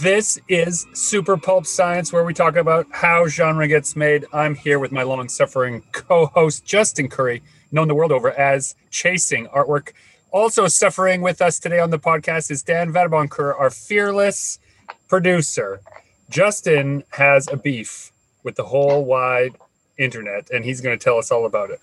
This 0.02 0.38
is 0.48 0.86
Super 0.94 1.38
Pulp 1.38 1.66
Science, 1.66 2.14
where 2.14 2.24
we 2.24 2.32
talk 2.32 2.56
about 2.56 2.86
how 2.92 3.28
genre 3.28 3.68
gets 3.68 3.96
made. 3.96 4.26
I'm 4.32 4.54
here 4.54 4.78
with 4.78 4.92
my 4.92 5.02
long 5.02 5.28
suffering 5.28 5.82
co 5.92 6.28
host, 6.28 6.64
Justin 6.66 7.10
Currie, 7.10 7.42
known 7.72 7.88
the 7.88 7.96
world 7.96 8.12
over 8.12 8.32
as 8.32 8.76
Chasing 8.92 9.48
Artwork. 9.48 9.94
Also 10.30 10.68
suffering 10.68 11.22
with 11.22 11.42
us 11.42 11.58
today 11.58 11.80
on 11.80 11.90
the 11.90 11.98
podcast 11.98 12.52
is 12.52 12.62
Dan 12.62 12.94
Vadeboncoeur, 12.94 13.60
our 13.60 13.72
fearless 13.72 14.60
producer. 15.08 15.82
Justin 16.30 17.04
has 17.14 17.48
a 17.48 17.58
beef 17.58 18.12
with 18.44 18.56
the 18.56 18.66
whole 18.66 19.04
wide 19.04 19.56
internet, 19.98 20.52
and 20.52 20.64
he's 20.64 20.80
going 20.80 20.98
to 20.98 21.04
tell 21.04 21.18
us 21.18 21.32
all 21.32 21.48
about 21.48 21.72
it. 21.72 21.82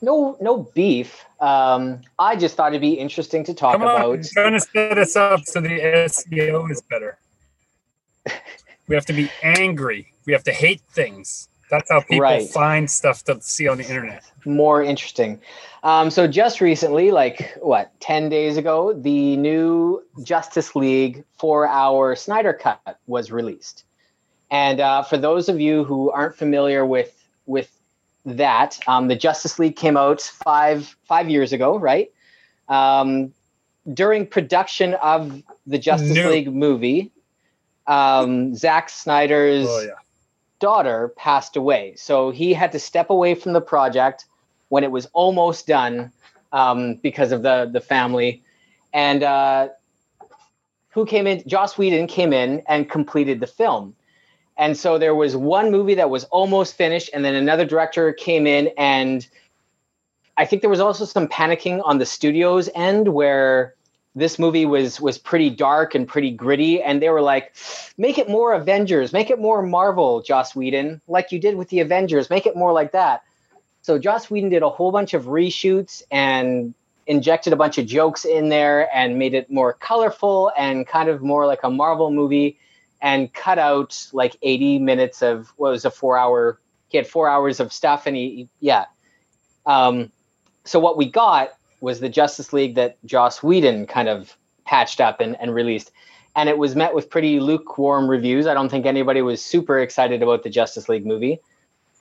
No, 0.00 0.36
no 0.40 0.58
beef. 0.74 1.24
Um, 1.40 2.00
I 2.18 2.36
just 2.36 2.56
thought 2.56 2.72
it'd 2.72 2.80
be 2.80 2.94
interesting 2.94 3.44
to 3.44 3.54
talk 3.54 3.72
Come 3.72 3.82
on, 3.82 3.88
about. 3.96 4.14
You're 4.14 4.22
trying 4.32 4.52
to 4.54 4.60
set 4.60 4.98
us 4.98 5.16
up 5.16 5.44
so 5.44 5.60
the 5.60 5.68
SEO 5.68 6.70
is 6.70 6.82
better. 6.82 7.18
we 8.88 8.94
have 8.94 9.06
to 9.06 9.12
be 9.12 9.30
angry. 9.42 10.12
We 10.26 10.32
have 10.32 10.44
to 10.44 10.52
hate 10.52 10.80
things. 10.92 11.48
That's 11.70 11.90
how 11.90 12.00
people 12.00 12.20
Right. 12.20 12.48
find 12.48 12.90
stuff 12.90 13.24
to 13.24 13.40
see 13.42 13.68
on 13.68 13.78
the 13.78 13.84
internet. 13.86 14.24
More 14.46 14.82
interesting. 14.82 15.40
Um, 15.82 16.10
so 16.10 16.26
just 16.26 16.60
recently, 16.60 17.10
like 17.10 17.56
what, 17.60 17.92
ten 18.00 18.28
days 18.28 18.56
ago, 18.56 18.92
the 18.94 19.36
new 19.36 20.02
Justice 20.22 20.74
League 20.74 21.24
four-hour 21.38 22.16
Snyder 22.16 22.52
Cut 22.54 22.98
was 23.06 23.30
released. 23.30 23.84
And 24.50 24.80
uh, 24.80 25.02
for 25.02 25.18
those 25.18 25.48
of 25.48 25.60
you 25.60 25.84
who 25.84 26.10
aren't 26.10 26.36
familiar 26.36 26.86
with 26.86 27.14
with 27.46 27.70
that, 28.24 28.78
um, 28.86 29.08
the 29.08 29.16
Justice 29.16 29.58
League 29.58 29.76
came 29.76 29.96
out 29.96 30.20
five 30.20 30.96
five 31.04 31.30
years 31.30 31.52
ago, 31.52 31.78
right? 31.78 32.10
Um, 32.68 33.32
during 33.94 34.26
production 34.26 34.94
of 34.94 35.42
the 35.66 35.78
Justice 35.78 36.10
New. 36.10 36.28
League 36.28 36.52
movie, 36.52 37.10
um, 37.86 38.54
Zack 38.54 38.90
Snyder's 38.90 39.66
Oh 39.66 39.80
yeah. 39.80 39.92
daughter 40.60 41.14
passed 41.16 41.56
away. 41.56 41.94
So 41.96 42.30
he 42.30 42.52
had 42.52 42.72
to 42.72 42.78
step 42.78 43.10
away 43.10 43.34
from 43.34 43.52
the 43.52 43.60
project 43.60 44.26
when 44.68 44.84
it 44.84 44.90
was 44.90 45.06
almost 45.14 45.66
done 45.66 46.12
um, 46.52 46.96
because 46.96 47.32
of 47.32 47.42
the 47.42 47.70
the 47.72 47.80
family. 47.80 48.42
And 48.92 49.22
uh, 49.22 49.68
who 50.90 51.06
came 51.06 51.26
in? 51.26 51.42
Joss 51.46 51.78
Whedon 51.78 52.06
came 52.06 52.32
in 52.32 52.62
and 52.66 52.90
completed 52.90 53.40
the 53.40 53.46
film. 53.46 53.94
And 54.58 54.76
so 54.76 54.98
there 54.98 55.14
was 55.14 55.36
one 55.36 55.70
movie 55.70 55.94
that 55.94 56.10
was 56.10 56.24
almost 56.24 56.74
finished, 56.74 57.10
and 57.14 57.24
then 57.24 57.36
another 57.36 57.64
director 57.64 58.12
came 58.12 58.46
in, 58.46 58.70
and 58.76 59.26
I 60.36 60.44
think 60.44 60.62
there 60.62 60.70
was 60.70 60.80
also 60.80 61.04
some 61.04 61.28
panicking 61.28 61.80
on 61.84 61.98
the 61.98 62.06
studio's 62.06 62.68
end 62.74 63.08
where 63.08 63.74
this 64.16 64.36
movie 64.38 64.66
was 64.66 65.00
was 65.00 65.16
pretty 65.16 65.48
dark 65.48 65.94
and 65.94 66.08
pretty 66.08 66.32
gritty, 66.32 66.82
and 66.82 67.00
they 67.00 67.08
were 67.08 67.22
like, 67.22 67.54
"Make 67.98 68.18
it 68.18 68.28
more 68.28 68.52
Avengers, 68.52 69.12
make 69.12 69.30
it 69.30 69.38
more 69.38 69.62
Marvel, 69.62 70.22
Joss 70.22 70.56
Whedon, 70.56 71.00
like 71.06 71.30
you 71.30 71.38
did 71.38 71.56
with 71.56 71.68
the 71.68 71.78
Avengers, 71.78 72.28
make 72.28 72.44
it 72.44 72.56
more 72.56 72.72
like 72.72 72.90
that." 72.92 73.22
So 73.82 73.96
Joss 73.96 74.28
Whedon 74.28 74.50
did 74.50 74.62
a 74.62 74.68
whole 74.68 74.90
bunch 74.90 75.14
of 75.14 75.26
reshoots 75.26 76.02
and 76.10 76.74
injected 77.06 77.52
a 77.52 77.56
bunch 77.56 77.78
of 77.78 77.86
jokes 77.86 78.24
in 78.24 78.48
there 78.48 78.94
and 78.94 79.18
made 79.18 79.34
it 79.34 79.50
more 79.50 79.72
colorful 79.72 80.52
and 80.58 80.86
kind 80.86 81.08
of 81.08 81.22
more 81.22 81.46
like 81.46 81.60
a 81.62 81.70
Marvel 81.70 82.10
movie 82.10 82.58
and 83.00 83.32
cut 83.32 83.58
out 83.58 84.08
like 84.12 84.36
80 84.42 84.78
minutes 84.80 85.22
of 85.22 85.48
what 85.56 85.70
was 85.70 85.84
a 85.84 85.90
four 85.90 86.18
hour 86.18 86.58
he 86.88 86.96
had 86.96 87.06
four 87.06 87.28
hours 87.28 87.60
of 87.60 87.72
stuff 87.72 88.06
and 88.06 88.16
he 88.16 88.48
yeah. 88.60 88.86
Um, 89.66 90.10
so 90.64 90.78
what 90.80 90.96
we 90.96 91.10
got 91.10 91.50
was 91.80 92.00
the 92.00 92.08
justice 92.08 92.52
league 92.52 92.74
that 92.74 92.96
joss 93.04 93.42
whedon 93.42 93.86
kind 93.86 94.08
of 94.08 94.36
patched 94.64 95.00
up 95.00 95.20
and, 95.20 95.36
and 95.40 95.54
released. 95.54 95.92
And 96.34 96.48
it 96.48 96.58
was 96.58 96.74
met 96.76 96.94
with 96.94 97.10
pretty 97.10 97.40
lukewarm 97.40 98.08
reviews. 98.08 98.46
I 98.46 98.54
don't 98.54 98.68
think 98.68 98.86
anybody 98.86 99.22
was 99.22 99.44
super 99.44 99.78
excited 99.78 100.22
about 100.22 100.42
the 100.42 100.50
justice 100.50 100.88
league 100.88 101.06
movie. 101.06 101.40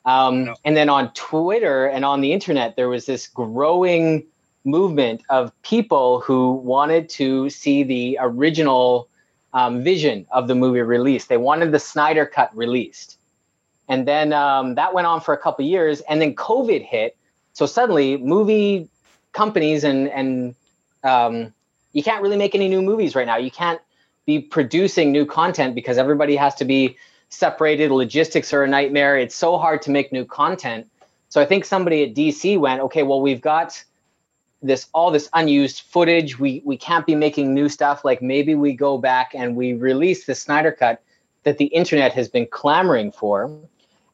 Um, 0.05 0.45
No. 0.45 0.55
and 0.63 0.77
then 0.77 0.89
on 0.89 1.11
twitter 1.13 1.85
and 1.87 2.05
on 2.05 2.21
the 2.21 2.31
internet 2.31 2.77
there 2.77 2.87
was 2.87 3.05
this 3.05 3.27
growing 3.27 4.25
movement 4.63 5.21
of 5.29 5.51
people 5.63 6.21
who 6.21 6.53
wanted 6.53 7.09
to 7.09 7.49
see 7.49 7.83
the 7.83 8.17
original 8.21 9.09
um, 9.53 9.83
vision 9.83 10.25
of 10.31 10.47
the 10.47 10.55
movie 10.55 10.81
released. 10.81 11.29
They 11.29 11.37
wanted 11.37 11.71
the 11.71 11.79
Snyder 11.79 12.25
cut 12.25 12.55
released. 12.55 13.17
And 13.87 14.07
then 14.07 14.33
um, 14.33 14.75
that 14.75 14.93
went 14.93 15.07
on 15.07 15.21
for 15.21 15.33
a 15.33 15.37
couple 15.37 15.65
years. 15.65 16.01
And 16.01 16.21
then 16.21 16.35
COVID 16.35 16.83
hit. 16.83 17.15
So 17.53 17.65
suddenly, 17.65 18.17
movie 18.17 18.89
companies 19.31 19.83
and, 19.83 20.09
and 20.09 20.55
um, 21.03 21.53
you 21.93 22.03
can't 22.03 22.21
really 22.21 22.37
make 22.37 22.53
any 22.53 22.67
new 22.67 22.81
movies 22.81 23.15
right 23.15 23.25
now. 23.25 23.37
You 23.37 23.51
can't 23.51 23.81
be 24.25 24.39
producing 24.39 25.11
new 25.11 25.25
content 25.25 25.73
because 25.73 25.97
everybody 25.97 26.35
has 26.35 26.53
to 26.55 26.65
be 26.65 26.97
separated. 27.29 27.91
Logistics 27.91 28.53
are 28.53 28.63
a 28.63 28.67
nightmare. 28.67 29.17
It's 29.17 29.35
so 29.35 29.57
hard 29.57 29.81
to 29.83 29.91
make 29.91 30.11
new 30.11 30.25
content. 30.25 30.87
So 31.29 31.41
I 31.41 31.45
think 31.45 31.65
somebody 31.65 32.03
at 32.03 32.13
DC 32.13 32.59
went, 32.59 32.81
okay, 32.81 33.03
well, 33.03 33.21
we've 33.21 33.41
got 33.41 33.83
this 34.61 34.87
all 34.93 35.11
this 35.11 35.29
unused 35.33 35.81
footage. 35.81 36.39
We 36.39 36.61
we 36.65 36.77
can't 36.77 37.05
be 37.05 37.15
making 37.15 37.53
new 37.53 37.69
stuff. 37.69 38.03
Like 38.03 38.21
maybe 38.21 38.55
we 38.55 38.73
go 38.73 38.97
back 38.97 39.33
and 39.35 39.55
we 39.55 39.73
release 39.73 40.25
the 40.25 40.35
Snyder 40.35 40.71
cut 40.71 41.01
that 41.43 41.57
the 41.57 41.65
internet 41.65 42.13
has 42.13 42.27
been 42.27 42.47
clamoring 42.47 43.11
for. 43.11 43.51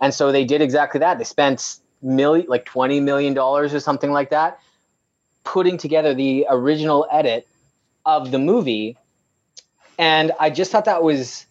And 0.02 0.14
so 0.14 0.32
they 0.32 0.46
did 0.46 0.62
exactly 0.62 1.00
that. 1.00 1.18
They 1.18 1.24
spent 1.24 1.80
million 2.02 2.48
like 2.50 2.66
20 2.66 3.00
million 3.00 3.34
dollars 3.34 3.74
or 3.74 3.80
something 3.80 4.12
like 4.12 4.30
that 4.32 4.60
putting 5.44 5.78
together 5.78 6.14
the 6.14 6.46
original 6.50 7.08
edit 7.12 7.48
of 8.06 8.32
the 8.32 8.40
movie. 8.40 8.98
And 9.98 10.32
I 10.40 10.50
just 10.50 10.72
thought 10.72 10.86
that 10.86 11.04
was 11.04 11.46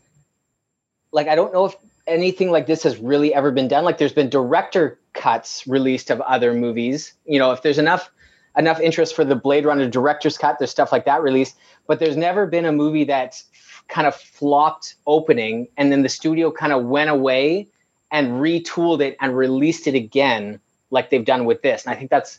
like 1.13 1.29
I 1.29 1.35
don't 1.35 1.53
know 1.53 1.67
if 1.67 1.77
anything 2.07 2.51
like 2.51 2.67
this 2.67 2.83
has 2.83 2.99
really 2.99 3.35
ever 3.35 3.51
been 3.51 3.69
done. 3.69 3.85
Like 3.85 3.99
there's 3.99 4.13
been 4.13 4.29
director 4.29 4.99
cuts 5.15 5.67
released 5.67 6.11
of 6.11 6.21
other 6.21 6.53
movies. 6.53 7.15
You 7.25 7.39
know, 7.39 7.53
if 7.53 7.63
there's 7.63 7.79
enough 7.79 8.11
enough 8.57 8.81
interest 8.81 9.15
for 9.17 9.25
the 9.25 9.37
Blade 9.37 9.65
Runner 9.65 9.89
director's 9.89 10.37
cut. 10.37 10.59
There's 10.59 10.71
stuff 10.71 10.93
like 10.93 11.05
that 11.07 11.23
released, 11.23 11.57
but 11.87 11.99
there's 11.99 12.17
never 12.17 12.47
been 12.47 12.65
a 12.65 12.73
movie 12.73 13.05
that's 13.05 13.45
kind 13.89 14.07
of 14.07 14.15
flopped 14.15 14.95
opening 15.07 15.69
and 15.77 15.91
then 15.91 16.03
the 16.03 16.09
studio 16.09 16.51
kind 16.51 16.73
of 16.73 16.85
went 16.85 17.11
away 17.11 17.69
and 18.11 18.33
retooled 18.33 19.01
it 19.01 19.17
and 19.21 19.37
released 19.37 19.87
it 19.87 19.95
again 19.95 20.61
like 20.91 21.11
they've 21.11 21.25
done 21.25 21.45
with 21.45 21.63
this. 21.63 21.85
And 21.85 21.95
I 21.95 21.99
think 21.99 22.11
that's 22.11 22.39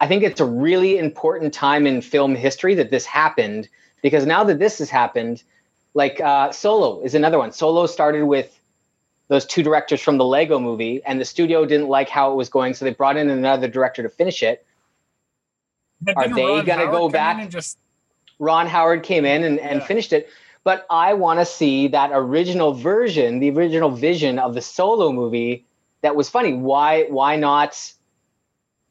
I 0.00 0.08
think 0.08 0.24
it's 0.24 0.40
a 0.40 0.44
really 0.44 0.98
important 0.98 1.54
time 1.54 1.86
in 1.86 2.02
film 2.02 2.34
history 2.34 2.74
that 2.74 2.90
this 2.90 3.06
happened 3.06 3.68
because 4.02 4.26
now 4.26 4.42
that 4.44 4.58
this 4.58 4.78
has 4.78 4.90
happened, 4.90 5.44
like 5.94 6.20
uh, 6.20 6.50
Solo 6.50 7.00
is 7.02 7.14
another 7.14 7.38
one. 7.38 7.52
Solo 7.52 7.86
started 7.86 8.24
with 8.24 8.58
those 9.28 9.46
two 9.46 9.62
directors 9.62 10.00
from 10.00 10.18
the 10.18 10.24
Lego 10.24 10.58
movie, 10.58 11.00
and 11.06 11.20
the 11.20 11.24
studio 11.24 11.64
didn't 11.64 11.88
like 11.88 12.08
how 12.08 12.32
it 12.32 12.34
was 12.34 12.48
going, 12.48 12.74
so 12.74 12.84
they 12.84 12.92
brought 12.92 13.16
in 13.16 13.30
another 13.30 13.68
director 13.68 14.02
to 14.02 14.08
finish 14.08 14.42
it. 14.42 14.66
Are 16.16 16.28
they 16.28 16.44
Ron 16.44 16.64
gonna 16.64 16.86
Howard 16.86 16.92
go 16.92 17.08
back- 17.08 17.38
and 17.40 17.50
just 17.50 17.78
Ron 18.38 18.66
Howard 18.66 19.02
came 19.02 19.24
in 19.24 19.44
and, 19.44 19.58
and 19.60 19.80
Yeah. 19.80 19.86
finished 19.86 20.12
it. 20.12 20.28
But 20.64 20.86
I 20.90 21.14
want 21.14 21.40
to 21.40 21.44
see 21.44 21.88
that 21.88 22.10
original 22.12 22.72
version, 22.72 23.40
the 23.40 23.50
original 23.50 23.90
vision 23.90 24.38
of 24.38 24.54
the 24.54 24.60
solo 24.62 25.12
movie 25.12 25.64
that 26.02 26.14
was 26.16 26.28
funny. 26.28 26.54
Why 26.54 27.04
why 27.04 27.36
not 27.36 27.76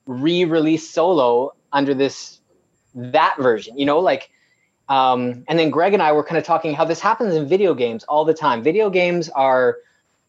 re-release 0.06 0.90
solo 0.90 1.54
under 1.72 1.94
this 1.94 2.40
that 2.96 3.36
version? 3.40 3.78
You 3.78 3.86
know, 3.86 4.00
like 4.00 4.30
um, 4.90 5.46
and 5.48 5.58
then 5.58 5.70
Greg 5.70 5.94
and 5.94 6.04
I 6.04 6.12
were 6.12 6.24
kind 6.24 6.38
of 6.38 6.44
talking 6.44 6.74
how 6.74 6.84
this 6.84 7.00
happens 7.00 7.34
in 7.36 7.48
video 7.48 7.74
games 7.74 8.04
all 8.06 8.26
the 8.26 8.34
time. 8.34 8.62
Video 8.62 8.90
games 8.90 9.30
are 9.30 9.78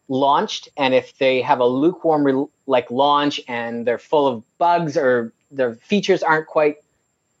launched, 0.07 0.69
and 0.77 0.93
if 0.93 1.17
they 1.17 1.41
have 1.41 1.59
a 1.59 1.65
lukewarm 1.65 2.23
re- 2.23 2.45
like 2.65 2.89
launch 2.89 3.41
and 3.49 3.85
they're 3.85 3.97
full 3.97 4.25
of 4.27 4.43
bugs 4.57 4.95
or 4.95 5.33
their 5.55 5.75
features 5.75 6.23
aren't 6.23 6.47
quite, 6.47 6.77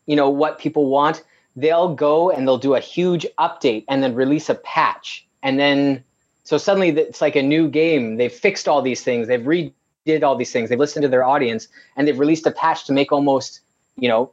you 0.05 0.15
know, 0.15 0.29
what 0.29 0.59
people 0.59 0.87
want, 0.87 1.23
they'll 1.55 1.93
go 1.93 2.31
and 2.31 2.47
they'll 2.47 2.57
do 2.57 2.75
a 2.75 2.79
huge 2.79 3.25
update 3.37 3.85
and 3.89 4.01
then 4.01 4.15
release 4.15 4.49
a 4.49 4.55
patch, 4.55 5.27
and 5.41 5.59
then 5.59 6.03
so 6.43 6.57
suddenly 6.57 6.89
it's 6.89 7.21
like 7.21 7.35
a 7.37 7.41
new 7.41 7.69
game. 7.69 8.17
They've 8.17 8.31
fixed 8.31 8.67
all 8.67 8.81
these 8.81 9.01
things. 9.01 9.27
They've 9.27 9.39
redid 9.39 10.23
all 10.23 10.35
these 10.35 10.51
things. 10.51 10.69
They've 10.69 10.79
listened 10.79 11.03
to 11.03 11.09
their 11.09 11.23
audience, 11.23 11.67
and 11.95 12.07
they've 12.07 12.19
released 12.19 12.45
a 12.45 12.51
patch 12.51 12.85
to 12.85 12.93
make 12.93 13.11
almost, 13.11 13.61
you 13.95 14.09
know, 14.09 14.31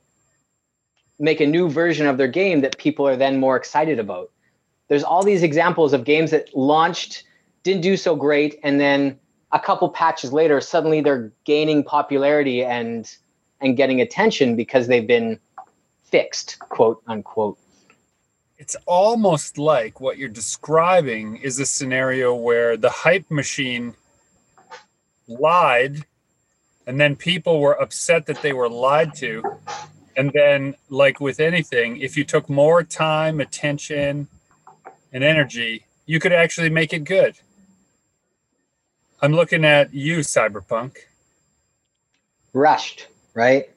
make 1.19 1.41
a 1.41 1.47
new 1.47 1.69
version 1.69 2.07
of 2.07 2.17
their 2.17 2.29
game 2.29 2.63
that 2.63 2.79
people 2.79 3.07
are 3.07 3.17
then 3.17 3.39
more 3.39 3.57
excited 3.57 3.99
about. 3.99 4.31
there's 4.91 5.05
all 5.05 5.23
these 5.23 5.45
examples 5.45 5.93
of 5.93 6.05
games 6.05 6.33
that 6.33 6.55
launched, 6.55 7.23
didn't 7.63 7.81
do 7.81 7.97
so 7.97 8.17
great, 8.17 8.59
and 8.65 8.81
then 8.81 9.19
a 9.53 9.61
couple 9.61 9.89
patches 9.89 10.33
later, 10.33 10.61
suddenly 10.61 11.01
they're 11.01 11.31
gaining 11.45 11.85
popularity 11.85 12.65
and 12.65 13.17
and 13.61 13.77
getting 13.77 14.01
attention 14.01 14.57
because 14.57 14.87
they've 14.87 15.07
been 15.07 15.39
fixed, 16.05 16.59
quote 16.59 17.03
unquote. 17.07 17.59
It's 18.59 18.77
almost 18.87 19.57
like 19.59 20.01
what 20.01 20.19
you're 20.19 20.29
describing 20.29 21.37
is 21.37 21.59
a 21.59 21.67
scenario 21.67 22.35
where 22.35 22.77
the 22.77 22.91
hype 22.91 23.31
machine 23.31 23.95
lied 25.29 26.05
and 26.87 27.01
then 27.01 27.17
people 27.17 27.61
were 27.61 27.81
upset 27.81 28.27
that 28.27 28.43
they 28.43 28.53
were 28.53 28.69
lied 28.69 29.15
to. 29.17 29.43
And 30.17 30.31
then 30.35 30.75
like 30.89 31.21
with 31.21 31.41
anything 31.41 31.99
if 31.99 32.17
you 32.17 32.25
took 32.25 32.51
more 32.51 32.83
time 32.83 33.41
attention 33.41 34.29
and 35.13 35.25
energy 35.25 35.87
you 36.11 36.19
could 36.19 36.33
actually 36.33 36.71
make 36.71 36.93
it 36.93 37.05
good. 37.05 37.37
I'm 39.23 39.33
looking 39.33 39.65
at 39.65 39.95
you 39.95 40.19
cyberpunk. 40.19 40.97
Rushed, 42.53 43.07
right? 43.35 43.69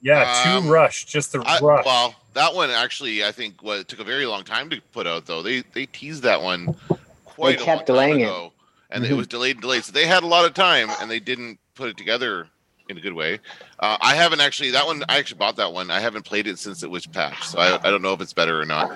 yeah 0.00 0.56
Um, 0.56 0.64
too 0.64 0.70
rushed 0.70 1.08
just 1.08 1.32
the 1.32 1.40
I, 1.40 1.58
rush 1.60 1.84
well, 1.84 2.14
that 2.34 2.54
one 2.54 2.70
actually, 2.70 3.24
I 3.24 3.32
think, 3.32 3.62
what 3.62 3.88
took 3.88 4.00
a 4.00 4.04
very 4.04 4.26
long 4.26 4.44
time 4.44 4.70
to 4.70 4.80
put 4.92 5.06
out. 5.06 5.26
Though 5.26 5.42
they 5.42 5.62
they 5.74 5.86
teased 5.86 6.22
that 6.22 6.40
one 6.42 6.74
quite 7.24 7.58
They 7.58 7.62
a 7.62 7.64
kept 7.64 7.76
long 7.78 7.78
time 7.78 7.86
delaying 7.86 8.20
it. 8.20 8.24
ago, 8.24 8.52
and 8.90 9.04
Mhm. 9.04 9.10
it 9.10 9.14
was 9.14 9.26
delayed 9.26 9.56
and 9.56 9.62
delayed. 9.62 9.84
So 9.84 9.92
they 9.92 10.06
had 10.06 10.22
a 10.22 10.26
lot 10.26 10.44
of 10.44 10.54
time, 10.54 10.88
and 11.00 11.10
they 11.10 11.20
didn't 11.20 11.58
put 11.74 11.88
it 11.88 11.96
together 11.96 12.48
in 12.88 12.98
a 12.98 13.00
good 13.00 13.12
way. 13.12 13.40
Uh, 13.78 13.96
I 14.00 14.14
haven't 14.14 14.40
actually 14.40 14.70
that 14.70 14.86
one. 14.86 15.02
I 15.08 15.18
actually 15.18 15.38
bought 15.38 15.56
that 15.56 15.72
one. 15.72 15.90
I 15.90 16.00
haven't 16.00 16.24
played 16.24 16.46
it 16.46 16.58
since 16.58 16.82
it 16.82 16.90
was 16.90 17.06
patched, 17.06 17.44
so 17.44 17.58
I, 17.58 17.78
I 17.86 17.90
don't 17.90 18.02
know 18.02 18.12
if 18.12 18.20
it's 18.20 18.32
better 18.32 18.60
or 18.60 18.66
not. 18.66 18.90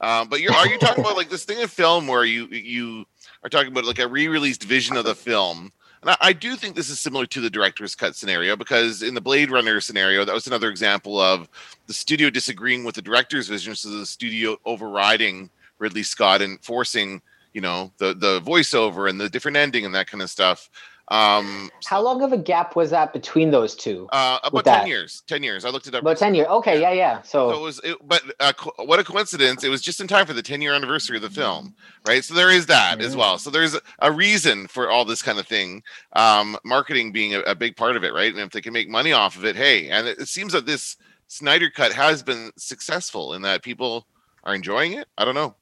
Um, 0.00 0.28
but 0.28 0.40
you're 0.40 0.52
are 0.52 0.66
you 0.66 0.78
talking 0.78 1.00
about 1.04 1.16
like 1.16 1.30
this 1.30 1.44
thing 1.44 1.60
in 1.60 1.68
film 1.68 2.06
where 2.08 2.24
you 2.24 2.46
you 2.48 3.04
are 3.44 3.48
talking 3.48 3.70
about 3.70 3.84
like 3.84 4.00
a 4.00 4.08
re-released 4.08 4.64
vision 4.64 4.96
of 4.96 5.04
the 5.04 5.14
film? 5.14 5.72
And 6.02 6.10
I, 6.10 6.16
I 6.20 6.32
do 6.32 6.56
think 6.56 6.74
this 6.74 6.90
is 6.90 7.00
similar 7.00 7.26
to 7.26 7.40
the 7.40 7.50
director's 7.50 7.94
cut 7.94 8.16
scenario 8.16 8.56
because 8.56 9.02
in 9.02 9.14
the 9.14 9.20
Blade 9.20 9.50
Runner 9.50 9.80
scenario, 9.80 10.24
that 10.24 10.34
was 10.34 10.46
another 10.46 10.68
example 10.68 11.20
of 11.20 11.48
the 11.86 11.94
studio 11.94 12.28
disagreeing 12.28 12.84
with 12.84 12.94
the 12.94 13.02
director's 13.02 13.48
vision, 13.48 13.74
so 13.74 13.88
the 13.90 14.06
studio 14.06 14.56
overriding 14.64 15.48
Ridley 15.78 16.02
Scott 16.02 16.42
and 16.42 16.62
forcing, 16.62 17.22
you 17.54 17.60
know, 17.60 17.92
the 17.98 18.14
the 18.14 18.40
voiceover 18.40 19.08
and 19.08 19.20
the 19.20 19.28
different 19.28 19.56
ending 19.56 19.84
and 19.84 19.94
that 19.94 20.08
kind 20.08 20.22
of 20.22 20.30
stuff. 20.30 20.70
Um, 21.08 21.70
How 21.84 22.00
long 22.00 22.22
of 22.22 22.32
a 22.32 22.38
gap 22.38 22.74
was 22.76 22.90
that 22.90 23.12
between 23.12 23.50
those 23.50 23.74
two? 23.74 24.08
uh, 24.12 24.38
about 24.44 24.64
ten 24.64 24.72
that? 24.80 24.88
years. 24.88 25.22
Ten 25.26 25.42
years. 25.42 25.64
I 25.64 25.70
looked 25.70 25.86
it 25.86 25.94
up. 25.94 26.02
About 26.02 26.16
10 26.16 26.34
years. 26.34 26.48
Okay, 26.48 26.80
yeah, 26.80 26.92
yeah. 26.92 27.22
So 27.22 27.50
so 27.50 27.58
it 27.58 27.60
was, 27.60 27.80
it, 27.84 27.96
but 28.06 28.22
uh, 28.40 28.52
co- 28.52 28.84
what 28.84 28.98
a 28.98 29.04
coincidence! 29.04 29.64
It 29.64 29.68
was 29.68 29.82
just 29.82 30.00
in 30.00 30.06
time 30.06 30.26
for 30.26 30.32
the 30.32 30.42
10 30.42 30.62
year 30.62 30.72
anniversary 30.72 31.16
of 31.16 31.22
the 31.22 31.30
film, 31.30 31.74
right? 32.06 32.24
So 32.24 32.34
there 32.34 32.50
is 32.50 32.66
that 32.66 33.00
as 33.00 33.16
well. 33.16 33.36
So 33.38 33.50
there's 33.50 33.76
a 33.98 34.12
reason 34.12 34.68
for 34.68 34.90
all 34.90 35.04
this 35.04 35.22
kind 35.22 35.38
of 35.38 35.46
thing, 35.46 35.82
um, 36.14 36.56
marketing 36.64 37.12
being 37.12 37.34
a, 37.34 37.40
a 37.40 37.54
big 37.54 37.76
part 37.76 37.96
of 37.96 38.04
it, 38.04 38.14
right? 38.14 38.32
And 38.32 38.40
if 38.40 38.50
they 38.50 38.60
can 38.60 38.72
make 38.72 38.88
money 38.88 39.12
off 39.12 39.36
of 39.36 39.44
it, 39.44 39.56
hey! 39.56 39.88
And 39.90 40.06
it, 40.06 40.18
it 40.18 40.28
seems 40.28 40.52
that 40.52 40.66
this 40.66 40.96
Snyder 41.26 41.70
cut 41.70 41.92
has 41.92 42.22
been 42.22 42.52
successful 42.58 43.32
in 43.34 43.42
that 43.42 43.62
people 43.62 44.06
are 44.44 44.54
enjoying 44.54 44.92
it. 44.92 45.08
I 45.16 45.24
don't 45.24 45.34
know. 45.34 45.54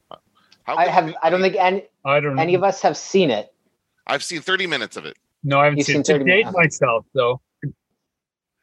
How 0.64 0.76
I 0.76 0.88
have 0.88 1.14
I 1.22 1.31
don't 1.31 1.40
think 1.40 1.56
any 1.56 1.84
i 2.04 2.20
don't 2.20 2.38
any 2.38 2.52
know 2.52 2.58
of 2.58 2.64
us 2.64 2.82
have 2.82 2.96
seen 2.96 3.31
it. 3.31 3.52
I've 4.06 4.25
seen 4.25 4.40
30 4.40 4.66
minutes 4.66 4.96
of 4.96 5.06
it. 5.06 5.16
No 5.42 5.60
i 5.60 5.64
haven't 5.64 5.78
You've 5.78 5.87
seen, 5.87 6.04
seen 6.04 6.19
to 6.19 6.25
date 6.25 6.46
minutes. 6.46 6.56
myself 6.56 7.06
though 7.14 7.40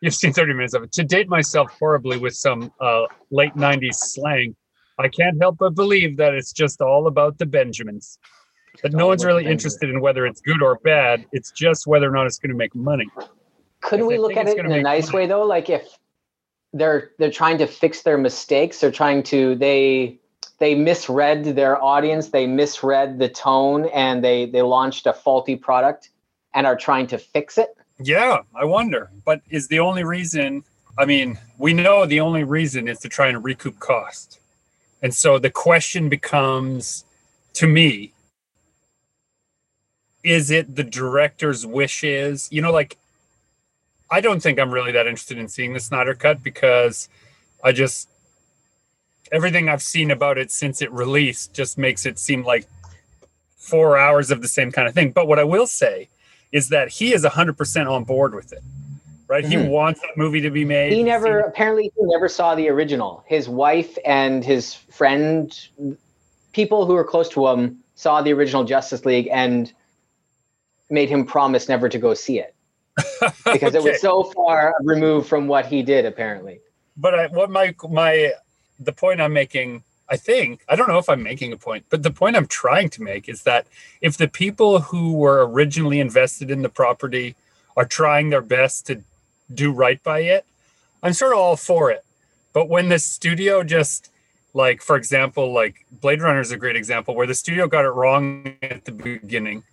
you've 0.01 0.13
seen 0.13 0.31
30 0.31 0.53
minutes 0.53 0.75
of 0.75 0.83
it. 0.83 0.91
To 0.93 1.03
date 1.03 1.27
myself 1.27 1.71
horribly 1.79 2.17
with 2.17 2.35
some 2.35 2.71
uh, 2.79 3.03
late 3.31 3.53
90s 3.55 3.95
slang 3.95 4.55
i 4.99 5.07
can't 5.07 5.39
help 5.41 5.57
but 5.57 5.75
believe 5.75 6.17
that 6.17 6.33
it's 6.33 6.51
just 6.51 6.81
all 6.81 7.07
about 7.07 7.37
the 7.37 7.45
benjamins. 7.45 8.19
That 8.83 8.93
no 8.93 9.07
one's 9.07 9.25
really 9.25 9.45
interested 9.45 9.89
in 9.89 10.01
whether 10.01 10.25
it's 10.25 10.41
good 10.41 10.61
or 10.61 10.77
bad. 10.83 11.25
It's 11.31 11.51
just 11.51 11.87
whether 11.87 12.07
or 12.07 12.11
not 12.11 12.27
it's 12.27 12.37
going 12.37 12.51
to 12.51 12.55
make 12.55 12.75
money. 12.75 13.07
Couldn't 13.81 14.05
we 14.05 14.17
look 14.17 14.37
at 14.37 14.47
it 14.47 14.57
in 14.59 14.71
a 14.71 14.81
nice 14.81 15.07
money. 15.07 15.23
way 15.23 15.27
though? 15.27 15.43
Like 15.43 15.69
if 15.69 15.97
they're 16.73 17.11
they're 17.17 17.31
trying 17.31 17.57
to 17.59 17.67
fix 17.67 18.03
their 18.03 18.17
mistakes, 18.17 18.79
they're 18.79 18.91
trying 18.91 19.23
to 19.23 19.55
they 19.55 20.19
they 20.59 20.75
misread 20.75 21.43
their 21.43 21.81
audience, 21.83 22.29
they 22.29 22.45
misread 22.45 23.19
the 23.19 23.29
tone, 23.29 23.85
and 23.85 24.23
they 24.23 24.45
they 24.45 24.61
launched 24.61 25.07
a 25.07 25.13
faulty 25.13 25.55
product 25.55 26.09
and 26.57 26.65
are 26.65 26.75
trying 26.75 27.05
to 27.05 27.19
fix 27.19 27.59
it. 27.59 27.69
Yeah, 27.99 28.39
I 28.55 28.65
wonder. 28.65 29.11
But 29.23 29.41
is 29.49 29.67
the 29.67 29.79
only 29.79 30.03
reason, 30.03 30.63
I 30.97 31.05
mean, 31.05 31.37
we 31.59 31.71
know 31.71 32.05
the 32.05 32.19
only 32.19 32.43
reason 32.43 32.87
is 32.87 32.97
to 33.01 33.09
try 33.09 33.27
and 33.27 33.43
recoup 33.43 33.79
cost. 33.79 34.39
And 35.03 35.13
so 35.13 35.37
the 35.37 35.51
question 35.51 36.09
becomes 36.09 37.05
to 37.53 37.67
me 37.67 38.11
is 40.23 40.49
it 40.49 40.75
the 40.75 40.83
director's 40.83 41.65
wishes? 41.65 42.49
You 42.51 42.63
know, 42.63 42.71
like, 42.73 42.97
I 44.09 44.19
don't 44.19 44.41
think 44.41 44.59
I'm 44.59 44.73
really 44.73 44.91
that 44.91 45.05
interested 45.05 45.37
in 45.37 45.47
seeing 45.47 45.73
the 45.73 45.79
Snyder 45.79 46.15
Cut 46.15 46.43
because 46.43 47.07
I 47.63 47.71
just, 47.71 48.09
everything 49.31 49.69
I've 49.69 49.83
seen 49.83 50.09
about 50.09 50.39
it 50.39 50.51
since 50.51 50.81
it 50.81 50.91
released 50.91 51.53
just 51.53 51.77
makes 51.77 52.05
it 52.05 52.17
seem 52.17 52.43
like 52.43 52.65
four 53.57 53.97
hours 53.97 54.31
of 54.31 54.41
the 54.41 54.47
same 54.47 54.71
kind 54.71 54.87
of 54.87 54.95
thing. 54.95 55.11
But 55.11 55.27
what 55.27 55.39
I 55.39 55.43
will 55.43 55.67
say 55.67 56.09
is 56.51 56.69
that 56.69 56.89
he 56.89 57.13
is 57.13 57.23
100% 57.25 57.87
on 57.89 58.03
board 58.03 58.33
with 58.33 58.51
it 58.53 58.61
right 59.27 59.45
he 59.45 59.55
Mhm. 59.55 59.69
wants 59.69 59.99
that 60.01 60.15
movie 60.15 60.39
to 60.41 60.49
be 60.49 60.63
made 60.63 60.93
He 60.93 61.03
never 61.03 61.41
seen- 61.41 61.49
apparently 61.49 61.83
he 61.95 62.03
never 62.05 62.29
saw 62.29 62.55
the 62.55 62.69
original. 62.69 63.23
His 63.27 63.49
wife 63.49 63.97
and 64.05 64.43
his 64.45 64.73
friend, 64.73 65.53
people 66.53 66.85
who 66.85 66.93
were 66.93 67.03
close 67.03 67.27
to 67.29 67.45
him, 67.47 67.79
saw 67.95 68.21
the 68.21 68.31
original 68.31 68.63
Justice 68.63 69.03
League 69.05 69.27
and 69.31 69.73
made 70.89 71.09
him 71.09 71.25
promise 71.25 71.67
never 71.67 71.89
to 71.89 71.97
go 71.99 72.13
see 72.13 72.39
it 72.39 72.55
because 73.51 73.75
it 73.75 73.83
was 73.83 73.99
so 73.99 74.23
far 74.23 74.73
removed 74.81 75.27
from 75.27 75.47
what 75.49 75.65
he 75.65 75.83
did. 75.83 76.05
Apparently, 76.05 76.61
but 76.95 77.13
I, 77.13 77.27
what 77.27 77.49
my 77.49 77.75
my 77.89 78.31
the 78.79 78.93
point 78.93 79.19
i'm 79.19 79.33
making 79.33 79.83
i 80.09 80.17
think 80.17 80.63
i 80.69 80.75
don't 80.75 80.87
know 80.87 80.97
if 80.97 81.09
i'm 81.09 81.23
making 81.23 81.51
a 81.51 81.57
point 81.57 81.85
but 81.89 82.03
the 82.03 82.11
point 82.11 82.35
i'm 82.35 82.47
trying 82.47 82.89
to 82.89 83.01
make 83.01 83.27
is 83.27 83.43
that 83.43 83.67
if 84.01 84.17
the 84.17 84.27
people 84.27 84.79
who 84.79 85.13
were 85.13 85.47
originally 85.47 85.99
invested 85.99 86.49
in 86.51 86.61
the 86.61 86.69
property 86.69 87.35
are 87.75 87.85
trying 87.85 88.29
their 88.29 88.41
best 88.41 88.87
to 88.87 89.01
do 89.53 89.71
right 89.71 90.01
by 90.03 90.19
it 90.19 90.45
i'm 91.03 91.13
sort 91.13 91.33
of 91.33 91.39
all 91.39 91.55
for 91.55 91.91
it. 91.91 92.03
But 92.53 92.69
when 92.69 92.89
the 92.89 92.99
studio 92.99 93.63
just 93.63 94.11
like 94.53 94.81
for 94.81 94.95
example 94.95 95.53
like 95.53 95.85
blade 95.91 96.21
runner 96.21 96.41
is 96.41 96.51
a 96.51 96.57
great 96.57 96.75
example 96.75 97.15
where 97.15 97.27
the 97.27 97.35
studio 97.35 97.67
got 97.67 97.85
it 97.85 97.89
wrong 97.89 98.55
at 98.61 98.85
the 98.85 98.91
beginning 98.91 99.63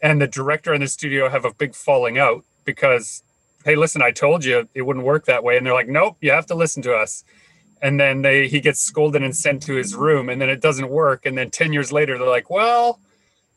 and 0.00 0.20
the 0.20 0.28
director 0.28 0.72
and 0.72 0.82
the 0.82 0.88
studio 0.88 1.28
have 1.28 1.44
a 1.44 1.52
big 1.52 1.74
falling 1.74 2.16
out 2.18 2.44
because 2.64 3.22
hey 3.64 3.74
listen 3.74 4.02
i 4.02 4.12
told 4.12 4.44
you 4.44 4.68
it 4.74 4.82
wouldn't 4.82 5.04
work 5.04 5.24
that 5.24 5.42
way. 5.42 5.56
And 5.56 5.66
they're 5.66 5.74
like 5.74 5.88
nope 5.88 6.16
you 6.20 6.30
have 6.30 6.46
to 6.46 6.54
listen 6.54 6.82
to 6.82 6.94
us 6.94 7.24
and 7.86 8.00
then 8.00 8.22
they 8.22 8.48
he 8.48 8.60
gets 8.60 8.80
scolded 8.80 9.22
and 9.22 9.34
sent 9.36 9.62
to 9.62 9.74
his 9.74 9.94
room 9.94 10.28
and 10.28 10.40
then 10.40 10.50
it 10.50 10.60
doesn't 10.60 10.88
work 10.88 11.24
and 11.26 11.38
then 11.38 11.50
10 11.50 11.72
years 11.72 11.92
later 11.92 12.18
they're 12.18 12.36
like 12.38 12.50
well 12.50 12.98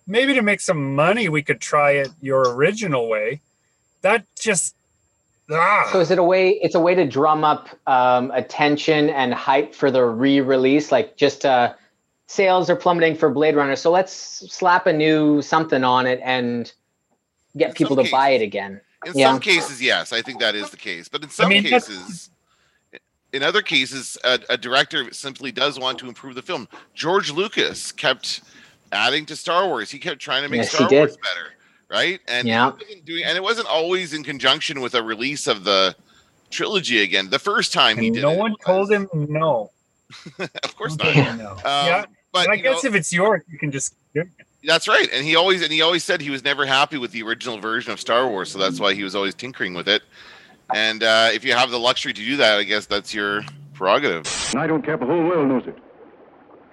maybe 0.05 0.33
to 0.33 0.41
make 0.41 0.61
some 0.61 0.95
money 0.95 1.27
we 1.29 1.41
could 1.41 1.59
try 1.59 1.91
it 1.91 2.09
your 2.21 2.41
original 2.55 3.09
way 3.09 3.41
that 4.01 4.23
just 4.39 4.75
ah, 5.51 5.89
so 5.91 5.99
is 5.99 6.11
it 6.11 6.19
a 6.19 6.23
way? 6.23 6.51
It's 6.51 6.75
a 6.75 6.79
way 6.79 6.93
to 6.95 7.05
drum 7.07 7.43
up 7.43 7.69
um, 7.87 8.31
attention 8.31 9.09
and 9.09 9.33
hype 9.33 9.73
for 9.73 9.89
the 9.91 10.05
re-release. 10.05 10.91
Like 10.91 11.17
just 11.17 11.43
uh, 11.45 11.73
sales 12.27 12.69
are 12.69 12.75
plummeting 12.75 13.15
for 13.15 13.29
Blade 13.29 13.55
Runner, 13.55 13.75
so 13.75 13.91
let's 13.91 14.13
slap 14.13 14.87
a 14.87 14.93
new 14.93 15.41
something 15.41 15.83
on 15.83 16.05
it 16.05 16.19
and 16.23 16.71
get 17.57 17.69
In 17.69 17.73
people 17.75 17.95
some 17.95 18.05
to 18.05 18.11
buy 18.11 18.29
it 18.29 18.41
again. 18.41 18.79
In 19.05 19.13
Yeah. 19.15 19.31
some 19.31 19.39
cases, 19.39 19.81
yes, 19.81 20.13
I 20.13 20.21
think 20.21 20.39
that 20.39 20.55
is 20.55 20.69
the 20.69 20.77
case. 20.77 21.09
But 21.09 21.23
in 21.23 21.29
some 21.29 21.49
mean, 21.49 21.63
that's- 21.63 21.87
cases, 21.87 22.29
in 23.33 23.43
other 23.43 23.61
cases, 23.61 24.17
a, 24.23 24.39
a 24.49 24.57
director 24.57 25.11
simply 25.13 25.51
does 25.51 25.79
want 25.79 25.99
to 25.99 26.07
improve 26.07 26.35
the 26.35 26.41
film. 26.41 26.67
George 26.93 27.31
Lucas 27.31 27.91
kept 27.91 28.41
adding 28.91 29.25
to 29.27 29.35
Star 29.35 29.67
Wars. 29.67 29.91
He 29.91 29.99
kept 29.99 30.19
trying 30.19 30.43
to 30.43 30.49
make 30.49 30.61
Yes, 30.61 30.71
Star. 30.73 30.89
Wars 30.89 31.15
better, 31.17 31.53
right? 31.89 32.19
And 32.27 32.47
Yeah. 32.47 32.71
doing, 33.05 33.23
and 33.23 33.37
it 33.37 33.43
wasn't 33.43 33.67
always 33.67 34.13
in 34.13 34.23
conjunction 34.23 34.81
with 34.81 34.95
a 34.95 35.03
release 35.03 35.45
of 35.47 35.63
the 35.63 35.95
trilogy 36.49 37.03
again. 37.03 37.29
The 37.29 37.37
first 37.39 37.71
time 37.71 37.97
he 37.97 38.09
did, 38.09 38.23
no 38.23 38.31
it 38.31 38.37
one 38.37 38.51
was- 38.51 38.59
told 38.65 38.91
him 38.91 39.07
no 39.13 39.69
of 40.63 40.75
course 40.75 40.97
No 40.97 41.05
not. 41.05 41.15
one 41.15 41.23
told 41.25 41.27
him 41.27 41.37
no. 41.37 41.51
Um, 41.51 41.59
yeah 41.63 42.01
But 42.31 42.47
but 42.47 42.49
i 42.49 42.55
guess 42.55 42.83
know, 42.83 42.89
if 42.89 42.95
it's 42.95 43.13
yours 43.13 43.43
you 43.47 43.59
can 43.59 43.69
just 43.71 43.93
That's 44.63 44.87
right, 44.87 45.07
and 45.13 45.23
he 45.23 45.35
always 45.35 45.61
and 45.61 45.71
he 45.71 45.83
always 45.83 46.03
said 46.03 46.19
he 46.19 46.31
was 46.31 46.43
never 46.43 46.65
happy 46.65 46.97
with 46.97 47.11
the 47.11 47.21
original 47.21 47.59
version 47.59 47.91
of 47.93 47.99
Star 47.99 48.27
Wars, 48.27 48.51
so 48.51 48.57
that's 48.57 48.79
why 48.79 48.95
he 48.95 49.03
was 49.03 49.13
always 49.15 49.35
tinkering 49.35 49.75
with 49.75 49.87
it. 49.87 50.01
And 50.73 51.03
uh, 51.03 51.29
if 51.33 51.43
you 51.43 51.53
have 51.53 51.71
the 51.71 51.79
luxury 51.79 52.13
to 52.13 52.21
do 52.21 52.37
that, 52.37 52.59
I 52.59 52.63
guess 52.63 52.85
that's 52.85 53.13
your 53.13 53.43
prerogative. 53.73 54.27
And 54.51 54.61
I 54.61 54.67
don't 54.67 54.83
care 54.83 54.95
if 54.95 54.99
the 54.99 55.05
whole 55.05 55.23
world 55.23 55.47
knows 55.47 55.63
it. 55.67 55.75
There 55.75 55.83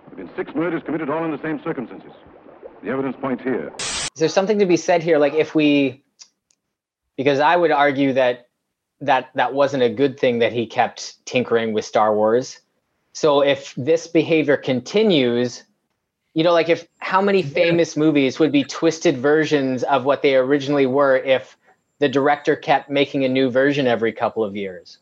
have 0.08 0.16
been 0.16 0.30
six 0.36 0.54
murders 0.54 0.82
committed 0.84 1.08
all 1.08 1.24
in 1.24 1.30
the 1.30 1.42
same 1.42 1.60
circumstances. 1.62 2.12
The 2.82 2.90
evidence 2.90 3.16
points 3.20 3.42
here. 3.42 3.72
Is 3.78 4.10
there 4.16 4.28
something 4.28 4.58
to 4.58 4.66
be 4.66 4.76
said 4.76 5.02
here? 5.02 5.18
Like 5.18 5.34
if 5.34 5.54
we, 5.54 6.04
because 7.16 7.40
I 7.40 7.56
would 7.56 7.70
argue 7.70 8.12
that 8.14 8.48
that 9.00 9.30
that 9.34 9.52
wasn't 9.52 9.82
a 9.82 9.90
good 9.90 10.18
thing 10.18 10.38
that 10.38 10.52
he 10.52 10.66
kept 10.66 11.24
tinkering 11.26 11.72
with 11.72 11.84
Star 11.84 12.14
Wars. 12.14 12.60
So 13.12 13.42
if 13.42 13.74
this 13.76 14.06
behavior 14.06 14.56
continues, 14.56 15.64
you 16.34 16.44
know, 16.44 16.52
like 16.52 16.68
if 16.68 16.86
how 16.98 17.20
many 17.20 17.42
famous 17.42 17.96
movies 17.96 18.38
would 18.38 18.52
be 18.52 18.64
twisted 18.64 19.18
versions 19.18 19.82
of 19.84 20.04
what 20.04 20.22
they 20.22 20.36
originally 20.36 20.86
were 20.86 21.16
if 21.16 21.56
the 21.98 22.08
director 22.08 22.56
kept 22.56 22.90
making 22.90 23.24
a 23.24 23.28
new 23.28 23.50
version 23.50 23.86
every 23.86 24.12
couple 24.12 24.44
of 24.44 24.56
years? 24.56 24.98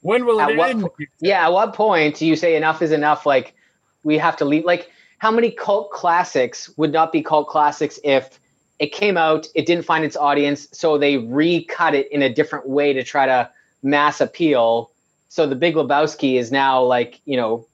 When 0.00 0.26
will 0.26 0.40
At 0.40 0.50
it 0.50 0.56
what 0.56 0.70
end? 0.70 0.80
po- 0.80 0.94
Yeah, 1.20 1.46
at 1.46 1.52
what 1.52 1.74
point 1.74 2.16
do 2.16 2.26
you 2.26 2.36
say 2.36 2.56
enough 2.56 2.82
is 2.82 2.92
enough? 2.92 3.26
Like 3.26 3.54
we 4.02 4.18
have 4.18 4.36
to 4.38 4.44
leave. 4.44 4.64
Like 4.64 4.90
how 5.18 5.30
many 5.30 5.50
cult 5.50 5.90
classics 5.90 6.70
would 6.76 6.92
not 6.92 7.12
be 7.12 7.22
cult 7.22 7.48
classics 7.48 7.98
if 8.04 8.38
it 8.78 8.92
came 8.92 9.16
out, 9.16 9.46
it 9.54 9.66
didn't 9.66 9.84
find 9.84 10.04
its 10.04 10.16
audience, 10.16 10.68
so 10.72 10.98
they 10.98 11.18
recut 11.18 11.94
it 11.94 12.10
in 12.10 12.22
a 12.22 12.32
different 12.32 12.68
way 12.68 12.92
to 12.92 13.02
try 13.04 13.24
to 13.26 13.48
mass 13.82 14.20
appeal. 14.20 14.90
So 15.28 15.46
the 15.46 15.54
Big 15.56 15.74
Lebowski 15.74 16.38
is 16.38 16.52
now 16.52 16.82
like 16.82 17.20
you 17.24 17.36
know 17.36 17.66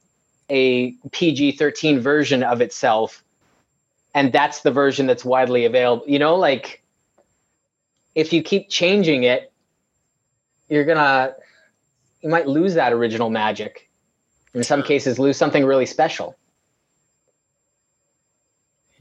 a 0.50 0.92
PG 1.12 1.52
thirteen 1.52 2.00
version 2.00 2.42
of 2.42 2.60
itself, 2.60 3.24
and 4.14 4.32
that's 4.32 4.60
the 4.60 4.70
version 4.70 5.06
that's 5.06 5.24
widely 5.24 5.64
available. 5.64 6.04
You 6.06 6.18
know, 6.18 6.36
like 6.36 6.79
if 8.14 8.32
you 8.32 8.42
keep 8.42 8.68
changing 8.68 9.24
it, 9.24 9.52
you're 10.68 10.84
gonna 10.84 11.34
you 12.22 12.28
might 12.28 12.46
lose 12.46 12.74
that 12.74 12.92
original 12.92 13.30
magic. 13.30 13.88
In 14.54 14.64
some 14.64 14.82
cases, 14.82 15.18
lose 15.18 15.36
something 15.36 15.64
really 15.64 15.86
special. 15.86 16.36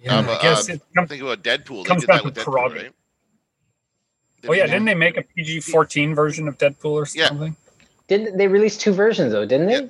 Yeah, 0.01 0.19
Um, 0.19 0.29
I 0.29 0.37
guess 0.41 0.69
uh, 0.69 0.73
it 0.73 0.81
comes. 0.95 1.09
Think 1.09 1.21
about 1.23 1.43
Deadpool. 1.43 1.83
They 1.83 1.89
comes 1.89 2.01
did 2.01 2.07
back 2.07 2.17
that 2.17 2.25
with 2.25 2.35
to 2.35 2.41
Deadpool, 2.41 2.51
prerogative. 2.51 2.83
right? 2.83 2.93
Oh 4.47 4.53
yeah, 4.53 4.67
didn't 4.67 4.85
they 4.85 4.95
make 4.95 5.17
a 5.17 5.23
PG 5.23 5.61
fourteen 5.61 6.15
version 6.15 6.47
of 6.47 6.57
Deadpool 6.57 6.91
or 6.91 7.05
Yeah. 7.13 7.27
something? 7.27 7.55
Didn't 8.07 8.37
they 8.37 8.47
release 8.47 8.77
two 8.77 8.93
versions 8.93 9.33
though? 9.33 9.45
Didn't 9.45 9.67
they? 9.67 9.73
Yeah. 9.73 9.87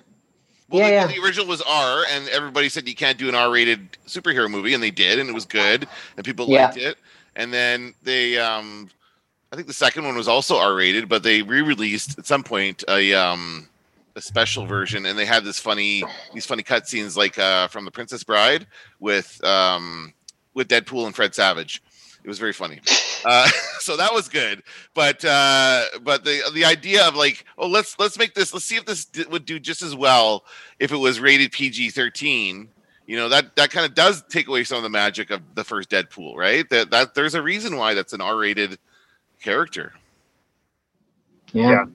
Well, 0.69 0.79
Yeah, 0.81 1.07
the, 1.07 1.13
yeah. 1.13 1.19
the 1.19 1.25
original 1.25 1.47
was 1.47 1.61
R, 1.61 2.03
and 2.09 2.27
everybody 2.29 2.69
said 2.69 2.87
you 2.87 2.95
can't 2.95 3.17
do 3.17 3.27
an 3.29 3.35
R-rated 3.35 3.97
superhero 4.07 4.49
movie, 4.49 4.73
and 4.73 4.83
they 4.83 4.91
did, 4.91 5.19
and 5.19 5.29
it 5.29 5.33
was 5.33 5.45
good, 5.45 5.87
and 6.15 6.25
people 6.25 6.47
Yeah. 6.47 6.65
liked 6.65 6.77
it. 6.77 6.97
And 7.35 7.51
then 7.53 7.93
they, 8.03 8.37
um, 8.37 8.89
I 9.51 9.55
think 9.55 9.67
the 9.67 9.73
second 9.73 10.05
one 10.05 10.15
was 10.15 10.27
also 10.27 10.57
R-rated, 10.57 11.09
but 11.09 11.23
they 11.23 11.41
re-released 11.41 12.19
at 12.19 12.27
some 12.27 12.43
point 12.43 12.83
a 12.87 13.13
um, 13.13 13.67
a 14.15 14.21
special 14.21 14.65
version, 14.65 15.05
and 15.05 15.17
they 15.17 15.25
had 15.25 15.43
this 15.43 15.59
funny, 15.59 16.03
these 16.33 16.45
funny 16.45 16.61
cutscenes 16.61 17.17
like 17.17 17.39
uh, 17.39 17.67
from 17.67 17.85
The 17.85 17.91
Princess 17.91 18.23
Bride 18.23 18.67
with 18.99 19.43
um, 19.43 20.13
with 20.53 20.67
Deadpool 20.67 21.07
and 21.07 21.15
Fred 21.15 21.33
Savage. 21.33 21.81
It 22.23 22.27
was 22.27 22.37
very 22.37 22.53
funny. 22.53 22.79
Uh, 23.25 23.47
so 23.79 23.97
that 23.97 24.13
was 24.13 24.27
good, 24.27 24.61
but 24.93 25.25
uh, 25.25 25.85
but 26.03 26.23
the 26.25 26.43
the 26.53 26.65
idea 26.65 27.07
of 27.07 27.15
like, 27.15 27.45
oh, 27.57 27.67
let's 27.67 27.97
let's 27.97 28.19
make 28.19 28.35
this, 28.35 28.53
let's 28.53 28.65
see 28.65 28.75
if 28.75 28.85
this 28.85 29.07
would 29.31 29.45
do 29.45 29.59
just 29.59 29.81
as 29.81 29.95
well 29.95 30.45
if 30.79 30.91
it 30.91 30.97
was 30.97 31.19
rated 31.19 31.51
PG 31.51 31.89
thirteen. 31.89 32.69
You 33.07 33.17
know 33.17 33.29
that 33.29 33.55
that 33.55 33.71
kind 33.71 33.87
of 33.87 33.95
does 33.95 34.21
take 34.29 34.47
away 34.47 34.63
some 34.63 34.77
of 34.77 34.83
the 34.83 34.89
magic 34.89 35.31
of 35.31 35.41
the 35.55 35.63
first 35.63 35.89
Deadpool, 35.89 36.35
right? 36.35 36.69
That 36.69 36.91
that 36.91 37.15
there's 37.15 37.33
a 37.33 37.41
reason 37.41 37.77
why 37.77 37.95
that's 37.95 38.13
an 38.13 38.21
R 38.21 38.37
rated 38.37 38.77
character. 39.41 39.93
Yeah. 41.53 41.85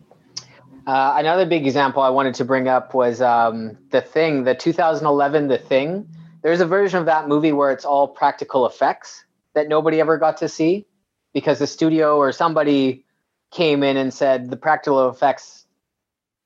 Uh, 0.87 1.15
another 1.17 1.47
big 1.47 1.67
example 1.67 2.03
I 2.03 2.11
wanted 2.11 2.35
to 2.35 2.45
bring 2.45 2.69
up 2.69 2.93
was 2.93 3.23
um, 3.23 3.79
The 3.91 4.01
Thing, 4.01 4.45
the 4.45 4.55
2011 4.55 5.49
The 5.49 5.59
Thing. 5.59 6.09
There's 6.43 6.61
a 6.61 6.67
version 6.67 6.99
of 6.99 7.07
that 7.07 7.27
movie 7.27 7.53
where 7.53 7.73
it's 7.73 7.87
all 7.87 8.07
practical 8.07 8.67
effects 8.67 9.25
that 9.55 9.69
nobody 9.69 10.01
ever 10.01 10.19
got 10.19 10.39
to 10.39 10.49
see 10.49 10.87
because 11.33 11.59
the 11.59 11.67
studio 11.67 12.19
or 12.19 12.33
somebody 12.33 13.05
came 13.51 13.83
in 13.83 13.97
and 13.97 14.13
said 14.13 14.51
the 14.51 14.57
practical 14.57 15.09
effects 15.09 15.65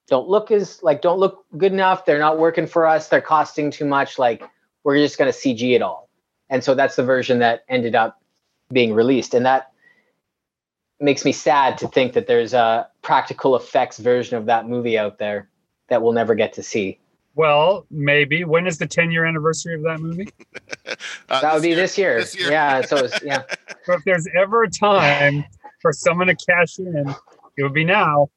don't 0.08 0.28
look 0.28 0.50
as 0.50 0.82
like 0.82 1.02
don't 1.02 1.18
look 1.18 1.44
good 1.56 1.72
enough. 1.72 2.04
They're 2.04 2.18
not 2.18 2.38
working 2.38 2.66
for 2.66 2.86
us. 2.86 3.08
They're 3.08 3.20
costing 3.20 3.70
too 3.70 3.84
much. 3.86 4.18
Like 4.18 4.42
we're 4.84 4.96
just 4.98 5.18
going 5.18 5.30
to 5.30 5.36
CG 5.36 5.74
it 5.74 5.82
all. 5.82 6.08
And 6.48 6.62
so 6.62 6.74
that's 6.74 6.96
the 6.96 7.04
version 7.04 7.40
that 7.40 7.64
ended 7.68 7.94
up 7.94 8.22
being 8.72 8.94
released. 8.94 9.34
And 9.34 9.44
that 9.46 9.72
makes 11.00 11.24
me 11.24 11.32
sad 11.32 11.78
to 11.78 11.88
think 11.88 12.12
that 12.14 12.26
there's 12.26 12.54
a 12.54 12.88
practical 13.02 13.56
effects 13.56 13.98
version 13.98 14.36
of 14.36 14.46
that 14.46 14.68
movie 14.68 14.98
out 14.98 15.18
there 15.18 15.48
that 15.88 16.02
we'll 16.02 16.12
never 16.12 16.34
get 16.34 16.52
to 16.54 16.62
see. 16.62 16.98
Well, 17.34 17.86
maybe. 17.90 18.42
When 18.44 18.66
is 18.66 18.78
the 18.78 18.86
ten 18.86 19.10
year 19.12 19.24
anniversary 19.24 19.74
of 19.74 19.82
that 19.82 20.00
movie? 20.00 20.28
Uh, 21.28 21.42
That 21.42 21.52
would 21.52 21.62
be 21.62 21.74
this 21.74 21.98
year. 21.98 22.20
This 22.20 22.34
year. 22.34 22.50
Yeah. 22.50 22.80
So 22.80 22.96
it's, 22.96 23.22
yeah. 23.22 23.42
So 23.84 23.92
if 23.92 24.04
there's 24.04 24.26
ever 24.34 24.62
a 24.62 24.70
time 24.70 25.44
for 25.80 25.92
someone 25.92 26.28
to 26.28 26.34
cash 26.34 26.78
in, 26.78 27.14
it 27.56 27.62
would 27.62 27.74
be 27.74 27.84
now. 27.84 28.30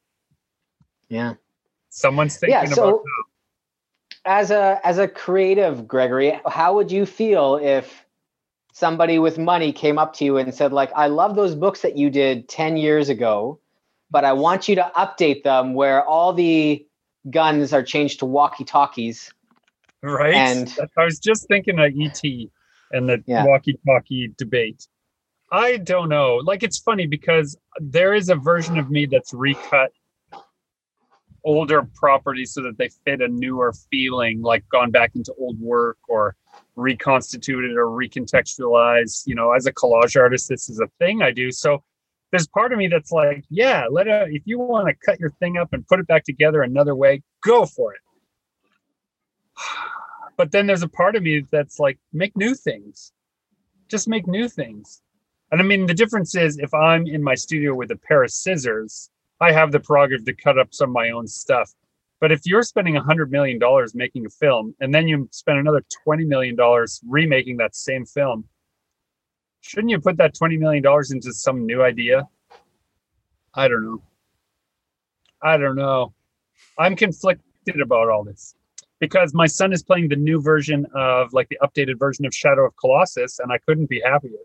Yeah. 1.08 1.36
Someone's 1.90 2.38
thinking 2.38 2.54
Yeah. 2.60 2.66
about 2.66 2.76
So 2.76 3.04
as 4.26 4.52
a 4.52 4.80
as 4.84 4.98
a 4.98 5.08
creative, 5.08 5.88
Gregory, 5.88 6.40
how 6.46 6.76
would 6.76 6.92
you 6.92 7.06
feel 7.06 7.56
if 7.56 8.06
somebody 8.72 9.20
with 9.20 9.38
money 9.38 9.72
came 9.74 9.98
up 9.98 10.14
to 10.14 10.26
you 10.26 10.38
and 10.38 10.54
said, 10.54 10.72
like, 10.74 10.92
I 10.96 11.08
love 11.08 11.36
those 11.36 11.56
books 11.56 11.82
that 11.82 11.98
you 11.98 12.10
did 12.10 12.48
10 12.50 12.78
years 12.78 13.10
ago, 13.10 13.60
but 14.10 14.26
I 14.26 14.34
want 14.34 14.68
you 14.68 14.76
to 14.76 14.92
update 14.96 15.44
them 15.44 15.74
where 15.74 16.04
all 16.06 16.34
the 16.34 16.86
guns 17.30 17.74
are 17.74 17.84
changed 17.84 18.20
to 18.20 18.26
walkie-talkies. 18.26 19.34
right? 20.04 20.34
and- 20.34 20.76
I 20.98 21.04
was 21.06 21.20
just 21.20 21.48
thinking 21.48 21.78
of 21.80 21.92
ET 21.96 22.50
and 22.92 23.08
the 23.08 23.24
Yeah. 23.28 23.46
walkie-talkie 23.46 24.34
debate. 24.38 24.88
I 25.52 25.78
don't 25.78 26.10
know. 26.10 26.38
Like 26.38 26.64
it's 26.64 26.80
funny 26.80 27.06
because 27.06 27.56
there 27.80 28.14
is 28.16 28.30
a 28.30 28.36
version 28.36 28.80
of 28.80 28.90
me 28.90 29.06
that's 29.06 29.32
recut 29.34 29.92
older 31.44 31.84
properties 31.96 32.54
so 32.54 32.62
that 32.64 32.78
they 32.78 32.90
fit 33.06 33.22
a 33.22 33.28
newer 33.28 33.74
feeling, 33.92 34.42
like 34.42 34.68
gone 34.70 34.92
back 34.92 35.12
into 35.16 35.34
old 35.40 35.60
work 35.60 35.98
or 36.08 36.36
reconstituted 36.82 37.72
or 37.78 37.88
recontextualized. 37.88 39.24
You 39.26 39.36
know, 39.36 39.52
as 39.52 39.66
a 39.66 39.74
collage 39.74 40.20
artist, 40.20 40.50
this 40.50 40.70
is 40.70 40.80
a 40.80 40.88
thing 41.00 41.22
I 41.22 41.32
do. 41.32 41.52
So 41.52 41.84
there's 42.32 42.48
part 42.48 42.72
of 42.72 42.80
me 42.80 42.88
that's 42.88 43.12
like, 43.12 43.44
yeah, 43.50 43.86
let 43.90 44.08
it, 44.08 44.30
if 44.32 44.44
you 44.46 44.58
want 44.60 44.88
to 44.88 44.96
cut 45.06 45.20
your 45.20 45.32
thing 45.32 45.58
up 45.58 45.74
and 45.74 45.86
put 45.88 46.00
it 46.00 46.08
back 46.08 46.24
together 46.24 46.62
another 46.62 46.96
way, 46.96 47.22
go 47.44 47.66
for 47.66 47.94
it. 47.94 48.02
But 50.38 50.52
then 50.52 50.66
there's 50.66 50.82
a 50.82 50.88
part 50.88 51.16
of 51.16 51.22
me 51.22 51.46
that's 51.52 51.78
like, 51.78 52.00
make 52.14 52.36
new 52.36 52.56
things. 52.56 53.12
Just 53.90 54.08
make 54.08 54.26
new 54.26 54.50
things. 54.50 55.04
And 55.52 55.62
I 55.62 55.64
mean, 55.64 55.86
the 55.86 55.94
difference 55.94 56.34
is 56.34 56.58
if 56.58 56.74
I'm 56.74 57.06
in 57.06 57.22
my 57.22 57.36
studio 57.36 57.76
with 57.76 57.92
a 57.92 57.96
pair 57.96 58.24
of 58.24 58.32
scissors, 58.32 59.12
I 59.40 59.52
have 59.52 59.72
the 59.72 59.80
prerogative 59.80 60.26
to 60.26 60.34
cut 60.34 60.58
up 60.58 60.74
some 60.74 60.90
of 60.90 60.94
my 60.94 61.12
own 61.12 61.28
stuff. 61.28 61.72
But 62.22 62.32
if 62.32 62.42
you're 62.46 62.62
spending 62.62 62.96
a 62.96 63.02
hundred 63.02 63.32
million 63.32 63.58
dollars 63.58 63.96
making 63.96 64.28
a 64.28 64.30
film 64.30 64.76
and 64.80 64.94
then 64.94 65.08
you 65.08 65.28
spend 65.32 65.58
another 65.58 65.84
twenty 66.04 66.24
million 66.24 66.56
dollars 66.56 67.02
remaking 67.08 67.58
that 67.58 67.76
same 67.76 68.06
film, 68.06 68.46
shouldn't 69.62 69.90
you 69.90 70.00
put 70.00 70.18
that 70.18 70.36
twenty 70.36 70.56
million 70.56 70.84
dollars 70.84 71.12
into 71.12 71.34
some 71.34 71.66
new 71.66 71.82
idea? 71.82 72.28
I 73.56 73.68
don't 73.68 73.84
know. 73.84 74.04
I 75.42 75.58
don't 75.58 75.76
know. 75.76 76.14
I'm 76.78 76.96
conflicted 76.96 77.82
about 77.82 78.10
all 78.10 78.24
this 78.24 78.56
because 79.00 79.34
my 79.34 79.48
son 79.48 79.74
is 79.74 79.82
playing 79.82 80.10
the 80.10 80.16
new 80.16 80.40
version 80.40 80.86
of 80.94 81.34
like 81.34 81.50
the 81.50 81.58
updated 81.64 81.98
version 81.98 82.24
of 82.26 82.36
Shadow 82.36 82.68
of 82.68 82.76
Colossus, 82.78 83.40
and 83.40 83.52
I 83.52 83.58
couldn't 83.58 83.90
be 83.90 84.00
happier 84.06 84.38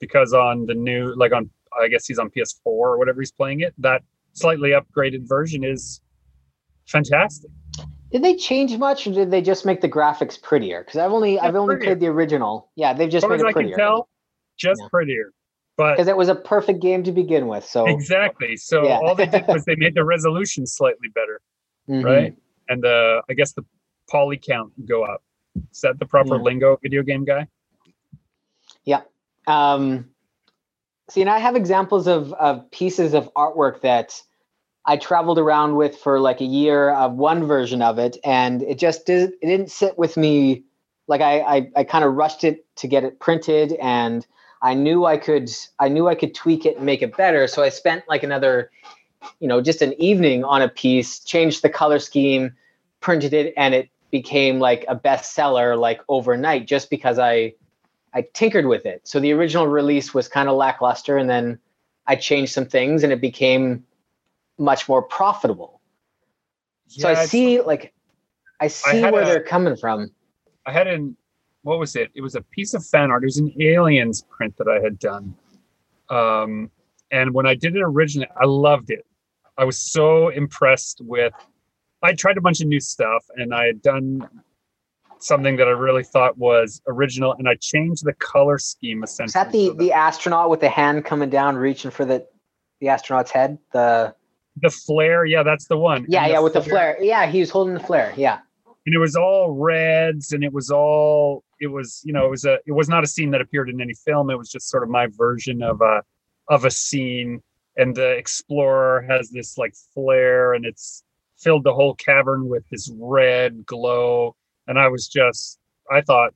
because 0.00 0.32
on 0.32 0.64
the 0.64 0.74
new, 0.74 1.14
like 1.14 1.32
on, 1.32 1.50
I 1.78 1.88
guess 1.88 2.06
he's 2.06 2.18
on 2.18 2.30
PS4 2.30 2.56
or 2.64 2.98
whatever 2.98 3.20
he's 3.20 3.30
playing 3.30 3.60
it, 3.60 3.74
that 3.78 4.02
slightly 4.32 4.70
upgraded 4.70 5.28
version 5.28 5.64
is 5.64 6.00
fantastic. 6.86 7.50
Did 8.12 8.22
they 8.22 8.36
change 8.36 8.76
much, 8.78 9.06
or 9.06 9.12
did 9.12 9.30
they 9.30 9.42
just 9.42 9.66
make 9.66 9.80
the 9.80 9.88
graphics 9.88 10.40
prettier? 10.40 10.82
Because 10.84 10.98
I've 10.98 11.12
only 11.12 11.38
I've 11.40 11.56
only 11.56 11.74
prettier. 11.74 11.90
played 11.90 12.00
the 12.00 12.06
original. 12.08 12.70
Yeah, 12.76 12.92
they've 12.92 13.10
just 13.10 13.24
As 13.24 13.28
made 13.28 13.34
as 13.36 13.40
it 13.42 13.46
I 13.46 13.52
can 13.52 13.62
prettier. 13.62 13.76
tell, 13.76 14.08
just 14.56 14.80
Yeah. 14.82 14.88
prettier. 14.90 15.32
But 15.76 15.94
Because 15.94 16.06
it 16.06 16.16
was 16.16 16.28
a 16.28 16.36
perfect 16.36 16.80
game 16.80 17.02
to 17.02 17.10
begin 17.10 17.48
with. 17.48 17.64
So 17.64 17.86
exactly. 17.88 18.56
So 18.56 18.84
Yeah. 18.86 18.98
all 19.02 19.16
they 19.16 19.26
did 19.26 19.44
was 19.48 19.64
they 19.64 19.74
made 19.74 19.94
the 19.94 20.04
resolution 20.04 20.64
slightly 20.66 21.08
better, 21.08 21.40
Mhm. 21.88 22.04
right? 22.04 22.36
And 22.68 22.82
the 22.84 23.22
I 23.28 23.32
guess 23.34 23.52
the 23.52 23.64
poly 24.08 24.36
count 24.36 24.72
go 24.86 25.02
up. 25.04 25.22
Is 25.72 25.80
that 25.80 25.98
the 25.98 26.06
proper 26.06 26.36
Yeah. 26.36 26.42
lingo, 26.42 26.78
video 26.80 27.02
game 27.02 27.24
guy? 27.24 27.48
Yeah. 28.84 29.00
Um, 29.48 30.10
see, 31.10 31.20
and 31.20 31.30
I 31.30 31.38
have 31.38 31.56
examples 31.56 32.06
of 32.06 32.32
of 32.34 32.70
pieces 32.70 33.12
of 33.14 33.32
artwork 33.34 33.80
that 33.80 34.22
I 34.86 34.96
traveled 34.96 35.38
around 35.38 35.76
with 35.76 35.96
for 35.96 36.20
like 36.20 36.40
a 36.40 36.46
year 36.46 36.90
of 36.90 37.14
one 37.14 37.46
version 37.46 37.80
of 37.80 37.98
it, 37.98 38.18
and 38.24 38.62
it 38.62 38.78
just 38.78 39.06
did, 39.06 39.32
it 39.40 39.46
didn't 39.46 39.70
sit 39.70 39.98
with 39.98 40.16
me. 40.16 40.64
Like 41.06 41.20
I 41.20 41.40
I, 41.40 41.70
I 41.76 41.84
kind 41.84 42.04
of 42.04 42.14
rushed 42.14 42.44
it 42.44 42.64
to 42.76 42.88
get 42.88 43.04
it 43.04 43.18
printed, 43.18 43.72
and 43.74 44.26
I 44.62 44.74
knew 44.74 45.04
I 45.04 45.16
could 45.16 45.50
I 45.78 45.88
knew 45.88 46.08
I 46.08 46.14
could 46.14 46.34
tweak 46.34 46.66
it 46.66 46.76
and 46.76 46.86
make 46.86 47.02
it 47.02 47.16
better. 47.16 47.46
So 47.46 47.62
I 47.62 47.70
spent 47.70 48.04
like 48.08 48.22
another, 48.22 48.70
you 49.40 49.48
know, 49.48 49.60
just 49.60 49.82
an 49.82 49.94
evening 50.00 50.44
on 50.44 50.62
a 50.62 50.68
piece, 50.68 51.18
changed 51.20 51.62
the 51.62 51.70
color 51.70 51.98
scheme, 51.98 52.54
printed 53.00 53.32
it, 53.32 53.54
and 53.56 53.74
it 53.74 53.88
became 54.10 54.60
like 54.60 54.84
a 54.88 54.96
bestseller 54.96 55.78
like 55.78 56.00
overnight 56.08 56.66
just 56.66 56.90
because 56.90 57.18
I 57.18 57.54
I 58.12 58.26
tinkered 58.34 58.66
with 58.66 58.86
it. 58.86 59.00
So 59.08 59.18
the 59.18 59.32
original 59.32 59.66
release 59.66 60.14
was 60.14 60.28
kind 60.28 60.48
of 60.48 60.56
lackluster, 60.56 61.16
and 61.16 61.28
then 61.28 61.58
I 62.06 62.16
changed 62.16 62.52
some 62.52 62.66
things, 62.66 63.02
and 63.02 63.12
it 63.12 63.20
became 63.20 63.84
much 64.58 64.88
more 64.88 65.02
profitable. 65.02 65.80
So 66.88 67.00
Yeah, 67.00 67.08
I 67.08 67.12
it's- 67.12 67.30
see, 67.30 67.60
like, 67.60 67.92
I 68.60 68.68
see 68.68 69.00
had 69.00 69.12
where 69.12 69.22
a- 69.22 69.26
they're 69.26 69.42
coming 69.42 69.76
from. 69.76 70.10
I 70.66 70.72
had 70.72 70.86
an 70.86 71.16
what 71.62 71.78
was 71.78 71.96
it? 71.96 72.10
It 72.14 72.20
was 72.20 72.34
a 72.34 72.42
piece 72.42 72.74
of 72.74 72.84
fan 72.84 73.10
art. 73.10 73.22
It 73.22 73.26
was 73.26 73.38
an 73.38 73.50
aliens 73.58 74.22
print 74.28 74.54
that 74.58 74.68
I 74.68 74.80
had 74.80 74.98
done. 74.98 75.34
Um, 76.10 76.70
and 77.10 77.32
when 77.32 77.46
I 77.46 77.54
did 77.54 77.74
it 77.74 77.80
originally, 77.82 78.28
I 78.38 78.44
loved 78.44 78.90
it. 78.90 79.06
I 79.56 79.64
was 79.64 79.78
so 79.78 80.28
impressed 80.28 81.00
with. 81.02 81.32
I 82.02 82.12
tried 82.12 82.36
a 82.36 82.42
bunch 82.42 82.60
of 82.60 82.66
new 82.66 82.80
stuff, 82.80 83.24
and 83.36 83.54
I 83.54 83.64
had 83.64 83.80
done 83.80 84.28
something 85.20 85.56
that 85.56 85.66
I 85.66 85.70
really 85.70 86.04
thought 86.04 86.36
was 86.36 86.82
original, 86.86 87.32
and 87.32 87.48
I 87.48 87.54
changed 87.54 88.04
the 88.04 88.12
color 88.12 88.58
scheme 88.58 89.02
essentially. 89.02 89.28
Is 89.28 89.32
that 89.32 89.50
the 89.52 89.66
so 89.68 89.72
that 89.72 89.78
the 89.78 89.92
astronaut 89.92 90.50
with 90.50 90.60
the 90.60 90.68
hand 90.68 91.06
coming 91.06 91.30
down, 91.30 91.56
reaching 91.56 91.90
for 91.90 92.04
the 92.04 92.26
the 92.80 92.88
astronaut's 92.90 93.30
head? 93.30 93.58
The 93.72 94.14
the 94.56 94.70
flare? 94.70 95.24
Yeah, 95.24 95.42
that's 95.42 95.66
the 95.66 95.76
one. 95.76 96.06
yeah, 96.08 96.24
And 96.24 96.32
yeah, 96.32 96.40
with 96.40 96.52
the 96.54 96.62
flare. 96.62 96.96
Yeah, 97.00 97.26
he 97.26 97.40
was 97.40 97.50
holding 97.50 97.74
the 97.74 97.80
flare. 97.80 98.12
Yeah. 98.16 98.38
and 98.86 98.94
it 98.94 98.98
was 98.98 99.16
all 99.16 99.52
reds 99.52 100.32
and 100.32 100.44
it 100.44 100.52
was 100.52 100.70
all 100.70 101.42
it 101.60 101.68
was 101.68 102.02
you 102.04 102.12
know 102.12 102.24
it 102.26 102.30
was 102.30 102.44
a 102.44 102.58
it 102.66 102.72
was 102.72 102.88
not 102.88 103.02
a 103.04 103.06
scene 103.06 103.30
that 103.30 103.40
appeared 103.40 103.70
in 103.70 103.80
any 103.80 103.94
film 103.94 104.30
it 104.30 104.36
was 104.38 104.50
just 104.50 104.68
sort 104.68 104.82
of 104.82 104.88
my 104.90 105.06
version 105.16 105.62
of 105.62 105.80
a 105.80 106.02
of 106.48 106.64
a 106.66 106.70
scene 106.70 107.40
and 107.76 107.94
the 107.96 108.10
explorer 108.10 109.02
has 109.08 109.30
this 109.30 109.56
like 109.56 109.72
flare 109.94 110.52
and 110.52 110.66
it's 110.66 111.02
filled 111.38 111.64
the 111.64 111.72
whole 111.72 111.94
cavern 111.94 112.48
with 112.48 112.64
this 112.70 112.92
red 112.98 113.64
glow 113.64 114.34
and 114.66 114.78
i 114.78 114.86
was 114.88 115.08
just 115.08 115.58
i 115.90 116.00
thought 116.02 116.34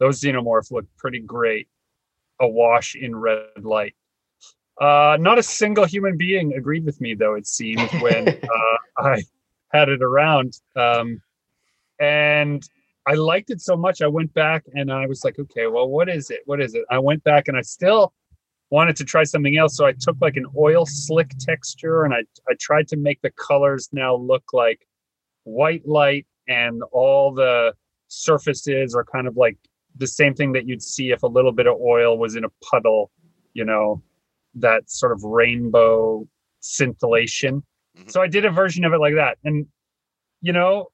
those 0.00 0.20
xenomorphs 0.20 0.72
looked 0.72 0.94
pretty 0.96 1.20
great 1.20 1.68
awash 2.40 2.96
in 2.96 3.14
red 3.14 3.62
light 3.62 3.94
uh 4.80 5.16
not 5.20 5.38
a 5.38 5.42
single 5.42 5.84
human 5.84 6.16
being 6.16 6.52
agreed 6.54 6.84
with 6.84 7.00
me 7.00 7.14
though 7.14 7.34
it 7.34 7.46
seemed 7.46 7.88
when 8.00 8.28
uh, 8.28 8.76
i 8.98 9.22
had 9.72 9.88
it 9.88 10.02
around 10.02 10.60
um 10.76 11.20
and 12.00 12.68
I 13.06 13.14
liked 13.14 13.50
it 13.50 13.60
so 13.60 13.76
much. 13.76 14.00
I 14.00 14.06
went 14.06 14.32
back 14.32 14.64
and 14.74 14.90
I 14.90 15.06
was 15.06 15.24
like, 15.24 15.38
okay, 15.38 15.66
well, 15.66 15.88
what 15.88 16.08
is 16.08 16.30
it? 16.30 16.40
What 16.46 16.60
is 16.60 16.74
it? 16.74 16.84
I 16.90 16.98
went 16.98 17.22
back 17.22 17.48
and 17.48 17.56
I 17.56 17.60
still 17.60 18.14
wanted 18.70 18.96
to 18.96 19.04
try 19.04 19.24
something 19.24 19.56
else. 19.58 19.76
So 19.76 19.84
I 19.84 19.92
took 19.92 20.16
like 20.20 20.36
an 20.36 20.46
oil 20.56 20.86
slick 20.86 21.30
texture 21.38 22.04
and 22.04 22.14
I, 22.14 22.20
I 22.48 22.54
tried 22.58 22.88
to 22.88 22.96
make 22.96 23.20
the 23.20 23.30
colors 23.32 23.90
now 23.92 24.16
look 24.16 24.44
like 24.52 24.86
white 25.44 25.86
light 25.86 26.26
and 26.48 26.82
all 26.92 27.32
the 27.32 27.74
surfaces 28.08 28.94
are 28.94 29.04
kind 29.04 29.26
of 29.26 29.36
like 29.36 29.58
the 29.96 30.06
same 30.06 30.34
thing 30.34 30.52
that 30.52 30.66
you'd 30.66 30.82
see 30.82 31.10
if 31.10 31.22
a 31.22 31.26
little 31.26 31.52
bit 31.52 31.66
of 31.66 31.78
oil 31.80 32.18
was 32.18 32.36
in 32.36 32.44
a 32.44 32.48
puddle, 32.62 33.10
you 33.52 33.64
know, 33.64 34.02
that 34.56 34.90
sort 34.90 35.12
of 35.12 35.22
rainbow 35.24 36.26
scintillation. 36.60 37.62
Mhm. 37.98 38.10
So 38.10 38.22
I 38.22 38.26
did 38.28 38.44
a 38.44 38.50
version 38.50 38.84
of 38.84 38.92
it 38.92 38.98
like 38.98 39.14
that. 39.14 39.38
And, 39.44 39.66
you 40.40 40.52
know, 40.52 40.88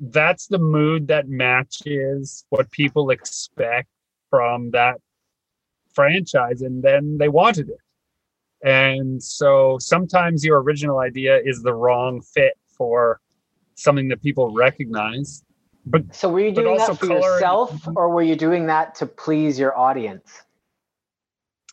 that's 0.00 0.46
the 0.48 0.58
mood 0.58 1.08
that 1.08 1.28
matches 1.28 2.44
what 2.50 2.70
people 2.70 3.10
expect 3.10 3.88
from 4.30 4.70
that 4.72 4.96
franchise 5.94 6.62
and 6.62 6.82
then 6.82 7.18
they 7.18 7.28
wanted 7.28 7.68
it 7.68 7.76
and 8.66 9.22
so 9.22 9.76
sometimes 9.78 10.42
your 10.42 10.62
original 10.62 10.98
idea 11.00 11.38
is 11.44 11.62
the 11.62 11.74
wrong 11.74 12.20
fit 12.22 12.54
for 12.66 13.20
something 13.74 14.08
that 14.08 14.22
people 14.22 14.52
recognize 14.54 15.44
but 15.84 16.02
So 16.14 16.30
were 16.30 16.40
you 16.40 16.52
doing 16.52 16.78
that 16.78 16.96
for 16.96 17.06
color 17.06 17.14
and- 17.16 17.24
yourself, 17.24 17.86
or 17.94 18.08
were 18.08 18.22
you 18.22 18.34
doing 18.36 18.66
that 18.66 18.94
to 18.96 19.06
please 19.06 19.58
your 19.58 19.76
audience? 19.76 20.42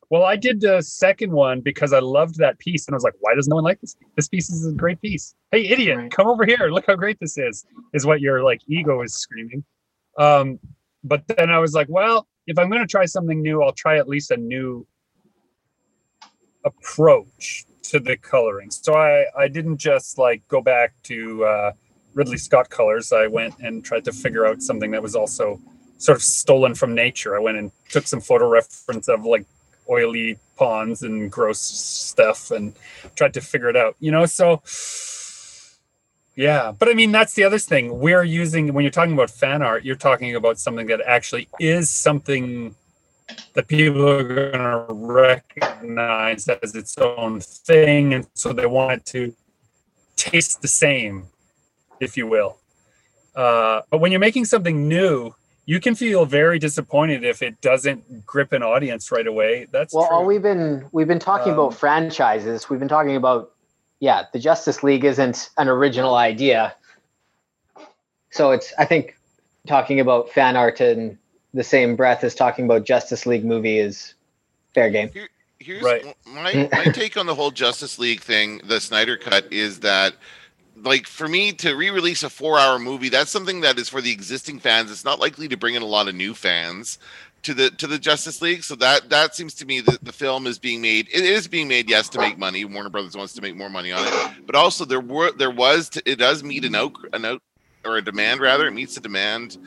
Well 0.09 0.23
i 0.23 0.35
did 0.35 0.59
the 0.61 0.81
second 0.81 1.31
one 1.31 1.61
because 1.61 1.93
i 1.93 1.99
loved 1.99 2.37
that 2.37 2.57
piece 2.59 2.87
and 2.87 2.93
i 2.93 2.97
was 2.97 3.03
like 3.03 3.13
why 3.19 3.33
does 3.35 3.47
no 3.47 3.55
one 3.55 3.63
like 3.63 3.79
this? 3.81 3.95
This 4.15 4.27
piece 4.27 4.49
is 4.49 4.65
a 4.67 4.71
great 4.73 5.01
piece. 5.01 5.35
Hey 5.51 5.67
idiot 5.67 5.97
Right. 5.97 6.11
come 6.11 6.27
over 6.27 6.45
here. 6.45 6.69
Look 6.71 6.85
how 6.87 6.95
great 6.95 7.19
this 7.19 7.37
is 7.37 7.65
is 7.93 8.05
what 8.05 8.19
your 8.21 8.43
like 8.43 8.61
ego 8.67 9.01
is 9.01 9.13
screaming. 9.15 9.63
Um 10.17 10.59
but 11.03 11.25
then 11.27 11.49
i 11.49 11.59
was 11.59 11.73
like 11.73 11.87
well 11.89 12.27
if 12.47 12.59
i'm 12.59 12.69
going 12.69 12.81
to 12.81 12.87
try 12.87 13.05
something 13.05 13.41
new 13.41 13.63
i'll 13.63 13.71
try 13.71 13.97
at 13.97 14.07
least 14.09 14.31
a 14.31 14.37
new 14.37 14.85
approach 16.65 17.65
to 17.83 17.99
the 17.99 18.17
coloring. 18.17 18.69
So 18.71 18.93
i 18.95 19.25
i 19.37 19.47
didn't 19.47 19.77
just 19.77 20.17
like 20.17 20.45
go 20.47 20.61
back 20.61 20.93
to 21.03 21.45
uh 21.45 21.71
ridley 22.13 22.37
scott 22.37 22.69
colors. 22.69 23.11
I 23.13 23.27
went 23.27 23.55
and 23.59 23.83
tried 23.83 24.03
to 24.05 24.11
figure 24.11 24.45
out 24.45 24.61
something 24.61 24.91
that 24.91 25.01
was 25.01 25.15
also 25.15 25.59
sort 25.97 26.17
of 26.17 26.23
stolen 26.23 26.75
from 26.75 26.93
nature. 26.93 27.35
I 27.35 27.39
went 27.39 27.57
and 27.57 27.71
took 27.89 28.07
some 28.07 28.21
photo 28.21 28.49
reference 28.49 29.07
of 29.07 29.25
like 29.25 29.45
oily 29.89 30.37
ponds 30.55 31.03
and 31.03 31.31
gross 31.31 31.59
stuff 31.59 32.51
and 32.51 32.73
tried 33.15 33.33
to 33.33 33.41
figure 33.41 33.69
it 33.69 33.75
out 33.75 33.95
you 33.99 34.11
know? 34.11 34.25
So 34.25 34.61
yeah. 36.35 36.71
But 36.77 36.89
i 36.89 36.93
mean 36.93 37.11
that's 37.11 37.33
the 37.33 37.43
other 37.43 37.59
thing. 37.59 37.99
We're 37.99 38.23
using 38.23 38.73
when 38.73 38.83
you're 38.83 38.91
talking 38.91 39.13
about 39.13 39.29
fan 39.29 39.61
art 39.61 39.83
you're 39.83 39.95
talking 39.95 40.35
about 40.35 40.59
something 40.59 40.87
that 40.87 41.01
actually 41.01 41.47
is 41.59 41.89
something 41.89 42.75
that 43.53 43.67
people 43.67 44.07
are 44.09 44.23
going 44.23 44.51
to 44.53 44.85
recognize 44.89 46.47
as 46.47 46.75
its 46.75 46.97
own 46.97 47.39
thing 47.41 48.13
and 48.13 48.27
so 48.33 48.53
they 48.53 48.65
want 48.65 48.93
it 48.93 49.05
to 49.05 49.35
taste 50.15 50.61
the 50.61 50.67
same 50.67 51.27
if 51.99 52.17
you 52.17 52.27
will. 52.27 52.57
Uh, 53.35 53.81
but 53.89 53.99
when 53.99 54.11
you're 54.11 54.19
making 54.19 54.45
something 54.45 54.87
new 54.87 55.33
you 55.69 55.79
can 55.79 55.93
feel 55.93 56.25
very 56.25 56.57
disappointed 56.57 57.23
if 57.23 57.43
it 57.43 57.61
doesn't 57.61 58.25
grip 58.25 58.53
an 58.53 58.63
audience 58.63 59.11
right 59.11 59.27
away 59.27 59.67
that's 59.71 59.93
well, 59.93 60.07
true. 60.07 60.15
all 60.15 60.25
we've 60.25 60.41
been 60.41 60.87
we've 60.91 61.07
been 61.07 61.19
talking 61.19 61.53
Um, 61.53 61.59
about 61.59 61.73
franchises. 61.75 62.69
We've 62.69 62.79
been 62.79 62.89
talking 62.97 63.15
about 63.15 63.51
yeah, 63.99 64.23
the 64.33 64.39
Justice 64.39 64.81
League 64.81 65.03
isn't 65.05 65.49
an 65.57 65.67
original 65.67 66.15
idea. 66.15 66.73
So 68.31 68.51
it's 68.51 68.73
I 68.79 68.85
think 68.85 69.15
talking 69.67 69.99
about 69.99 70.29
fan 70.31 70.55
art 70.55 70.81
in 70.81 71.19
the 71.53 71.63
same 71.63 71.95
breath 71.95 72.23
as 72.23 72.33
talking 72.33 72.65
about 72.65 72.83
Justice 72.85 73.25
League 73.25 73.45
movie 73.45 73.77
is 73.79 74.15
fair 74.73 74.89
game. 74.89 75.11
Here's 75.59 75.83
Right. 75.83 76.03
my 76.25 76.69
my 76.71 76.85
take 76.85 77.17
on 77.17 77.25
the 77.27 77.35
whole 77.35 77.51
Justice 77.51 77.99
League 77.99 78.21
thing, 78.21 78.61
the 78.63 78.79
Snyder 78.79 79.17
cut, 79.17 79.51
is 79.51 79.81
that 79.81 80.15
like 80.83 81.07
for 81.07 81.27
me 81.27 81.51
to 81.53 81.75
re-release 81.75 82.23
a 82.23 82.29
four-hour 82.29 82.79
movie, 82.79 83.09
that's 83.09 83.31
something 83.31 83.61
that 83.61 83.77
is 83.79 83.89
for 83.89 84.01
the 84.01 84.11
existing 84.11 84.59
fans. 84.59 84.91
It's 84.91 85.05
not 85.05 85.19
likely 85.19 85.47
to 85.47 85.57
bring 85.57 85.75
in 85.75 85.81
a 85.81 85.87
lot 85.87 86.07
of 86.07 86.15
new 86.15 86.33
fans 86.33 86.99
to 87.43 87.53
the 87.53 87.69
to 87.71 87.87
the 87.87 87.99
Justice 87.99 88.41
League. 88.41 88.63
So 88.63 88.75
that 88.75 89.09
that 89.09 89.35
seems 89.35 89.53
to 89.55 89.65
me 89.65 89.81
that 89.81 90.03
the 90.03 90.11
film 90.11 90.47
is 90.47 90.59
being 90.59 90.81
made. 90.81 91.07
It 91.09 91.23
is 91.23 91.47
being 91.47 91.67
made, 91.67 91.89
yes, 91.89 92.09
to 92.09 92.19
make 92.19 92.37
money. 92.37 92.65
Warner 92.65 92.89
Brothers 92.89 93.15
wants 93.15 93.33
to 93.33 93.41
make 93.41 93.55
more 93.55 93.69
money 93.69 93.91
on 93.91 94.05
it, 94.05 94.45
but 94.45 94.55
also 94.55 94.85
there 94.85 94.99
were 94.99 95.31
there 95.31 95.51
was 95.51 95.89
to, 95.89 96.09
it 96.09 96.17
does 96.17 96.43
meet 96.43 96.65
an 96.65 96.75
out 96.75 96.93
an 97.13 97.25
out 97.25 97.41
or 97.85 97.97
a 97.97 98.01
demand 98.01 98.41
rather. 98.41 98.67
It 98.67 98.73
meets 98.73 98.95
the 98.95 99.01
demand 99.01 99.57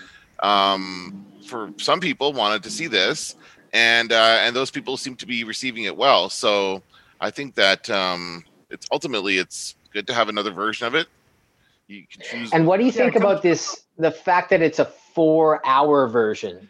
um, 0.40 1.26
for 1.46 1.72
some 1.78 2.00
people 2.00 2.32
wanted 2.32 2.62
to 2.64 2.70
see 2.70 2.86
this 2.86 3.36
and 3.72 4.12
uh, 4.12 4.38
and 4.40 4.54
those 4.54 4.70
people 4.70 4.96
seem 4.96 5.16
to 5.16 5.26
be 5.26 5.44
receiving 5.44 5.84
it 5.84 5.96
well. 5.96 6.28
So 6.28 6.82
I 7.20 7.30
think 7.30 7.54
that 7.54 7.88
um, 7.90 8.44
it's 8.70 8.86
ultimately 8.92 9.38
it's 9.38 9.76
good 9.92 10.06
to 10.06 10.14
have 10.14 10.28
another 10.28 10.50
version 10.50 10.86
of 10.86 10.94
it. 10.94 11.06
You 11.88 12.04
can 12.10 12.22
choose. 12.22 12.52
And 12.52 12.66
what 12.66 12.78
do 12.78 12.84
you 12.84 12.92
Yeah, 12.92 13.04
think 13.04 13.16
it 13.16 13.18
about 13.22 13.42
this 13.42 13.84
the 13.98 14.10
fact 14.10 14.50
that 14.50 14.62
it's 14.62 14.78
a 14.78 14.90
4-hour 15.16 16.08
version? 16.08 16.68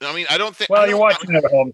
I 0.00 0.14
mean, 0.14 0.26
I 0.30 0.38
don't 0.38 0.54
think. 0.54 0.70
Well 0.70 0.82
don't- 0.82 0.90
you're 0.90 0.98
watching 0.98 1.34
it 1.34 1.44
at 1.44 1.50
home. 1.50 1.72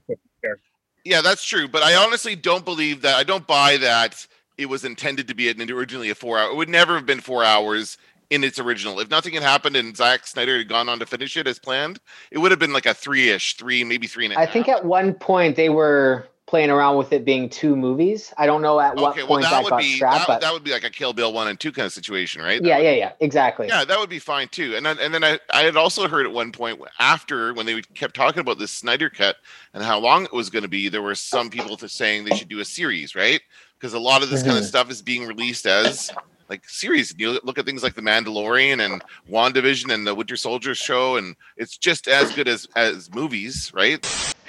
Yeah, 1.05 1.23
that's 1.23 1.45
true. 1.45 1.67
But 1.67 1.83
I 1.83 1.95
honestly 1.97 2.37
don't 2.37 2.65
believe 2.65 3.03
that. 3.03 3.17
I 3.17 3.25
don't 3.25 3.47
buy 3.47 3.79
that 3.79 4.27
it 4.59 4.67
was 4.67 4.85
intended 4.85 5.27
to 5.29 5.35
be 5.35 5.49
an, 5.49 5.71
originally 5.71 6.11
a 6.11 6.15
four 6.15 6.39
hour. 6.39 6.51
It 6.51 6.57
would 6.57 6.69
never 6.69 6.95
have 6.95 7.07
been 7.07 7.21
four 7.21 7.43
hours 7.43 7.97
in 8.29 8.45
its 8.45 8.59
original. 8.59 9.01
If 9.01 9.11
nothing 9.11 9.33
had 9.35 9.43
happened 9.43 9.75
and 9.77 9.97
Zack 9.97 10.27
Snyder 10.27 10.59
had 10.59 10.69
gone 10.69 10.89
on 10.91 10.99
to 10.99 11.07
finish 11.07 11.37
it 11.39 11.47
as 11.47 11.59
planned, 11.59 11.99
it 12.31 12.39
would 12.39 12.51
have 12.53 12.61
been 12.61 12.73
like 12.75 12.85
a 12.87 12.93
three 12.95 13.31
ish, 13.31 13.57
three, 13.57 13.83
maybe 13.83 14.07
three 14.07 14.27
and 14.27 14.35
a 14.35 14.39
I 14.39 14.45
half. 14.45 14.53
think 14.53 14.69
at 14.69 14.85
one 14.85 15.15
point 15.15 15.57
they 15.57 15.71
were 15.71 16.29
playing 16.51 16.69
around 16.69 16.97
with 16.97 17.13
it 17.13 17.25
being 17.25 17.49
two 17.49 17.77
movies. 17.77 18.35
I 18.37 18.45
don't 18.45 18.61
know 18.61 18.81
at 18.81 18.97
what 18.97 19.13
okay, 19.13 19.23
well, 19.23 19.29
point 19.39 19.45
that 19.45 19.51
that, 19.53 19.63
would 19.63 19.71
got 19.71 19.81
be 19.81 19.95
scrapped, 19.95 20.19
that, 20.19 20.27
but 20.27 20.41
that 20.41 20.53
would 20.53 20.65
be 20.65 20.73
like 20.73 20.83
a 20.83 20.91
Kill 20.91 21.13
Bill 21.13 21.33
one 21.33 21.47
and 21.47 21.59
two 21.59 21.71
kind 21.71 21.87
of 21.87 21.93
situation, 21.93 22.43
right? 22.43 22.61
That 22.61 22.69
yeah, 22.69 22.77
would 22.79 22.85
yeah, 22.85 22.93
yeah, 22.93 23.13
exactly. 23.21 23.69
Yeah, 23.69 23.85
that 23.85 23.99
would 23.99 24.11
be 24.11 24.19
fine 24.19 24.49
too. 24.49 24.75
And 24.75 24.85
then, 24.85 24.99
and 25.01 25.15
then 25.15 25.23
I, 25.23 25.39
I 25.55 25.63
had 25.63 25.77
also 25.77 26.09
heard 26.09 26.27
at 26.27 26.33
one 26.33 26.51
point 26.51 26.81
after 26.99 27.55
when 27.55 27.67
they 27.67 27.81
kept 27.95 28.17
talking 28.17 28.41
about 28.41 28.59
this 28.59 28.73
Snyder 28.73 29.09
cut 29.09 29.37
and 29.75 29.85
how 29.85 30.01
long 30.01 30.25
it 30.25 30.33
was 30.33 30.51
going 30.51 30.65
to 30.65 30.69
be, 30.69 30.89
there 30.89 31.03
were 31.03 31.15
some 31.15 31.51
people 31.51 31.79
saying 31.79 32.25
they 32.25 32.33
should 32.33 32.49
do 32.49 32.59
a 32.59 32.65
series, 32.65 33.15
right? 33.15 33.41
Because 33.79 33.95
a 33.95 34.01
lot 34.01 34.25
of 34.25 34.29
this 34.29 34.43
kind 34.43 34.59
of 34.59 34.65
Mhm. 34.65 34.69
stuff 34.69 34.91
is 34.91 35.03
being 35.03 35.25
released 35.25 35.67
as 35.67 36.11
like 36.49 36.69
series. 36.69 37.15
You 37.17 37.39
look 37.45 37.59
at 37.59 37.65
things 37.65 37.85
like 37.85 37.95
the 37.95 38.03
Mandalorian 38.03 38.85
and 38.85 39.01
WandaVision 39.31 39.95
and 39.95 40.05
the 40.05 40.17
Winter 40.17 40.37
Soldier 40.37 40.75
show, 40.75 41.17
and 41.17 41.37
it's 41.57 41.79
just 41.79 42.09
as 42.09 42.33
good 42.33 42.49
as 42.49 42.67
as 42.75 43.09
movies, 43.15 43.71
right? 43.73 44.01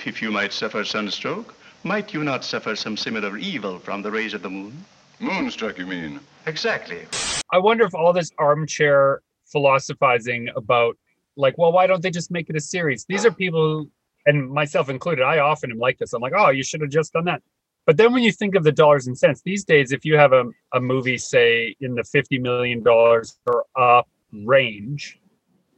If 0.03 0.21
you 0.21 0.31
might 0.31 0.51
suffer 0.51 0.83
sunstroke, 0.83 1.53
might 1.83 2.13
you 2.13 2.23
not 2.23 2.43
suffer 2.43 2.75
some 2.75 2.95
similar 2.97 3.37
evil 3.37 3.79
from 3.79 4.01
the 4.01 4.11
rays 4.11 4.33
of 4.33 4.41
the 4.41 4.49
moon? 4.49 4.85
Moonstruck, 5.19 5.77
you 5.77 5.85
mean? 5.85 6.19
Exactly. 6.45 7.05
I 7.51 7.57
wonder 7.57 7.85
if 7.85 7.93
all 7.93 8.13
this 8.13 8.31
armchair 8.37 9.21
philosophizing 9.45 10.49
about 10.55 10.97
like, 11.37 11.57
well, 11.57 11.71
why 11.71 11.87
don't 11.87 12.01
they 12.01 12.11
just 12.11 12.31
make 12.31 12.49
it 12.49 12.55
a 12.55 12.59
series? 12.59 13.05
These 13.05 13.25
are 13.25 13.31
people, 13.31 13.87
and 14.25 14.49
myself 14.49 14.89
included. 14.89 15.23
I 15.23 15.39
often 15.39 15.71
am 15.71 15.77
like 15.77 15.97
this. 15.97 16.13
I'm 16.13 16.21
like, 16.21 16.33
oh, 16.35 16.49
you 16.49 16.63
should 16.63 16.81
have 16.81 16.89
just 16.89 17.13
done 17.13 17.25
that. 17.25 17.41
But 17.85 17.97
then 17.97 18.13
when 18.13 18.23
you 18.23 18.31
think 18.31 18.55
of 18.55 18.63
the 18.63 18.71
dollars 18.71 19.07
and 19.07 19.17
cents 19.17 19.41
these 19.43 19.63
days, 19.63 19.91
if 19.91 20.05
you 20.05 20.15
have 20.17 20.33
a, 20.33 20.45
a 20.73 20.79
movie, 20.79 21.17
say 21.17 21.75
in 21.81 21.95
the 21.95 22.03
fifty 22.03 22.37
million 22.37 22.83
dollars 22.83 23.39
or 23.47 23.65
up 23.75 24.07
range, 24.45 25.19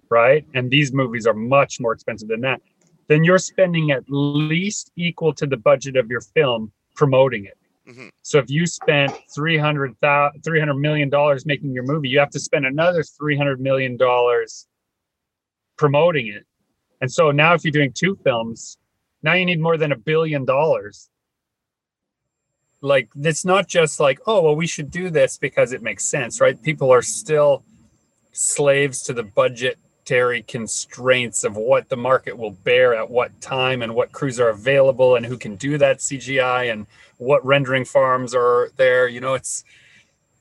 right? 0.09 0.45
And 0.53 0.69
these 0.69 0.91
movies 0.93 1.25
are 1.25 1.33
much 1.33 1.79
more 1.79 1.93
expensive 1.93 2.27
than 2.27 2.41
that. 2.41 2.61
Then 3.07 3.23
you're 3.23 3.37
spending 3.37 3.91
at 3.91 4.03
least 4.07 4.91
equal 4.95 5.33
to 5.33 5.45
the 5.45 5.57
budget 5.57 5.95
of 5.95 6.09
your 6.09 6.21
film 6.21 6.71
promoting 6.95 7.45
it. 7.45 7.57
Mhm. 7.87 8.09
So 8.21 8.39
if 8.39 8.49
you 8.49 8.65
spent 8.65 9.11
300 9.33 9.99
$300 9.99 10.79
million 10.79 11.09
making 11.45 11.73
your 11.73 11.83
movie, 11.83 12.09
you 12.09 12.19
have 12.19 12.29
to 12.31 12.39
spend 12.39 12.65
another 12.65 13.03
300 13.03 13.59
million 13.59 13.97
dollars 13.97 14.67
promoting 15.77 16.27
it. 16.27 16.45
And 17.01 17.11
so 17.11 17.31
now 17.31 17.53
if 17.53 17.63
you're 17.63 17.71
doing 17.71 17.91
two 17.91 18.15
films, 18.23 18.77
now 19.21 19.33
you 19.33 19.45
need 19.45 19.59
more 19.59 19.77
than 19.77 19.91
a 19.91 19.97
billion 19.97 20.45
dollars. 20.45 21.09
Like 22.81 23.09
it's 23.15 23.45
not 23.45 23.67
just 23.67 23.99
like, 23.99 24.19
oh, 24.27 24.41
well, 24.41 24.55
we 24.55 24.67
should 24.67 24.91
do 24.91 25.09
this 25.09 25.37
because 25.37 25.73
it 25.73 25.81
makes 25.81 26.05
sense, 26.05 26.39
right? 26.39 26.61
People 26.61 26.91
are 26.91 27.01
still 27.01 27.63
slaves 28.31 29.03
to 29.03 29.13
the 29.13 29.23
budgetary 30.03 30.43
constraints 30.43 31.43
of 31.43 31.55
what 31.55 31.87
the 31.89 31.95
market 31.95 32.37
will 32.37 32.51
bear 32.51 32.93
at 32.93 33.09
what 33.09 33.39
time 33.39 33.81
and 33.81 33.95
what 33.95 34.11
crews 34.11 34.39
are 34.39 34.49
available 34.49 35.15
and 35.15 35.25
who 35.25 35.37
can 35.37 35.55
do 35.55 35.77
that 35.77 35.99
CGI 35.99 36.71
and 36.71 36.85
what 37.17 37.45
rendering 37.45 37.85
farms 37.85 38.35
are 38.35 38.69
there. 38.75 39.07
You 39.07 39.21
know, 39.21 39.33
it's 39.33 39.63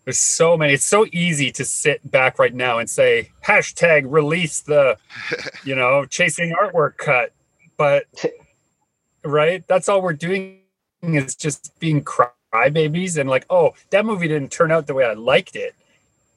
there's 0.04 0.18
so 0.18 0.56
many. 0.56 0.74
It's 0.74 0.84
so 0.84 1.06
easy 1.12 1.52
to 1.52 1.64
sit 1.64 2.10
back 2.10 2.40
right 2.40 2.52
now 2.54 2.78
and 2.78 2.90
say 2.90 3.30
hashtag 3.44 4.04
release 4.06 4.60
the, 4.60 4.98
you 5.64 5.76
know, 5.76 6.06
chasing 6.06 6.54
artwork 6.60 6.96
cut, 6.96 7.32
but 7.76 8.06
right, 9.24 9.64
that's 9.68 9.88
all 9.88 10.02
we're 10.02 10.12
doing 10.12 10.58
is 11.02 11.36
just 11.36 11.78
being 11.78 12.02
crybabies 12.02 13.16
and 13.16 13.30
like, 13.30 13.46
oh, 13.48 13.74
that 13.90 14.04
movie 14.04 14.26
didn't 14.26 14.50
turn 14.50 14.72
out 14.72 14.88
the 14.88 14.94
way 14.94 15.04
I 15.04 15.14
liked 15.14 15.54
it. 15.54 15.74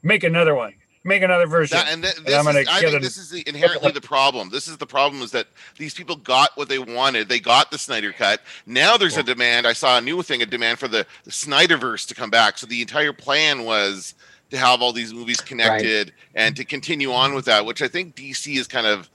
Make 0.03 0.23
another 0.23 0.53
one. 0.53 0.75
Make 1.07 1.21
another 1.21 1.45
version. 1.45 1.77
That, 1.77 1.87
and 1.93 2.01
th- 2.03 2.17
And 2.17 2.25
this 2.25 2.35
I'm 2.35 2.45
gonna 2.45 2.59
is, 2.59 2.67
I 2.67 2.81
get 2.81 2.85
think 2.87 2.95
an- 2.95 3.01
this 3.03 3.17
is 3.17 3.29
the, 3.29 3.43
inherently 3.47 3.91
the 3.91 4.01
problem. 4.01 4.49
This 4.49 4.67
is 4.67 4.77
the 4.77 4.87
problem 4.87 5.21
is 5.21 5.29
that 5.31 5.45
these 5.77 5.93
people 5.93 6.15
got 6.15 6.49
what 6.55 6.67
they 6.67 6.79
wanted. 6.79 7.29
They 7.29 7.39
got 7.39 7.69
the 7.69 7.77
Snyder 7.77 8.11
cut. 8.11 8.41
Now 8.65 8.97
there's 8.97 9.15
a 9.15 9.23
demand. 9.23 9.67
I 9.67 9.73
saw 9.73 9.99
a 9.99 10.01
new 10.01 10.23
thing, 10.23 10.41
a 10.41 10.47
demand 10.47 10.79
for 10.79 10.87
the, 10.87 11.05
the 11.23 11.29
Snyderverse 11.31 12.07
to 12.07 12.15
come 12.15 12.31
back. 12.31 12.57
So 12.57 12.65
the 12.65 12.81
entire 12.81 13.13
plan 13.13 13.65
was 13.65 14.15
to 14.49 14.57
have 14.57 14.81
all 14.81 14.91
these 14.93 15.13
movies 15.13 15.39
connected 15.41 16.11
and 16.33 16.55
to 16.55 16.65
continue 16.65 17.11
on 17.13 17.35
with 17.35 17.45
that, 17.45 17.65
which 17.67 17.83
I 17.83 17.87
think 17.87 18.15
DC 18.15 18.57
is 18.57 18.65
kind 18.67 18.87
of 18.87 19.07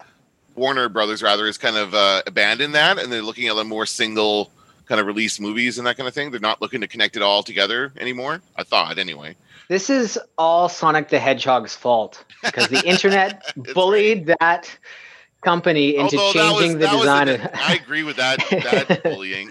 Warner 0.54 0.88
Brothers 0.88 1.24
rather 1.24 1.46
is 1.48 1.58
kind 1.58 1.76
of 1.76 1.92
uh, 1.92 2.22
abandoned 2.24 2.74
that, 2.76 2.98
and 3.00 3.12
they're 3.12 3.20
looking 3.22 3.48
at 3.48 3.56
a 3.56 3.64
more 3.64 3.84
single 3.86 4.52
kind 4.86 5.00
of 5.00 5.08
release 5.08 5.40
movies 5.40 5.78
and 5.78 5.86
that 5.88 5.96
kind 5.96 6.06
of 6.08 6.14
thing. 6.14 6.30
They're 6.30 6.38
not 6.38 6.60
looking 6.62 6.80
to 6.82 6.88
connect 6.88 7.16
it 7.16 7.22
all 7.22 7.42
together 7.42 7.92
anymore. 7.96 8.42
I 8.56 8.62
thought 8.62 8.96
anyway. 8.98 9.34
This 9.70 9.88
is 9.88 10.18
all 10.36 10.68
Sonic 10.68 11.10
the 11.10 11.20
Hedgehog's 11.20 11.76
fault 11.76 12.24
because 12.42 12.66
the 12.66 12.84
internet 12.84 13.40
bullied 13.72 14.26
that 14.40 14.68
company 15.42 15.94
into 15.94 16.18
Although 16.18 16.32
that 16.40 16.52
was- 16.52 16.60
changing 16.62 16.78
the 16.80 16.86
was 16.88 16.98
design. 17.02 17.28
of, 17.28 17.40
I 17.54 17.74
agree 17.80 18.02
with 18.02 18.16
that. 18.16 18.38
That 18.50 19.00
bullying. 19.04 19.48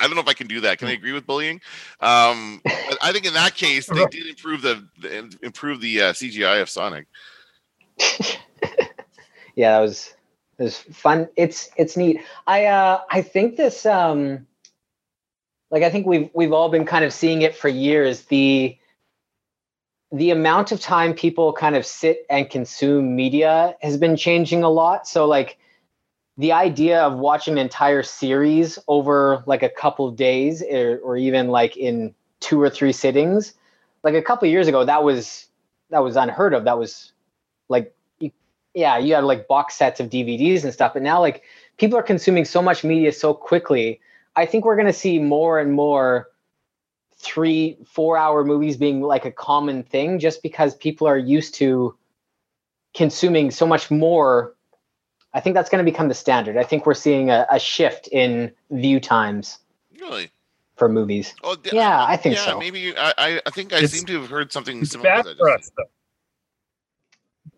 I 0.00 0.06
don't 0.08 0.16
know 0.16 0.20
if 0.20 0.26
I 0.26 0.32
can 0.32 0.48
do 0.48 0.62
that. 0.62 0.78
Can 0.78 0.88
I 0.88 0.92
agree 0.94 1.12
with 1.12 1.26
bullying? 1.28 1.60
Um, 2.00 2.60
I 3.00 3.12
think 3.12 3.24
in 3.24 3.34
that 3.34 3.54
case 3.54 3.86
they 3.86 4.04
did 4.06 4.26
improve 4.26 4.62
the, 4.62 4.84
the 5.00 5.32
improve 5.42 5.80
the 5.80 6.02
uh, 6.02 6.12
CGI 6.12 6.60
of 6.60 6.68
Sonic. 6.68 7.06
yeah, 9.54 9.76
that 9.76 9.80
was 9.80 10.12
it 10.58 10.64
was 10.64 10.78
fun. 10.78 11.28
It's 11.36 11.70
it's 11.76 11.96
neat. 11.96 12.20
I 12.48 12.64
uh 12.64 13.02
I 13.12 13.22
think 13.22 13.56
this 13.56 13.86
um 13.86 14.44
like 15.70 15.84
I 15.84 15.90
think 15.90 16.04
we've 16.04 16.30
we've 16.34 16.52
all 16.52 16.68
been 16.68 16.84
kind 16.84 17.04
of 17.04 17.12
seeing 17.12 17.42
it 17.42 17.54
for 17.54 17.68
years. 17.68 18.22
The 18.24 18.76
the 20.12 20.30
amount 20.30 20.72
of 20.72 20.80
time 20.80 21.14
people 21.14 21.52
kind 21.54 21.74
of 21.74 21.86
sit 21.86 22.26
and 22.28 22.50
consume 22.50 23.16
media 23.16 23.74
has 23.80 23.96
been 23.96 24.14
changing 24.14 24.62
a 24.62 24.68
lot. 24.68 25.08
So 25.08 25.26
like 25.26 25.58
the 26.36 26.52
idea 26.52 27.02
of 27.02 27.18
watching 27.18 27.54
an 27.54 27.58
entire 27.58 28.02
series 28.02 28.78
over 28.88 29.42
like 29.46 29.62
a 29.62 29.70
couple 29.70 30.06
of 30.06 30.16
days 30.16 30.62
or, 30.62 30.98
or 31.02 31.16
even 31.16 31.48
like 31.48 31.76
in 31.78 32.14
two 32.40 32.60
or 32.60 32.68
three 32.68 32.92
sittings, 32.92 33.54
like 34.02 34.14
a 34.14 34.22
couple 34.22 34.46
years 34.48 34.68
ago, 34.68 34.84
that 34.84 35.02
was 35.02 35.46
that 35.88 36.00
was 36.00 36.16
unheard 36.16 36.52
of. 36.52 36.64
That 36.64 36.78
was 36.78 37.12
like 37.68 37.94
yeah, 38.74 38.98
you 38.98 39.14
had 39.14 39.24
like 39.24 39.48
box 39.48 39.74
sets 39.74 40.00
of 40.00 40.08
DVDs 40.08 40.64
and 40.64 40.72
stuff, 40.72 40.94
but 40.94 41.02
now 41.02 41.20
like 41.20 41.42
people 41.78 41.98
are 41.98 42.02
consuming 42.02 42.44
so 42.44 42.62
much 42.62 42.84
media 42.84 43.12
so 43.12 43.34
quickly. 43.34 44.00
I 44.36 44.46
think 44.46 44.64
we're 44.64 44.76
gonna 44.76 44.92
see 44.92 45.18
more 45.18 45.58
and 45.58 45.72
more 45.72 46.28
three, 47.22 47.78
four 47.86 48.16
hour 48.16 48.44
movies 48.44 48.76
being 48.76 49.00
like 49.00 49.24
a 49.24 49.30
common 49.30 49.82
thing 49.84 50.18
just 50.18 50.42
because 50.42 50.74
people 50.74 51.06
are 51.06 51.16
used 51.16 51.54
to 51.54 51.96
consuming 52.94 53.50
so 53.50 53.66
much 53.66 53.90
more. 53.90 54.54
I 55.32 55.40
think 55.40 55.54
that's 55.54 55.70
going 55.70 55.82
to 55.84 55.90
become 55.90 56.08
the 56.08 56.14
standard. 56.14 56.56
I 56.58 56.64
think 56.64 56.84
we're 56.84 56.94
seeing 56.94 57.30
a, 57.30 57.46
a 57.50 57.58
shift 57.58 58.08
in 58.08 58.52
view 58.70 59.00
times 59.00 59.60
Really? 59.98 60.30
for 60.76 60.88
movies. 60.88 61.34
Oh, 61.42 61.54
d- 61.54 61.70
Yeah, 61.72 62.04
I 62.04 62.16
think 62.16 62.34
yeah, 62.36 62.44
so. 62.44 62.58
maybe 62.58 62.94
I, 62.96 63.14
I, 63.16 63.40
I 63.46 63.50
think 63.50 63.72
I 63.72 63.76
It's- 63.76 63.92
seem 63.92 64.04
to 64.06 64.20
have 64.20 64.28
heard 64.28 64.52
something 64.52 64.82
It's 64.82 64.90
similar. 64.90 65.22
bad 65.22 65.26
for 65.38 65.50
us, 65.50 65.70
though. 65.76 65.84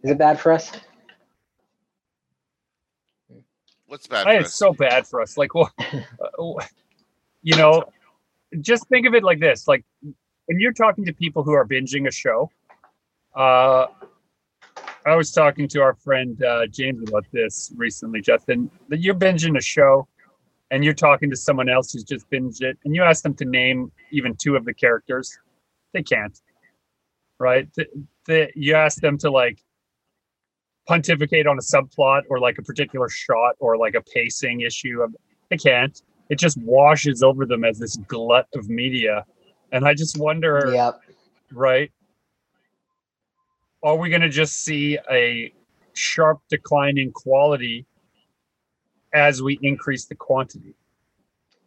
Is 0.04 0.10
it 0.10 0.18
bad 0.18 0.38
for 0.38 0.52
us? 0.52 0.70
What's 3.86 4.06
bad? 4.06 4.26
It's 4.40 4.54
so 4.54 4.72
bad 4.72 5.06
for 5.06 5.20
us. 5.20 5.36
Like, 5.36 5.54
well, 5.54 5.70
you 7.42 7.56
know, 7.56 7.84
just 8.60 8.88
think 8.88 9.06
of 9.06 9.14
it 9.14 9.22
like 9.22 9.40
this: 9.40 9.68
like 9.68 9.84
when 10.46 10.60
you're 10.60 10.72
talking 10.72 11.04
to 11.04 11.12
people 11.12 11.42
who 11.42 11.52
are 11.52 11.66
binging 11.66 12.08
a 12.08 12.12
show. 12.12 12.50
Uh, 13.34 13.86
I 15.06 15.16
was 15.16 15.32
talking 15.32 15.68
to 15.68 15.82
our 15.82 15.94
friend 15.94 16.42
uh, 16.42 16.66
James 16.66 17.08
about 17.08 17.26
this 17.32 17.72
recently, 17.76 18.20
Justin. 18.20 18.70
That 18.88 19.00
you're 19.00 19.14
binging 19.14 19.58
a 19.58 19.60
show, 19.60 20.08
and 20.70 20.84
you're 20.84 20.94
talking 20.94 21.30
to 21.30 21.36
someone 21.36 21.68
else 21.68 21.92
who's 21.92 22.04
just 22.04 22.28
binged 22.30 22.62
it, 22.62 22.78
and 22.84 22.94
you 22.94 23.02
ask 23.02 23.22
them 23.22 23.34
to 23.34 23.44
name 23.44 23.92
even 24.12 24.34
two 24.36 24.56
of 24.56 24.64
the 24.64 24.72
characters, 24.72 25.36
they 25.92 26.02
can't. 26.02 26.40
Right? 27.38 27.68
Th- 27.74 27.88
th- 28.26 28.52
you 28.54 28.74
ask 28.74 29.00
them 29.00 29.18
to 29.18 29.30
like 29.30 29.58
pontificate 30.86 31.46
on 31.46 31.58
a 31.58 31.62
subplot 31.62 32.22
or 32.30 32.38
like 32.38 32.58
a 32.58 32.62
particular 32.62 33.08
shot 33.08 33.56
or 33.58 33.76
like 33.76 33.94
a 33.94 34.02
pacing 34.02 34.60
issue 34.60 35.02
of 35.02 35.14
they 35.50 35.56
can't 35.56 36.02
it 36.28 36.38
just 36.38 36.56
washes 36.58 37.22
over 37.22 37.44
them 37.46 37.64
as 37.64 37.78
this 37.78 37.96
glut 38.08 38.46
of 38.54 38.68
media 38.68 39.24
and 39.72 39.86
i 39.86 39.94
just 39.94 40.18
wonder 40.18 40.70
Yep. 40.72 41.00
right 41.52 41.90
are 43.82 43.96
we 43.96 44.08
going 44.08 44.22
to 44.22 44.28
just 44.30 44.62
see 44.64 44.98
a 45.10 45.52
sharp 45.92 46.40
decline 46.48 46.98
in 46.98 47.12
quality 47.12 47.86
as 49.12 49.42
we 49.42 49.58
increase 49.62 50.06
the 50.06 50.14
quantity 50.14 50.74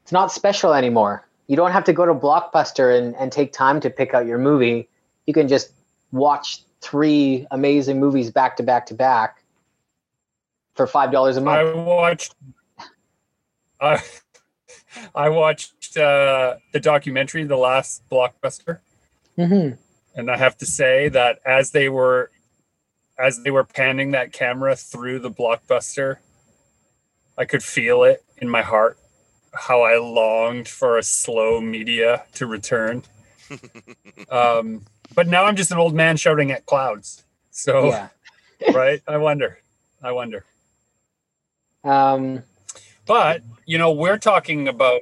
It's 0.04 0.12
not 0.12 0.32
special 0.32 0.74
anymore. 0.74 1.26
You 1.48 1.56
don't 1.56 1.72
have 1.72 1.86
to 1.86 1.93
go 1.93 2.06
to 2.06 2.13
Blockbuster 2.13 2.98
and, 2.98 3.15
and 3.15 3.32
take 3.32 3.54
time 3.54 3.80
to 3.82 3.89
pick 3.89 4.13
out 4.13 4.26
your 4.26 4.38
movie. 4.38 4.89
You 5.28 5.34
can 5.34 5.48
just 5.48 5.72
watch 6.12 6.63
three 6.82 7.48
amazing 7.52 8.00
movies 8.02 8.30
back 8.32 8.58
to 8.58 8.63
back 8.63 8.86
to 8.88 8.93
back 8.93 9.43
for 10.76 10.88
five 10.88 11.10
dollars 11.12 11.38
a 11.38 11.41
month. 11.41 11.70
I 11.70 11.74
watched 11.74 12.36
i 13.80 14.02
i 15.15 15.29
watched 15.29 15.97
uh 15.97 16.55
the 16.73 16.79
documentary 16.79 17.43
the 17.43 17.57
last 17.57 18.01
blockbuster 18.10 18.79
hmm 19.36 19.71
and 20.17 20.31
I 20.31 20.36
have 20.36 20.57
to 20.57 20.65
say 20.65 21.10
that 21.10 21.39
as 21.45 21.71
they 21.71 21.88
were 21.88 22.31
as 23.19 23.41
they 23.43 23.51
were 23.51 23.63
panning 23.63 24.12
that 24.12 24.33
camera 24.33 24.75
through 24.75 25.19
the 25.19 25.31
blockbuster, 25.31 26.17
I 27.38 27.45
could 27.45 27.63
feel 27.63 28.03
it 28.03 28.23
in 28.38 28.49
my 28.49 28.63
heart 28.63 28.97
how 29.53 29.81
I 29.81 29.97
longed 29.97 30.67
for 30.67 30.97
a 30.97 31.03
slow 31.03 31.62
media 31.62 32.25
to 32.33 32.45
return. 32.45 33.03
um, 34.29 34.86
but 35.15 35.27
now 35.27 35.45
I'm 35.45 35.55
just 35.55 35.71
an 35.71 35.77
old 35.77 35.95
man 35.95 36.17
shouting 36.17 36.51
at 36.51 36.65
clouds. 36.65 37.23
So 37.51 37.88
Yeah. 37.88 38.10
right, 38.73 39.01
I 39.07 39.17
wonder, 39.17 39.60
I 40.03 40.12
wonder. 40.12 40.45
Um, 41.83 42.43
But 43.08 43.41
you 43.65 43.78
know, 43.78 43.91
we're 43.91 44.17
talking 44.17 44.67
about 44.67 45.02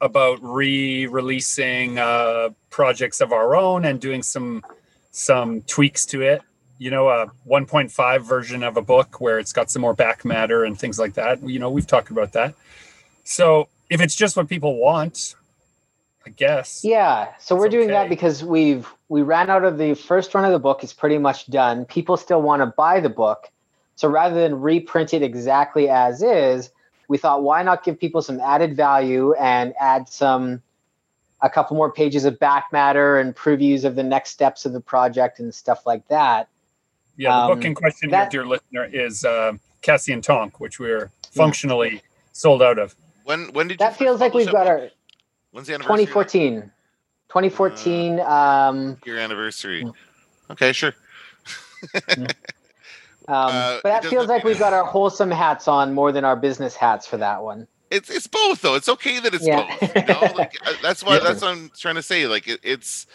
about 0.00 0.38
re-releasing 0.42 1.98
uh, 1.98 2.50
projects 2.70 3.20
of 3.20 3.32
our 3.32 3.56
own 3.56 3.84
and 3.84 4.00
doing 4.00 4.22
some 4.22 4.62
some 5.10 5.62
tweaks 5.62 6.04
to 6.06 6.22
it. 6.22 6.42
You 6.78 6.90
know, 6.92 7.08
a 7.08 7.26
1.5 7.48 8.22
version 8.22 8.62
of 8.62 8.76
a 8.76 8.82
book 8.82 9.20
where 9.20 9.40
it's 9.40 9.52
got 9.52 9.68
some 9.68 9.82
more 9.82 9.94
back 9.94 10.24
matter 10.24 10.64
and 10.64 10.78
things 10.78 10.98
like 10.98 11.14
that. 11.14 11.42
You 11.42 11.58
know, 11.58 11.70
we've 11.70 11.86
talked 11.86 12.10
about 12.10 12.32
that. 12.34 12.54
So 13.24 13.68
if 13.90 14.00
it's 14.00 14.14
just 14.14 14.36
what 14.36 14.48
people 14.48 14.76
want, 14.76 15.34
I 16.24 16.30
guess. 16.30 16.84
yeah. 16.84 17.32
So 17.40 17.56
we're 17.56 17.68
doing 17.68 17.88
that 17.88 18.08
because 18.08 18.44
we've 18.44 18.86
we 19.08 19.22
ran 19.22 19.50
out 19.50 19.64
of 19.64 19.78
the 19.78 19.94
first 19.94 20.34
run 20.34 20.44
of 20.44 20.52
the 20.52 20.58
book. 20.58 20.84
It's 20.84 20.92
pretty 20.92 21.18
much 21.18 21.46
done. 21.50 21.84
People 21.84 22.16
still 22.16 22.42
want 22.42 22.62
to 22.62 22.66
buy 22.66 23.00
the 23.00 23.08
book. 23.08 23.48
So 23.96 24.08
rather 24.08 24.40
than 24.40 24.60
reprint 24.60 25.14
it 25.14 25.22
exactly 25.22 25.88
as 25.88 26.22
is, 26.22 26.70
we 27.08 27.16
thought 27.18 27.42
why 27.42 27.62
not 27.62 27.82
give 27.82 27.98
people 27.98 28.22
some 28.22 28.38
added 28.40 28.76
value 28.76 29.32
and 29.34 29.74
add 29.80 30.08
some 30.08 30.62
a 31.40 31.48
couple 31.48 31.76
more 31.76 31.90
pages 31.92 32.24
of 32.24 32.38
back 32.38 32.66
matter 32.72 33.18
and 33.18 33.34
previews 33.34 33.84
of 33.84 33.94
the 33.96 34.02
next 34.02 34.30
steps 34.30 34.66
of 34.66 34.72
the 34.72 34.80
project 34.80 35.38
and 35.38 35.54
stuff 35.54 35.86
like 35.86 36.06
that. 36.08 36.48
Yeah, 37.16 37.42
the 37.42 37.54
book 37.54 37.58
Um, 37.58 37.66
in 37.66 37.74
question, 37.74 38.10
that- 38.10 38.32
here, 38.32 38.42
dear 38.42 38.48
listener, 38.48 38.84
is 38.92 39.24
uh, 39.24 39.52
Cassie 39.82 40.12
and 40.12 40.22
Tonk, 40.22 40.60
which 40.60 40.78
we're 40.78 41.10
functionally 41.32 42.02
sold 42.32 42.62
out 42.62 42.78
of. 42.78 42.94
When 43.24 43.52
when 43.52 43.68
did 43.68 43.78
That 43.78 43.90
first 43.90 43.98
feels 43.98 44.20
like 44.20 44.34
we've 44.34 44.50
got 44.50 44.66
our 44.66 44.90
When's 45.52 45.66
the 45.66 45.74
anniversary? 45.74 46.06
2014. 46.06 46.72
2014. 47.28 48.20
Um, 48.20 48.98
Your 49.04 49.18
anniversary. 49.18 49.84
Mm. 49.84 49.92
Okay, 50.50 50.72
sure. 50.72 50.94
um, 53.28 53.50
Uh, 53.54 53.80
but 53.82 54.02
that 54.02 54.04
feels 54.06 54.26
like 54.26 54.42
we've 54.42 54.58
got 54.58 54.72
our 54.72 54.84
wholesome 54.90 55.30
hats 55.30 55.68
on 55.68 55.92
more 55.92 56.12
than 56.12 56.24
our 56.24 56.36
business 56.36 56.74
hats 56.74 57.06
for 57.06 57.18
that 57.18 57.42
one. 57.42 57.68
It's 57.90 58.10
it's 58.10 58.26
both 58.26 58.60
though. 58.60 58.74
It's 58.74 58.88
okay 58.88 59.20
that 59.20 59.34
it's 59.34 59.46
Yeah. 59.46 59.66
both. 59.80 59.96
You 59.96 60.02
know? 60.06 60.32
like, 60.36 60.52
uh, 60.66 60.74
that's 60.82 61.02
why 61.02 61.18
that's 61.20 61.40
what 61.40 61.52
I'm 61.52 61.70
trying 61.76 61.94
to 61.94 62.02
say. 62.02 62.26
Like 62.26 62.48
it, 62.48 62.60
it's 62.62 63.06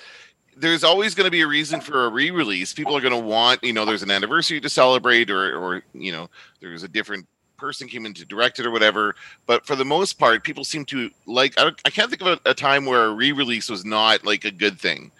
there's 0.56 0.84
always 0.84 1.16
going 1.16 1.26
to 1.26 1.32
be 1.32 1.42
a 1.42 1.48
reason 1.48 1.82
for 1.82 2.06
a 2.06 2.10
re-release. 2.10 2.74
People 2.74 2.96
are 2.96 3.02
going 3.02 3.14
to 3.14 3.20
want 3.20 3.64
you 3.64 3.74
know 3.74 3.86
there's 3.86 4.04
an 4.04 4.12
anniversary 4.12 4.62
to 4.62 4.70
celebrate 4.70 5.30
or 5.30 5.58
or 5.58 5.84
you 5.94 6.12
know 6.12 6.30
there's 6.60 6.84
a 6.84 6.88
different 6.88 7.28
person 7.58 7.88
came 7.88 8.06
in 8.06 8.14
to 8.16 8.26
direct 8.26 8.60
it 8.60 8.66
or 8.66 8.72
whatever. 8.72 9.16
But 9.46 9.66
for 9.66 9.76
the 9.76 9.86
most 9.86 10.20
part, 10.20 10.44
people 10.44 10.64
seem 10.64 10.86
to 10.86 11.10
like. 11.28 11.54
I, 11.58 11.72
I 11.86 11.90
can't 11.90 12.10
think 12.10 12.22
of 12.22 12.28
a, 12.28 12.50
a 12.50 12.54
time 12.54 12.86
where 12.86 13.06
a 13.06 13.14
re-release 13.14 13.70
was 13.70 13.86
not 13.86 14.26
like 14.26 14.46
a 14.46 14.52
good 14.52 14.80
thing. 14.80 15.12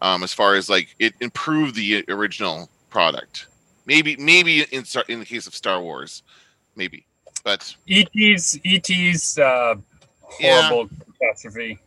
Um, 0.00 0.22
as 0.24 0.32
far 0.32 0.56
as 0.56 0.68
like 0.68 0.94
it 0.98 1.14
improved 1.20 1.74
the 1.76 2.04
original 2.08 2.68
product. 2.90 3.46
Maybe 3.86 4.16
maybe 4.16 4.62
in 4.70 4.84
Star- 4.84 5.04
in 5.08 5.18
the 5.18 5.24
case 5.26 5.46
of 5.46 5.54
Star 5.54 5.80
Wars, 5.80 6.22
maybe. 6.76 7.04
But 7.44 7.74
ET's 7.88 8.58
ET's 8.64 9.38
uh, 9.38 9.74
Yeah. 10.38 10.62
horrible 10.68 10.90
catastrophe. 11.20 11.78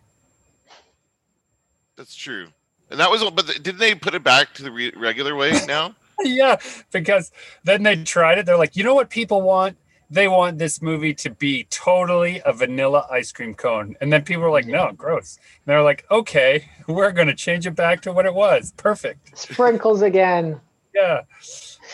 That's 1.95 2.15
true. 2.15 2.47
And 2.91 2.99
that 2.99 3.10
was, 3.10 3.23
but 3.31 3.47
didn't 3.63 3.77
they 3.79 3.95
put 3.95 4.13
it 4.15 4.23
back 4.23 4.53
to 4.55 4.63
the 4.63 4.71
re- 4.71 4.93
regular 4.95 5.36
way 5.36 5.53
now? 5.67 5.95
yeah, 6.23 6.58
because 6.91 7.31
then 7.63 7.84
they 7.84 7.95
tried 8.03 8.38
it. 8.38 8.45
They're 8.45 8.58
like, 8.58 8.75
you 8.75 8.84
know 8.84 8.95
what 8.95 9.10
people 9.10 9.41
want? 9.41 9.77
They 10.10 10.27
want 10.27 10.60
this 10.60 10.81
movie 10.84 11.13
to 11.15 11.31
be 11.31 11.63
totally 11.71 12.41
a 12.45 12.53
vanilla 12.53 13.08
ice 13.12 13.31
cream 13.31 13.55
cone. 13.55 13.95
And 14.01 14.13
then 14.13 14.23
people 14.23 14.43
were 14.43 14.51
like, 14.51 14.67
no, 14.67 14.91
gross. 14.91 15.38
And 15.38 15.71
they're 15.71 15.81
like, 15.81 16.05
okay, 16.12 16.69
we're 16.88 17.12
going 17.12 17.27
to 17.27 17.34
change 17.34 17.65
it 17.65 17.71
back 17.75 18.01
to 18.03 18.13
what 18.13 18.25
it 18.27 18.34
was. 18.36 18.71
Perfect. 18.77 19.36
Sprinkles 19.38 20.03
again. 20.03 20.62
Yeah. 20.93 21.21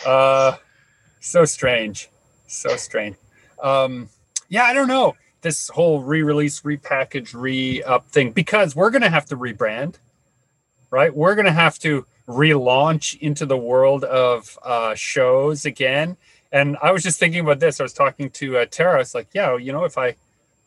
Uh, 0.06 0.56
so 1.20 1.44
strange. 1.44 2.08
So 2.46 2.76
strange. 2.76 3.16
Um, 3.62 4.08
yeah, 4.48 4.64
I 4.64 4.74
don't 4.74 4.88
know. 4.88 5.16
This 5.40 5.68
whole 5.68 6.02
re-release, 6.02 6.60
repackage, 6.60 7.34
re-up 7.34 8.08
thing, 8.08 8.32
because 8.32 8.76
we're 8.76 8.90
gonna 8.90 9.10
have 9.10 9.26
to 9.26 9.36
rebrand, 9.36 9.96
right? 10.90 11.14
We're 11.14 11.34
gonna 11.34 11.52
have 11.52 11.78
to 11.80 12.06
relaunch 12.28 13.18
into 13.20 13.46
the 13.46 13.56
world 13.56 14.04
of 14.04 14.58
uh, 14.62 14.94
shows 14.94 15.64
again. 15.64 16.16
And 16.52 16.76
I 16.82 16.92
was 16.92 17.02
just 17.02 17.18
thinking 17.18 17.40
about 17.40 17.60
this. 17.60 17.80
I 17.80 17.82
was 17.82 17.92
talking 17.92 18.30
to 18.30 18.58
uh, 18.58 18.66
Tara. 18.66 18.96
I 18.96 18.98
was 18.98 19.14
like, 19.14 19.28
yeah, 19.32 19.56
you 19.56 19.72
know, 19.72 19.84
if 19.84 19.96
I 19.96 20.16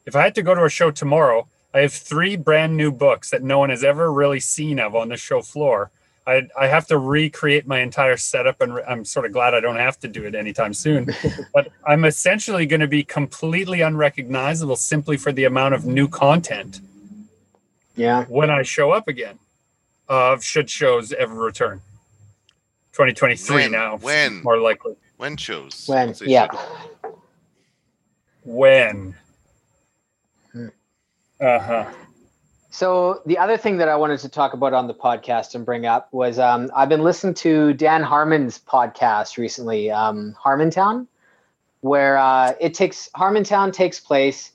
if 0.06 0.16
I 0.16 0.24
had 0.24 0.36
to 0.36 0.44
go 0.44 0.56
to 0.56 0.66
a 0.66 0.70
show 0.70 0.92
tomorrow, 0.92 1.48
I 1.74 1.80
have 1.82 1.94
three 1.94 2.36
brand 2.36 2.76
new 2.76 2.92
books 2.92 3.30
that 3.30 3.44
no 3.44 3.60
one 3.60 3.70
has 3.70 3.84
ever 3.84 4.12
really 4.12 4.40
seen 4.40 4.80
of 4.80 4.96
on 4.96 5.10
the 5.10 5.18
show 5.18 5.42
floor. 5.42 5.92
I, 6.28 6.48
I 6.60 6.68
have 6.68 6.88
to 6.88 6.98
recreate 6.98 7.68
my 7.68 7.80
entire 7.82 8.18
setup, 8.18 8.60
and 8.62 8.76
re- 8.76 8.84
I'm 8.88 9.06
sort 9.06 9.26
of 9.28 9.32
glad 9.32 9.54
I 9.54 9.60
don't 9.60 9.76
have 9.76 10.00
to 10.00 10.08
do 10.08 10.24
it 10.26 10.34
anytime 10.34 10.74
soon. 10.74 11.08
but 11.54 11.68
I'm 11.86 12.04
essentially 12.04 12.66
going 12.66 12.80
to 12.80 12.88
be 12.88 13.04
completely 13.04 13.82
unrecognizable 13.82 14.76
simply 14.76 15.18
for 15.18 15.32
the 15.32 15.44
amount 15.44 15.76
of 15.76 15.86
new 15.86 16.08
content 16.08 16.80
Yeah. 17.96 18.26
when 18.26 18.50
I 18.50 18.64
show 18.64 18.92
up 18.92 19.08
again. 19.08 19.38
Uh, 20.10 20.38
should 20.40 20.70
shows 20.70 21.14
ever 21.14 21.34
return? 21.36 21.82
2023 22.94 23.56
When? 23.56 23.72
now. 23.72 23.98
When? 23.98 24.42
More 24.44 24.58
likely. 24.60 24.96
When 25.18 25.38
shows? 25.38 25.86
When? 25.88 26.14
Yeah. 26.22 26.48
should. 26.52 27.14
When? 28.44 29.16
Hmm. 30.54 30.68
Uh 31.40 31.60
huh. 31.60 31.92
So 32.76 33.22
the 33.26 33.38
other 33.38 33.56
thing 33.56 33.78
that 33.78 33.88
I 33.88 33.96
wanted 33.96 34.20
to 34.20 34.28
talk 34.28 34.52
about 34.52 34.74
on 34.74 34.88
the 34.88 34.94
podcast 34.94 35.56
and 35.56 35.66
bring 35.66 35.86
up 35.86 36.12
was 36.12 36.38
um, 36.38 36.70
I've 36.76 36.90
been 36.90 37.04
listening 37.04 37.34
to 37.36 37.72
Dan 37.72 38.04
Harmon's 38.04 38.60
podcast 38.60 39.38
recently, 39.38 39.92
um, 39.92 40.36
Harmontown, 40.44 41.08
where 41.80 42.18
uh, 42.18 42.52
it 42.60 42.74
takes 42.74 43.08
Harmontown 43.16 43.72
takes 43.72 44.02
place. 44.02 44.52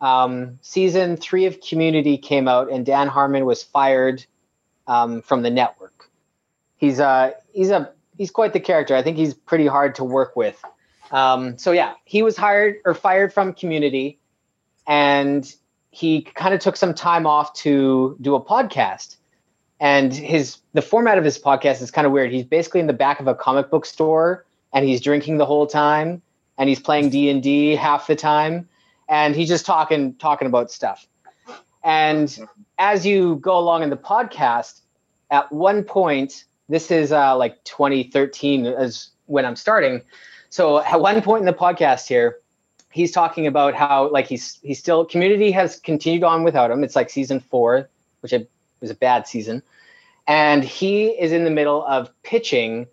Um, 0.00 0.60
season 0.62 1.16
three 1.16 1.46
of 1.46 1.60
Community 1.60 2.16
came 2.16 2.46
out, 2.46 2.70
and 2.70 2.86
Dan 2.86 3.08
Harmon 3.08 3.44
was 3.44 3.64
fired 3.64 4.24
um, 4.86 5.20
from 5.20 5.42
the 5.42 5.50
network. 5.50 6.08
He's 6.76 7.00
uh, 7.00 7.32
he's 7.52 7.70
a 7.70 7.90
he's 8.16 8.30
quite 8.30 8.52
the 8.52 8.60
character. 8.60 8.94
I 8.94 9.02
think 9.02 9.16
he's 9.16 9.34
pretty 9.34 9.66
hard 9.66 9.96
to 9.96 10.04
work 10.04 10.36
with. 10.36 10.62
Um, 11.10 11.58
so 11.58 11.72
yeah, 11.72 11.94
he 12.04 12.22
was 12.22 12.36
hired 12.36 12.76
or 12.84 12.94
fired 12.94 13.32
from 13.32 13.52
Community, 13.52 14.20
and 14.86 15.52
he 15.94 16.22
kind 16.22 16.52
of 16.52 16.58
took 16.58 16.76
some 16.76 16.92
time 16.92 17.24
off 17.24 17.54
to 17.54 18.16
do 18.20 18.34
a 18.34 18.40
podcast. 18.40 19.16
And 19.78 20.12
his 20.12 20.58
the 20.72 20.82
format 20.82 21.18
of 21.18 21.24
his 21.24 21.38
podcast 21.38 21.80
is 21.82 21.92
kind 21.92 22.04
of 22.04 22.12
weird. 22.12 22.32
He's 22.32 22.44
basically 22.44 22.80
in 22.80 22.88
the 22.88 22.92
back 22.92 23.20
of 23.20 23.28
a 23.28 23.34
comic 23.34 23.70
book 23.70 23.86
store 23.86 24.44
and 24.72 24.84
he's 24.84 25.00
drinking 25.00 25.38
the 25.38 25.46
whole 25.46 25.68
time 25.68 26.20
and 26.58 26.68
he's 26.68 26.80
playing 26.80 27.10
d&d 27.10 27.76
half 27.76 28.08
the 28.08 28.16
time 28.16 28.68
and 29.08 29.36
he's 29.36 29.48
just 29.48 29.64
talking 29.64 30.14
talking 30.14 30.46
about 30.48 30.72
stuff. 30.72 31.06
And 31.84 32.36
as 32.78 33.06
you 33.06 33.36
go 33.36 33.56
along 33.56 33.84
in 33.84 33.90
the 33.90 33.96
podcast 33.96 34.80
at 35.30 35.50
one 35.52 35.84
point 35.84 36.44
this 36.68 36.90
is 36.90 37.12
uh, 37.12 37.36
like 37.36 37.62
2013 37.64 38.66
is 38.66 39.10
when 39.26 39.44
i'm 39.44 39.56
starting. 39.56 40.02
So 40.50 40.80
at 40.80 41.00
one 41.00 41.20
point 41.22 41.42
in 41.42 41.46
the 41.46 41.52
podcast 41.52 42.08
here 42.08 42.38
he's 42.94 43.10
talking 43.10 43.44
about 43.46 43.74
how 43.74 44.08
like 44.10 44.28
he's 44.28 44.60
he's 44.62 44.78
still 44.78 45.04
community 45.04 45.50
has 45.50 45.80
continued 45.80 46.22
on 46.22 46.44
without 46.44 46.70
him. 46.70 46.84
It's 46.84 46.94
like 46.94 47.10
season 47.10 47.40
four 47.40 47.90
which 48.20 48.32
I, 48.32 48.46
was 48.80 48.90
a 48.90 48.94
bad 48.94 49.26
season. 49.26 49.62
And 50.26 50.64
he 50.64 51.08
is 51.08 51.32
in 51.32 51.44
the 51.44 51.50
middle 51.50 51.84
of 51.84 52.08
pitching 52.22 52.86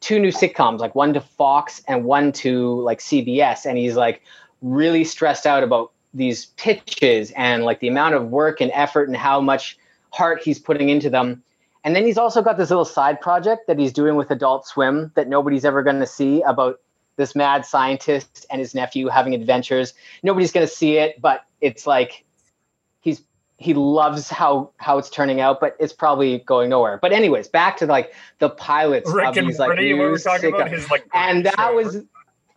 two 0.00 0.20
new 0.20 0.30
sitcoms 0.30 0.78
like 0.78 0.94
one 0.94 1.14
to 1.14 1.20
fox 1.20 1.82
and 1.88 2.04
one 2.04 2.30
to 2.30 2.80
like 2.82 2.98
cbs 3.00 3.64
and 3.64 3.78
he's 3.78 3.96
like 3.96 4.22
really 4.60 5.02
stressed 5.02 5.46
out 5.46 5.64
about 5.64 5.90
these 6.14 6.46
pitches 6.56 7.32
and 7.32 7.64
like 7.64 7.80
the 7.80 7.88
amount 7.88 8.14
of 8.14 8.28
work 8.28 8.60
and 8.60 8.70
effort 8.74 9.08
and 9.08 9.16
how 9.16 9.40
much 9.40 9.76
heart 10.10 10.42
he's 10.44 10.58
putting 10.58 10.90
into 10.90 11.10
them. 11.10 11.42
And 11.82 11.96
then 11.96 12.04
he's 12.04 12.18
also 12.18 12.42
got 12.42 12.58
this 12.58 12.70
little 12.70 12.84
side 12.84 13.20
project 13.20 13.66
that 13.66 13.78
he's 13.78 13.92
doing 13.92 14.16
with 14.16 14.30
adult 14.30 14.66
swim 14.66 15.10
that 15.14 15.28
nobody's 15.28 15.64
ever 15.64 15.82
going 15.82 16.00
to 16.00 16.06
see 16.06 16.42
about 16.42 16.80
this 17.16 17.34
mad 17.34 17.64
scientist 17.64 18.46
and 18.50 18.60
his 18.60 18.74
nephew 18.74 19.08
having 19.08 19.34
adventures. 19.34 19.94
Nobody's 20.22 20.52
going 20.52 20.66
to 20.66 20.72
see 20.72 20.98
it, 20.98 21.20
but 21.20 21.44
it's 21.60 21.86
like 21.86 22.24
he's 23.00 23.22
he 23.58 23.74
loves 23.74 24.28
how 24.28 24.70
how 24.76 24.98
it's 24.98 25.10
turning 25.10 25.40
out, 25.40 25.60
but 25.60 25.76
it's 25.80 25.92
probably 25.92 26.38
going 26.40 26.70
nowhere. 26.70 26.98
But 27.00 27.12
anyways, 27.12 27.48
back 27.48 27.78
to 27.78 27.86
like 27.86 28.12
the 28.38 28.50
pilots 28.50 29.10
Rick 29.10 29.28
of 29.28 29.36
and 29.38 29.48
these 29.48 29.58
like 29.58 29.68
Morty, 29.68 29.94
we 29.94 30.48
about 30.48 30.70
his 30.70 30.90
like, 30.90 31.06
and 31.14 31.46
that 31.46 31.56
show. 31.56 31.74
was 31.74 32.02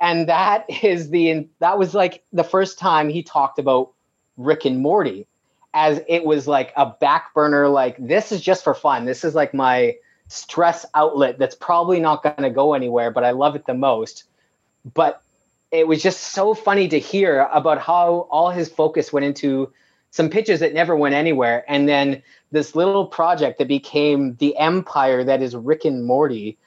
and 0.01 0.27
that 0.27 0.65
is 0.83 1.09
the 1.09 1.47
that 1.59 1.77
was 1.77 1.93
like 1.93 2.23
the 2.33 2.43
first 2.43 2.79
time 2.79 3.09
he 3.09 3.23
talked 3.23 3.59
about 3.59 3.91
Rick 4.37 4.65
and 4.65 4.79
Morty 4.79 5.25
as 5.73 6.01
it 6.07 6.25
was 6.25 6.47
like 6.47 6.73
a 6.75 6.87
back 6.87 7.33
burner 7.33 7.67
like 7.69 7.95
this 7.99 8.31
is 8.31 8.41
just 8.41 8.63
for 8.63 8.73
fun. 8.73 9.05
This 9.05 9.23
is 9.23 9.35
like 9.35 9.53
my 9.53 9.95
stress 10.27 10.85
outlet 10.95 11.37
that's 11.39 11.55
probably 11.55 11.99
not 11.99 12.23
going 12.23 12.43
to 12.43 12.49
go 12.49 12.73
anywhere, 12.73 13.11
but 13.11 13.23
I 13.23 13.31
love 13.31 13.55
it 13.55 13.65
the 13.65 13.73
most 13.73 14.25
but 14.93 15.21
it 15.71 15.87
was 15.87 16.01
just 16.01 16.19
so 16.19 16.53
funny 16.53 16.87
to 16.87 16.99
hear 16.99 17.47
about 17.51 17.79
how 17.79 18.27
all 18.31 18.49
his 18.49 18.69
focus 18.69 19.13
went 19.13 19.25
into 19.25 19.71
some 20.11 20.29
pitches 20.29 20.59
that 20.61 20.73
never 20.73 20.95
went 20.95 21.13
anywhere. 21.13 21.63
And 21.67 21.87
then 21.87 22.23
this 22.51 22.75
little 22.75 23.05
project 23.05 23.59
that 23.59 23.67
became 23.67 24.35
the 24.37 24.57
empire 24.57 25.23
that 25.23 25.41
is 25.41 25.55
rick 25.55 25.85
and 25.85 26.05
morty. 26.05 26.57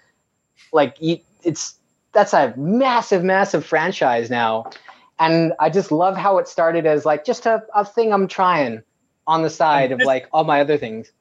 Like 0.73 0.97
it's 1.01 1.75
that's 2.13 2.33
a 2.33 2.55
massive 2.57 3.25
massive 3.25 3.67
franchise 3.67 4.31
now. 4.31 4.71
And 5.19 5.53
i 5.61 5.69
just 5.69 5.93
love 5.93 6.17
how 6.17 6.39
it 6.39 6.49
started 6.49 6.87
as 6.87 7.05
like 7.05 7.25
just 7.25 7.47
a, 7.47 7.63
a 7.75 7.85
thing 7.85 8.13
i'm 8.13 8.27
trying 8.27 8.83
on 9.27 9.43
the 9.43 9.51
side 9.51 9.93
of 9.93 10.01
like 10.01 10.29
all 10.33 10.43
my 10.45 10.61
other 10.61 10.77
things 10.77 11.13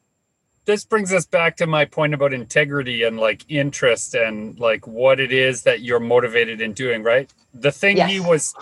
this 0.65 0.85
brings 0.85 1.11
us 1.11 1.25
back 1.25 1.57
to 1.57 1.67
my 1.67 1.85
point 1.85 2.13
about 2.13 2.33
integrity 2.33 3.03
and 3.03 3.17
like 3.17 3.43
interest 3.49 4.13
and 4.13 4.59
like 4.59 4.85
what 4.87 5.19
it 5.19 5.31
is 5.31 5.63
that 5.63 5.81
you're 5.81 5.99
motivated 5.99 6.61
in 6.61 6.73
doing 6.73 7.03
right? 7.03 7.31
The 7.53 7.71
thing 7.71 7.97
he 8.07 8.19
was 8.19 8.53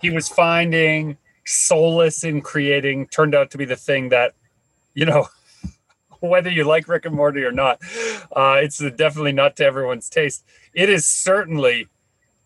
he 0.00 0.10
was 0.10 0.28
finding 0.28 1.18
solace 1.46 2.24
in 2.24 2.40
creating 2.40 3.06
turned 3.08 3.34
out 3.34 3.50
to 3.50 3.58
be 3.58 3.64
the 3.64 3.76
thing 3.76 4.08
that 4.08 4.34
you 4.94 5.04
know 5.04 5.28
whether 6.20 6.50
you 6.50 6.64
like 6.64 6.88
rick 6.88 7.04
and 7.04 7.14
morty 7.14 7.42
or 7.42 7.52
not 7.52 7.78
uh, 8.34 8.58
it's 8.62 8.78
definitely 8.96 9.32
not 9.32 9.56
to 9.56 9.64
everyone's 9.64 10.08
taste. 10.08 10.44
It 10.72 10.88
is 10.88 11.06
certainly 11.06 11.88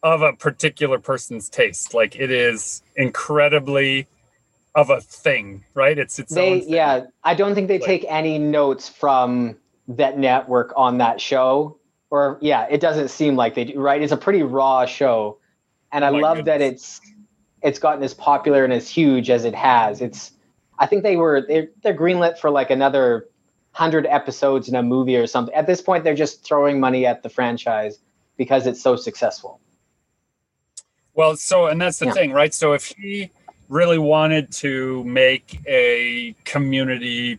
of 0.03 0.23
a 0.23 0.33
particular 0.33 0.99
person's 0.99 1.49
taste. 1.49 1.95
Like 1.95 2.17
it 2.17 2.31
is 2.31 2.83
incredibly 2.97 4.07
of 4.79 4.91
a 4.91 5.01
thing 5.01 5.65
right 5.75 5.99
it's 5.99 6.19
its 6.19 6.33
they 6.35 6.63
yeah 6.65 7.05
i 7.25 7.35
don't 7.35 7.55
think 7.55 7.69
they 7.69 7.79
Like- 7.79 7.87
take 7.87 8.05
any 8.09 8.39
notes 8.39 8.89
from 8.89 9.57
that 9.89 10.19
network 10.19 10.73
on 10.77 10.99
that 10.99 11.21
show 11.21 11.75
or 12.11 12.39
yeah, 12.41 12.67
it 12.71 12.81
doesn't 12.81 13.09
seem 13.09 13.37
like 13.37 13.55
they 13.55 13.67
do. 13.67 13.79
Right? 13.79 14.01
It's 14.01 14.13
a 14.13 14.17
pretty 14.17 14.43
raw 14.43 14.87
show, 14.87 15.37
and 15.93 16.07
I 16.07 16.09
Oh 16.09 16.13
love 16.15 16.47
that 16.47 16.63
it's 16.63 17.03
it's 17.63 17.79
gotten 17.79 18.03
as 18.03 18.15
popular 18.15 18.65
and 18.65 18.73
as 18.73 18.89
huge 18.89 19.29
as 19.29 19.45
it 19.45 19.55
has. 19.55 20.01
It's 20.01 20.33
I 20.79 20.87
think 20.87 21.03
they 21.03 21.17
were 21.17 21.45
they're, 21.47 21.69
they're 21.83 21.93
greenlit 21.95 22.39
for 22.39 22.49
like 22.49 22.71
another 22.71 23.29
hundred 23.73 24.07
episodes 24.07 24.71
in 24.71 24.75
a 24.75 24.83
movie 24.83 25.17
or 25.17 25.27
something. 25.27 25.55
At 25.55 25.67
this 25.67 25.83
point, 25.83 26.03
they're 26.03 26.15
just 26.15 26.43
throwing 26.43 26.81
money 26.81 27.05
at 27.05 27.23
the 27.23 27.29
franchise 27.29 27.99
because 28.39 28.67
it's 28.67 28.81
so 28.81 28.97
successful. 28.97 29.61
Well, 31.13 31.37
so 31.37 31.67
and 31.67 31.79
that's 31.79 31.99
the 31.99 32.07
Yeah. 32.07 32.13
thing, 32.13 32.33
right? 32.33 32.55
So 32.55 32.73
if 32.73 32.87
he 32.97 33.31
really 33.69 33.99
wanted 33.99 34.51
to 34.53 35.05
make 35.05 35.61
a 35.67 36.35
community 36.45 37.39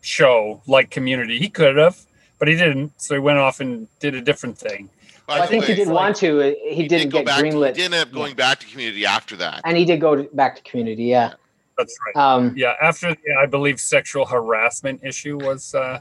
show 0.00 0.62
like 0.66 0.90
Community, 0.90 1.38
he 1.38 1.48
could 1.48 1.76
have, 1.76 1.98
but 2.38 2.48
he 2.48 2.54
didn't. 2.56 2.92
So 3.00 3.14
he 3.14 3.20
went 3.20 3.38
off 3.38 3.60
and 3.60 3.86
did 4.00 4.14
a 4.14 4.20
different 4.20 4.58
thing. 4.58 4.90
By 5.26 5.38
I 5.38 5.40
the 5.42 5.46
think 5.46 5.64
he 5.64 5.72
way, 5.72 5.76
did 5.76 5.88
want 5.88 6.16
to. 6.16 6.40
uh, 6.40 6.54
He, 6.64 6.74
he 6.74 6.88
didn't 6.88 7.10
did 7.10 7.12
get 7.12 7.26
back. 7.26 7.42
greenlit, 7.44 7.68
He 7.76 7.82
did 7.82 7.94
end 7.94 8.08
up 8.08 8.12
going 8.12 8.34
back 8.34 8.58
to 8.60 8.66
community 8.66 9.06
after 9.06 9.36
that. 9.36 9.60
and 9.64 9.76
he 9.76 9.84
did 9.84 10.00
go 10.00 10.16
to, 10.16 10.24
back 10.34 10.56
to 10.56 10.62
Community. 10.62 11.04
Yeah. 11.04 11.34
That's 11.78 11.96
right. 12.06 12.16
Um, 12.22 12.52
Yeah, 12.56 12.74
after 12.82 13.14
the, 13.14 13.18
I 13.40 13.46
believe 13.46 13.80
sexual 13.80 14.26
harassment 14.26 15.00
issue 15.04 15.38
was 15.38 15.74
uh, 15.74 16.00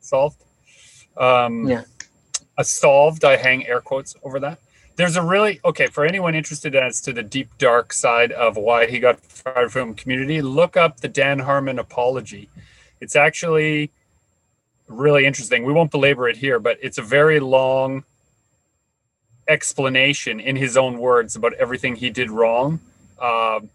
solved. 0.00 0.44
Um, 1.16 1.66
Yeah. 1.66 1.82
uh, 2.56 2.62
solved. 2.62 3.24
I 3.24 3.36
hang 3.36 3.66
air 3.66 3.80
quotes 3.80 4.14
over 4.22 4.38
that. 4.40 4.58
There's 4.98 5.14
a 5.14 5.22
really 5.22 5.60
okay 5.64 5.86
for 5.86 6.04
anyone 6.04 6.34
interested 6.34 6.74
as 6.74 7.00
to 7.02 7.12
the 7.12 7.22
deep 7.22 7.56
dark 7.56 7.92
side 7.92 8.32
of 8.32 8.56
why 8.56 8.86
he 8.86 8.98
got 8.98 9.20
fired 9.20 9.70
from 9.70 9.94
Community. 9.94 10.42
Look 10.42 10.76
up 10.76 10.98
the 10.98 11.06
Dan 11.06 11.38
Harmon 11.38 11.78
apology. 11.78 12.48
It's 13.00 13.14
actually 13.14 13.92
really 14.88 15.24
interesting. 15.24 15.64
We 15.64 15.72
won't 15.72 15.92
belabor 15.92 16.28
it 16.28 16.38
here, 16.38 16.58
but 16.58 16.78
it's 16.82 16.98
a 16.98 17.02
very 17.02 17.38
long 17.38 18.02
explanation 19.46 20.40
in 20.40 20.56
his 20.56 20.76
own 20.76 20.98
words 20.98 21.36
about 21.36 21.52
everything 21.54 21.94
he 21.94 22.10
did 22.10 22.28
wrong. 22.28 22.80
Um, 23.22 23.70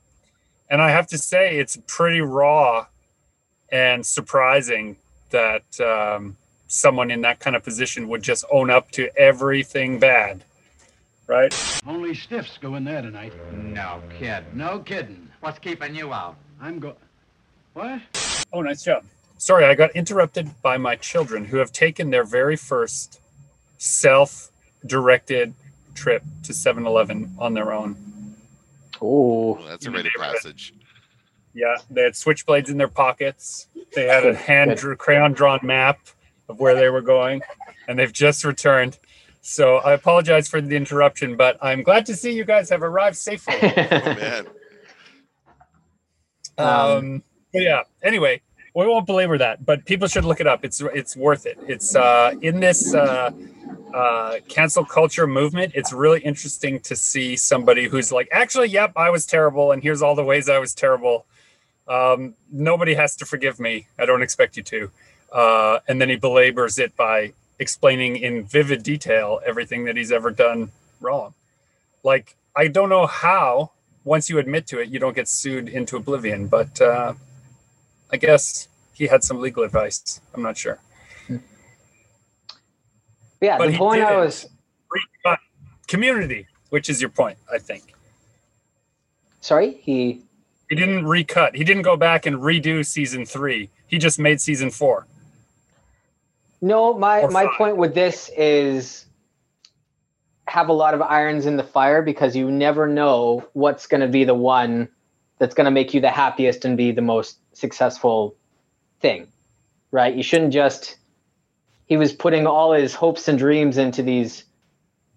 and 0.69 0.81
I 0.81 0.89
have 0.89 1.07
to 1.07 1.17
say, 1.17 1.57
it's 1.57 1.77
pretty 1.87 2.19
raw 2.19 2.87
and 3.71 4.05
surprising 4.05 4.97
that 5.29 5.79
um, 5.79 6.35
someone 6.67 7.09
in 7.09 7.21
that 7.21 7.39
kind 7.39 7.55
of 7.55 7.63
position 7.63 8.09
would 8.09 8.23
just 8.23 8.43
own 8.51 8.69
up 8.69 8.91
to 8.91 9.09
everything 9.17 9.99
bad, 9.99 10.43
right? 11.27 11.81
Only 11.85 12.13
stiffs 12.13 12.57
go 12.57 12.75
in 12.75 12.83
there 12.83 13.01
tonight. 13.01 13.33
No 13.53 14.01
kid. 14.17 14.43
No 14.53 14.79
kidding. 14.79 15.29
What's 15.41 15.59
keeping 15.59 15.95
you 15.95 16.13
out? 16.13 16.35
I'm 16.61 16.79
go. 16.79 16.95
What? 17.73 18.01
Oh, 18.51 18.61
nice 18.61 18.83
job. 18.83 19.03
Sorry, 19.37 19.65
I 19.65 19.73
got 19.75 19.91
interrupted 19.95 20.49
by 20.61 20.77
my 20.77 20.95
children 20.95 21.45
who 21.45 21.57
have 21.57 21.71
taken 21.71 22.09
their 22.11 22.23
very 22.23 22.55
first 22.55 23.19
self 23.77 24.51
directed 24.85 25.53
trip 25.95 26.23
to 26.43 26.53
7 26.53 26.85
Eleven 26.85 27.35
on 27.39 27.53
their 27.53 27.73
own. 27.73 27.95
oh, 29.01 29.59
that's 29.67 29.85
a 29.85 29.89
In 29.89 29.95
rite 29.95 30.05
of 30.05 30.11
passage. 30.17 30.73
Yeah, 31.53 31.75
they 31.89 32.03
had 32.03 32.13
switchblades 32.13 32.69
in 32.69 32.77
their 32.77 32.87
pockets. 32.87 33.67
They 33.93 34.05
had 34.05 34.25
a 34.25 34.33
hand 34.33 34.75
drew, 34.77 34.95
crayon 34.95 35.33
drawn 35.33 35.59
map 35.61 35.99
of 36.49 36.59
where 36.59 36.73
they 36.75 36.89
were 36.89 37.01
going, 37.01 37.41
and 37.87 37.99
they've 37.99 38.11
just 38.13 38.43
returned. 38.43 38.97
So 39.45 39.79
I 39.79 39.91
apologize 39.91 40.47
for 40.47 40.61
the 40.61 40.73
interruption, 40.73 41.35
but 41.35 41.57
I'm 41.61 41.83
glad 41.83 42.05
to 42.05 42.15
see 42.15 42.31
you 42.31 42.45
guys 42.45 42.69
have 42.69 42.81
arrived 42.81 43.17
safely. 43.17 43.55
Oh, 46.55 46.65
man. 46.65 47.01
Um, 47.01 47.23
but 47.51 47.63
yeah. 47.63 47.81
Anyway, 48.03 48.41
we 48.75 48.85
won't 48.85 49.07
belabor 49.07 49.39
that, 49.39 49.65
but 49.65 49.85
people 49.85 50.07
should 50.07 50.23
look 50.23 50.39
it 50.39 50.45
up. 50.45 50.63
It's 50.63 50.81
it's 50.93 51.17
worth 51.17 51.47
it. 51.47 51.57
It's 51.67 51.95
uh, 51.95 52.35
in 52.41 52.59
this 52.59 52.93
uh, 52.93 53.31
uh, 53.93 54.35
cancel 54.47 54.85
culture 54.85 55.25
movement. 55.25 55.73
It's 55.75 55.91
really 55.91 56.21
interesting 56.21 56.79
to 56.81 56.95
see 56.95 57.35
somebody 57.35 57.87
who's 57.87 58.11
like, 58.11 58.29
actually, 58.31 58.67
yep, 58.67 58.93
I 58.95 59.09
was 59.09 59.25
terrible, 59.25 59.71
and 59.71 59.81
here's 59.81 60.03
all 60.03 60.13
the 60.13 60.23
ways 60.23 60.47
I 60.47 60.59
was 60.59 60.75
terrible. 60.75 61.25
Um, 61.87 62.35
nobody 62.51 62.93
has 62.93 63.15
to 63.17 63.25
forgive 63.25 63.59
me. 63.59 63.87
I 63.97 64.05
don't 64.05 64.21
expect 64.21 64.57
you 64.57 64.63
to. 64.63 64.91
Uh, 65.31 65.79
and 65.87 65.99
then 65.99 66.09
he 66.09 66.17
belabors 66.17 66.77
it 66.77 66.95
by 66.95 67.33
explaining 67.63 68.17
in 68.17 68.45
vivid 68.45 68.83
detail 68.83 69.39
everything 69.45 69.85
that 69.85 69.95
he's 69.97 70.11
ever 70.11 70.29
done 70.29 70.71
wrong. 71.01 71.33
Like, 72.03 72.35
I 72.55 72.67
don't 72.67 72.89
know 72.89 73.07
how 73.07 73.71
once 74.03 74.29
you 74.29 74.37
admit 74.37 74.67
to 74.67 74.79
it, 74.79 74.89
you 74.89 74.99
don't 74.99 75.15
get 75.15 75.27
sued 75.27 75.69
into 75.69 75.95
oblivion. 75.97 76.47
But 76.47 76.79
uh, 76.81 77.13
I 78.11 78.17
guess 78.17 78.67
he 78.93 79.07
had 79.07 79.23
some 79.23 79.39
legal 79.39 79.63
advice. 79.63 80.21
I'm 80.33 80.43
not 80.43 80.57
sure. 80.57 80.79
yeah. 83.41 83.57
But 83.57 83.71
the 83.71 83.77
point 83.77 84.03
I 84.03 84.17
was 84.17 84.47
community, 85.87 86.47
which 86.69 86.89
is 86.89 87.01
your 87.01 87.09
point, 87.09 87.37
I 87.51 87.57
think. 87.57 87.93
sorry. 89.41 89.79
He 89.81 90.21
He 90.69 90.75
didn't 90.75 91.05
recut. 91.05 91.55
He 91.55 91.63
didn't 91.63 91.83
go 91.83 91.97
back 91.97 92.25
and 92.25 92.37
redo 92.37 92.85
season 92.85 93.25
three. 93.25 93.69
He 93.87 93.97
just 93.97 94.19
made 94.19 94.41
season 94.41 94.69
four. 94.71 95.07
No, 96.63 96.97
my 96.97 97.27
my 97.27 97.45
point 97.57 97.75
with 97.75 97.93
this 97.93 98.29
is 98.37 99.05
have 100.47 100.69
a 100.69 100.73
lot 100.73 100.93
of 100.93 101.01
irons 101.01 101.45
in 101.45 101.57
the 101.57 101.63
fire 101.63 102.01
because 102.01 102.37
you 102.37 102.49
never 102.49 102.87
know 102.87 103.45
what's 103.51 103.85
going 103.85 103.99
to 103.99 104.07
be 104.07 104.23
the 104.23 104.33
one 104.33 104.87
that's 105.39 105.53
going 105.53 105.65
to 105.65 105.71
make 105.71 105.93
you 105.93 105.99
the 105.99 106.09
happiest 106.09 106.63
and 106.63 106.77
be 106.77 106.93
the 106.93 107.01
most 107.01 107.37
successful 107.51 108.37
thing. 109.01 109.27
Right? 109.91 110.15
You 110.15 110.23
shouldn't 110.23 110.53
just 110.53 110.95
he 111.85 111.97
was 111.97 112.13
putting 112.13 112.47
all 112.47 112.71
his 112.71 112.95
hopes 112.95 113.27
and 113.27 113.37
dreams 113.37 113.77
into 113.77 114.01
these 114.01 114.45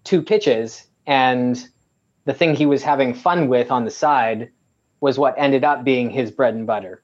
two 0.03 0.21
pitches 0.21 0.85
and 1.05 1.65
the 2.25 2.33
thing 2.33 2.55
he 2.55 2.65
was 2.65 2.83
having 2.83 3.13
fun 3.13 3.47
with 3.47 3.71
on 3.71 3.85
the 3.85 3.91
side 3.91 4.51
was 4.99 5.17
what 5.17 5.33
ended 5.37 5.63
up 5.63 5.85
being 5.85 6.09
his 6.09 6.29
bread 6.29 6.55
and 6.55 6.67
butter. 6.67 7.01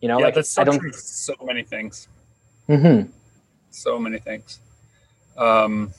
You 0.00 0.08
know, 0.08 0.18
yeah, 0.20 0.24
like 0.24 0.34
that's 0.36 0.52
so 0.52 0.62
I 0.62 0.64
don't. 0.64 0.94
So 0.94 1.34
many 1.42 1.62
things. 1.64 2.08
Mhm. 2.70 3.08
So 3.70 3.98
many 3.98 4.18
things. 4.20 4.60
Um, 5.36 5.92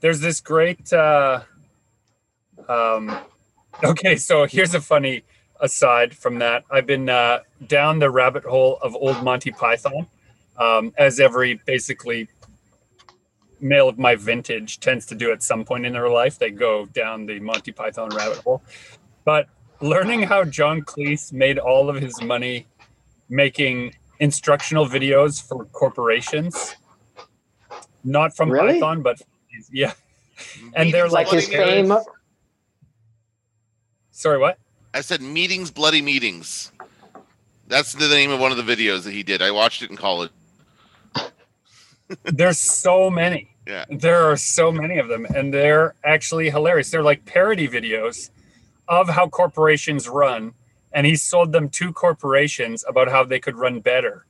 there's 0.00 0.20
this 0.20 0.40
great. 0.40 0.92
Uh, 0.92 1.40
um, 2.68 3.16
okay, 3.82 4.16
so 4.16 4.44
here's 4.44 4.74
a 4.74 4.80
funny 4.80 5.24
aside 5.60 6.14
from 6.14 6.38
that. 6.40 6.64
I've 6.70 6.86
been 6.86 7.08
uh, 7.08 7.40
down 7.66 7.98
the 7.98 8.10
rabbit 8.10 8.44
hole 8.44 8.78
of 8.82 8.94
old 8.94 9.22
Monty 9.24 9.50
Python, 9.52 10.06
um, 10.58 10.92
as 10.98 11.18
every 11.18 11.54
basically 11.64 12.28
male 13.58 13.88
of 13.88 13.98
my 13.98 14.14
vintage 14.16 14.80
tends 14.80 15.06
to 15.06 15.14
do 15.14 15.32
at 15.32 15.42
some 15.42 15.64
point 15.64 15.86
in 15.86 15.94
their 15.94 16.10
life. 16.10 16.38
They 16.38 16.50
go 16.50 16.84
down 16.86 17.24
the 17.24 17.40
Monty 17.40 17.72
Python 17.72 18.10
rabbit 18.10 18.38
hole. 18.38 18.62
But 19.24 19.48
learning 19.80 20.24
how 20.24 20.44
John 20.44 20.82
Cleese 20.82 21.32
made 21.32 21.58
all 21.58 21.88
of 21.88 21.96
his 21.96 22.20
money 22.20 22.66
making 23.30 23.94
instructional 24.18 24.86
videos 24.86 25.42
for 25.46 25.64
corporations, 25.66 26.76
not 28.04 28.36
from 28.36 28.50
Really? 28.50 28.74
Python, 28.74 29.02
but 29.02 29.20
yeah. 29.70 29.92
And 30.74 30.92
they're 30.92 31.08
like 31.08 31.28
his 31.28 31.48
bloody 31.48 31.64
fame 31.64 31.88
meetings. 31.88 32.06
Sorry, 34.10 34.38
what? 34.38 34.58
I 34.94 35.00
said 35.00 35.22
meetings, 35.22 35.70
bloody 35.70 36.02
meetings. 36.02 36.72
That's 37.68 37.92
the 37.92 38.08
name 38.08 38.30
of 38.30 38.40
one 38.40 38.50
of 38.50 38.58
the 38.58 38.62
videos 38.76 39.04
that 39.04 39.12
he 39.12 39.22
did. 39.22 39.40
I 39.40 39.50
watched 39.50 39.82
it 39.82 39.90
in 39.90 39.96
college. 39.96 40.30
There's 42.24 42.58
so 42.58 43.08
many. 43.08 43.50
Yeah. 43.66 43.84
There 43.90 44.30
are 44.30 44.36
so 44.36 44.72
many 44.72 44.98
of 44.98 45.08
them, 45.08 45.24
and 45.24 45.54
they're 45.54 45.94
actually 46.04 46.50
hilarious. 46.50 46.90
They're 46.90 47.02
like 47.02 47.24
parody 47.24 47.68
videos 47.68 48.30
of 48.88 49.08
how 49.08 49.28
corporations 49.28 50.08
run, 50.08 50.54
and 50.94 51.06
he 51.06 51.16
sold 51.16 51.52
them 51.52 51.68
to 51.70 51.92
corporations 51.92 52.84
about 52.86 53.08
how 53.08 53.24
they 53.24 53.40
could 53.40 53.56
run 53.56 53.80
better. 53.80 54.26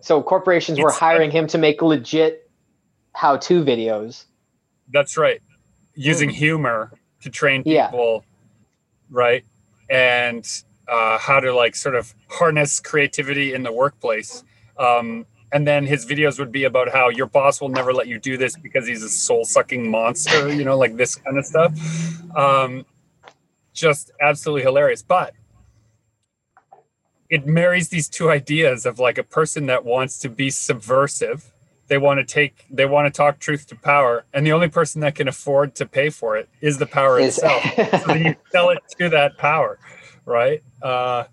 So 0.00 0.22
corporations 0.22 0.78
were 0.80 0.90
hiring 0.90 1.30
him 1.30 1.46
to 1.48 1.58
make 1.58 1.82
legit 1.82 2.50
how-to 3.14 3.62
videos. 3.62 4.24
That's 4.92 5.16
right. 5.16 5.42
Using 5.94 6.30
humor 6.30 6.92
to 7.22 7.30
train 7.30 7.62
Yeah. 7.66 7.88
people, 7.88 8.24
right? 9.10 9.44
And 9.90 10.46
uh, 10.88 11.18
how 11.18 11.40
to 11.40 11.54
like 11.54 11.76
sort 11.76 11.94
of 11.94 12.14
harness 12.28 12.80
creativity 12.80 13.52
in 13.52 13.62
the 13.62 13.72
workplace. 13.72 14.42
Um, 14.78 15.26
and 15.52 15.66
then 15.66 15.84
his 15.84 16.06
videos 16.06 16.38
would 16.38 16.52
be 16.52 16.64
about 16.64 16.90
how 16.90 17.08
your 17.08 17.26
boss 17.26 17.60
will 17.60 17.68
never 17.68 17.92
let 17.92 18.06
you 18.06 18.18
do 18.18 18.36
this 18.36 18.56
because 18.56 18.86
he's 18.86 19.02
a 19.02 19.08
soul 19.08 19.44
sucking 19.44 19.90
monster, 19.90 20.52
you 20.52 20.64
know, 20.64 20.78
like 20.78 20.96
this 20.96 21.16
kind 21.16 21.36
of 21.38 21.44
stuff. 21.44 21.72
Um, 22.36 22.86
just 23.72 24.10
absolutely 24.20 24.62
hilarious. 24.62 25.02
But 25.02 25.34
it 27.30 27.46
marries 27.46 27.88
these 27.88 28.08
two 28.08 28.28
ideas 28.30 28.84
of 28.84 28.98
like 28.98 29.16
a 29.16 29.22
person 29.22 29.66
that 29.66 29.84
wants 29.84 30.18
to 30.18 30.28
be 30.28 30.50
subversive. 30.50 31.52
They 31.86 31.96
want 31.98 32.18
to 32.18 32.24
take 32.24 32.66
they 32.70 32.84
want 32.86 33.12
to 33.12 33.16
talk 33.16 33.38
truth 33.38 33.66
to 33.68 33.76
power 33.76 34.24
and 34.32 34.46
the 34.46 34.52
only 34.52 34.68
person 34.68 35.00
that 35.00 35.14
can 35.14 35.28
afford 35.28 35.74
to 35.76 35.86
pay 35.86 36.10
for 36.10 36.36
it 36.36 36.48
is 36.60 36.78
the 36.78 36.86
power 36.86 37.18
Is- 37.18 37.38
itself. 37.38 37.62
So 38.02 38.06
then 38.08 38.24
you 38.24 38.36
sell 38.50 38.70
it 38.70 38.78
to 38.98 39.08
that 39.10 39.38
power 39.38 39.78
right? 40.26 40.62
Uh 40.82 41.24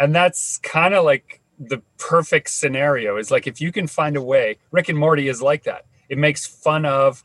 and 0.00 0.14
that's 0.14 0.58
kind 0.58 0.94
of 0.94 1.04
like 1.04 1.40
the 1.58 1.78
perfect 1.98 2.50
scenario 2.50 3.16
is 3.16 3.30
like 3.30 3.46
if 3.46 3.60
you 3.60 3.72
can 3.72 3.86
find 3.86 4.16
a 4.16 4.22
way 4.22 4.58
rick 4.70 4.88
and 4.88 4.98
morty 4.98 5.28
is 5.28 5.42
like 5.42 5.64
that. 5.64 5.84
It 6.08 6.16
makes 6.18 6.46
fun 6.46 6.86
of 6.86 7.22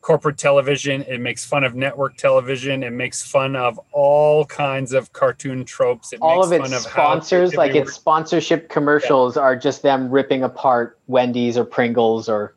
corporate 0.00 0.38
television 0.38 1.02
it 1.02 1.20
makes 1.20 1.44
fun 1.44 1.62
of 1.62 1.74
network 1.74 2.16
television 2.16 2.82
it 2.82 2.90
makes 2.90 3.22
fun 3.22 3.54
of 3.54 3.78
all 3.92 4.46
kinds 4.46 4.92
of 4.92 5.12
cartoon 5.12 5.62
tropes 5.64 6.12
it 6.12 6.18
All 6.22 6.46
makes 6.48 6.62
of 6.62 6.70
fun 6.70 6.72
its 6.72 6.90
sponsors, 6.90 7.54
like 7.54 7.74
its 7.74 7.92
sponsorship 7.92 8.68
commercials, 8.68 9.36
are 9.36 9.56
just 9.56 9.82
them 9.82 10.10
ripping 10.10 10.42
apart 10.42 10.98
Wendy's 11.06 11.58
or 11.58 11.64
Pringles 11.64 12.28
or. 12.28 12.56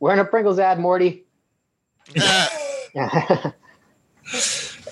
We're 0.00 0.12
in 0.12 0.18
a 0.18 0.24
Pringles 0.24 0.58
ad, 0.58 0.80
Morty. 0.80 1.24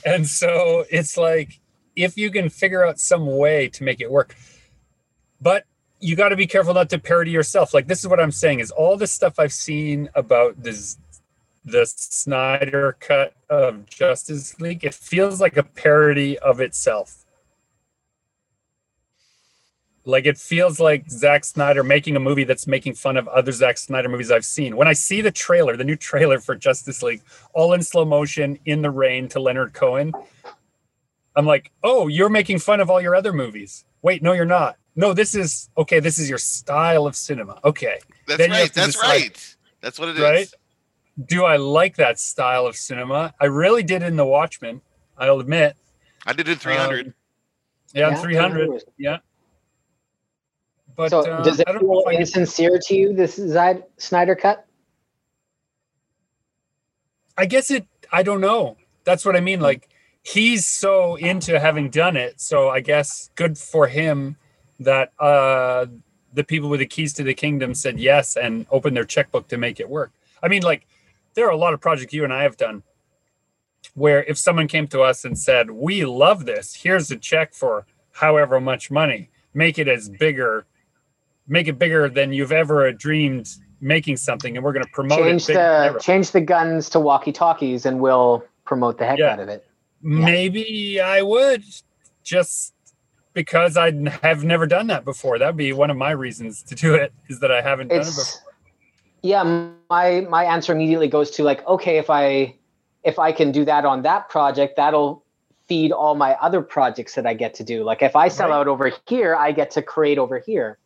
and 0.04 0.26
so 0.26 0.84
it's 0.90 1.16
like 1.16 1.60
if 1.96 2.16
you 2.16 2.30
can 2.30 2.48
figure 2.48 2.84
out 2.84 2.98
some 2.98 3.26
way 3.26 3.68
to 3.68 3.82
make 3.82 4.00
it 4.00 4.10
work 4.10 4.36
but 5.40 5.64
you 5.98 6.16
got 6.16 6.30
to 6.30 6.36
be 6.36 6.46
careful 6.46 6.72
not 6.72 6.88
to 6.88 6.98
parody 6.98 7.30
yourself 7.30 7.74
like 7.74 7.88
this 7.88 7.98
is 7.98 8.06
what 8.08 8.20
i'm 8.20 8.30
saying 8.30 8.60
is 8.60 8.70
all 8.70 8.96
the 8.96 9.06
stuff 9.06 9.38
i've 9.38 9.52
seen 9.52 10.08
about 10.14 10.62
this 10.62 10.98
the 11.70 11.86
snyder 11.86 12.96
cut 13.00 13.34
of 13.48 13.86
justice 13.86 14.58
league 14.60 14.84
it 14.84 14.94
feels 14.94 15.40
like 15.40 15.56
a 15.56 15.62
parody 15.62 16.38
of 16.38 16.60
itself 16.60 17.24
like 20.04 20.24
it 20.26 20.38
feels 20.38 20.80
like 20.80 21.10
Zack 21.10 21.44
Snyder 21.44 21.84
making 21.84 22.16
a 22.16 22.20
movie 22.20 22.44
that's 22.44 22.66
making 22.66 22.94
fun 22.94 23.16
of 23.18 23.28
other 23.28 23.52
Zack 23.52 23.76
Snyder 23.76 24.08
movies 24.08 24.30
I've 24.30 24.46
seen. 24.46 24.76
When 24.76 24.88
I 24.88 24.94
see 24.94 25.20
the 25.20 25.30
trailer, 25.30 25.76
the 25.76 25.84
new 25.84 25.94
trailer 25.94 26.40
for 26.40 26.56
Justice 26.56 27.02
League, 27.02 27.20
all 27.52 27.74
in 27.74 27.82
slow 27.82 28.04
motion 28.06 28.58
in 28.64 28.80
the 28.80 28.90
rain 28.90 29.28
to 29.28 29.40
Leonard 29.40 29.74
Cohen, 29.74 30.12
I'm 31.36 31.44
like, 31.46 31.70
oh, 31.84 32.08
you're 32.08 32.30
making 32.30 32.58
fun 32.60 32.80
of 32.80 32.90
all 32.90 33.00
your 33.00 33.14
other 33.14 33.32
movies. 33.32 33.84
Wait, 34.02 34.22
no, 34.22 34.32
you're 34.32 34.46
not. 34.46 34.76
No, 34.96 35.12
this 35.12 35.34
is 35.34 35.68
okay. 35.76 36.00
This 36.00 36.18
is 36.18 36.28
your 36.28 36.38
style 36.38 37.06
of 37.06 37.14
cinema. 37.14 37.60
Okay, 37.64 37.98
That's 38.26 38.38
Then 38.38 38.50
right. 38.50 38.72
That's 38.72 38.94
decide- 38.94 39.06
right. 39.06 39.56
That's 39.82 39.98
what 39.98 40.08
it 40.08 40.16
is. 40.16 40.22
right? 40.22 40.52
Do 41.26 41.44
I 41.44 41.56
like 41.56 41.96
that 41.96 42.18
style 42.18 42.66
of 42.66 42.76
cinema? 42.76 43.34
I 43.40 43.46
really 43.46 43.82
did 43.82 44.02
in 44.02 44.16
The 44.16 44.24
Watchmen. 44.24 44.80
I'll 45.18 45.40
admit. 45.40 45.76
I 46.26 46.32
did 46.32 46.48
it 46.48 46.58
300. 46.58 47.06
Um, 47.06 47.14
yeah, 47.92 48.10
Yeah, 48.10 48.16
300. 48.16 48.58
300. 48.66 48.82
Yeah. 48.98 49.18
But 50.96 51.10
so 51.10 51.20
uh, 51.20 51.42
does 51.42 51.60
it 51.60 51.68
I 51.68 51.78
feel 51.78 52.04
I 52.06 52.12
insincere 52.14 52.78
to 52.78 52.94
you? 52.94 53.12
This 53.14 53.38
Zyd- 53.38 53.84
Snyder 53.96 54.34
cut. 54.34 54.66
I 57.36 57.46
guess 57.46 57.70
it. 57.70 57.86
I 58.12 58.22
don't 58.22 58.40
know. 58.40 58.76
That's 59.04 59.24
what 59.24 59.36
I 59.36 59.40
mean. 59.40 59.60
Like 59.60 59.88
he's 60.22 60.66
so 60.66 61.16
into 61.16 61.58
having 61.58 61.90
done 61.90 62.16
it. 62.16 62.40
So 62.40 62.68
I 62.68 62.80
guess 62.80 63.30
good 63.34 63.56
for 63.56 63.86
him 63.86 64.36
that 64.78 65.12
uh, 65.18 65.86
the 66.34 66.44
people 66.44 66.68
with 66.68 66.80
the 66.80 66.86
keys 66.86 67.12
to 67.14 67.22
the 67.22 67.34
kingdom 67.34 67.74
said 67.74 67.98
yes 67.98 68.36
and 68.36 68.66
opened 68.70 68.96
their 68.96 69.04
checkbook 69.04 69.48
to 69.48 69.56
make 69.56 69.80
it 69.80 69.88
work. 69.88 70.12
I 70.42 70.48
mean, 70.48 70.62
like 70.62 70.86
there 71.34 71.46
are 71.46 71.50
a 71.52 71.56
lot 71.56 71.74
of 71.74 71.80
projects 71.80 72.12
you 72.12 72.24
and 72.24 72.32
I 72.32 72.42
have 72.42 72.56
done 72.56 72.82
where 73.94 74.22
if 74.24 74.38
someone 74.38 74.68
came 74.68 74.86
to 74.88 75.00
us 75.00 75.24
and 75.24 75.38
said, 75.38 75.70
"We 75.70 76.04
love 76.04 76.44
this. 76.44 76.74
Here's 76.74 77.10
a 77.10 77.16
check 77.16 77.54
for 77.54 77.86
however 78.12 78.60
much 78.60 78.90
money. 78.90 79.30
Make 79.54 79.78
it 79.78 79.88
as 79.88 80.08
bigger, 80.08 80.66
make 81.48 81.66
it 81.66 81.78
bigger 81.78 82.08
than 82.08 82.32
you've 82.32 82.52
ever 82.52 82.92
dreamed." 82.92 83.48
making 83.82 84.14
something 84.14 84.56
and 84.56 84.62
we're 84.62 84.74
going 84.74 84.84
to 84.84 84.90
promote 84.90 85.18
Change 85.20 85.48
it 85.48 85.54
the 85.54 85.98
change 86.02 86.32
the 86.32 86.40
guns 86.42 86.90
to 86.90 87.00
walkie 87.00 87.32
talkies, 87.32 87.86
and 87.86 87.98
we'll 87.98 88.44
promote 88.66 88.98
the 88.98 89.06
heck 89.06 89.18
Yeah. 89.18 89.32
out 89.32 89.40
of 89.40 89.48
it. 89.48 89.66
Maybe 90.02 91.00
I 91.00 91.22
would 91.22 91.64
just 92.22 92.74
because 93.32 93.76
I 93.76 93.92
have 94.22 94.44
never 94.44 94.66
done 94.66 94.88
that 94.88 95.04
before. 95.04 95.38
That'd 95.38 95.56
be 95.56 95.72
one 95.72 95.90
of 95.90 95.96
my 95.96 96.10
reasons 96.10 96.62
to 96.64 96.74
do 96.74 96.94
it 96.94 97.12
is 97.28 97.40
that 97.40 97.50
I 97.50 97.62
haven't 97.62 97.88
done 97.88 98.00
it 98.00 98.04
before. 98.04 98.49
It's 99.22 99.28
yeah. 99.28 99.68
My 99.90 100.26
my 100.28 100.44
answer 100.44 100.72
immediately 100.72 101.08
goes 101.08 101.30
to 101.32 101.42
like, 101.42 101.66
okay, 101.66 101.98
if 101.98 102.10
I 102.10 102.54
if 103.04 103.18
I 103.18 103.32
can 103.32 103.52
do 103.52 103.64
that 103.64 103.84
on 103.84 104.02
that 104.02 104.28
project, 104.28 104.76
that'll 104.76 105.24
feed 105.68 105.92
all 105.92 106.14
my 106.14 106.34
other 106.34 106.62
projects 106.62 107.14
that 107.14 107.26
I 107.26 107.34
get 107.34 107.54
to 107.54 107.64
do. 107.64 107.84
Like 107.84 108.02
if 108.02 108.16
I 108.16 108.28
sell 108.28 108.50
Right. 108.50 108.56
out 108.56 108.68
over 108.68 108.92
here, 109.06 109.36
I 109.36 109.52
get 109.52 109.70
to 109.72 109.82
create 109.82 110.18
over 110.18 110.38
here. 110.38 110.78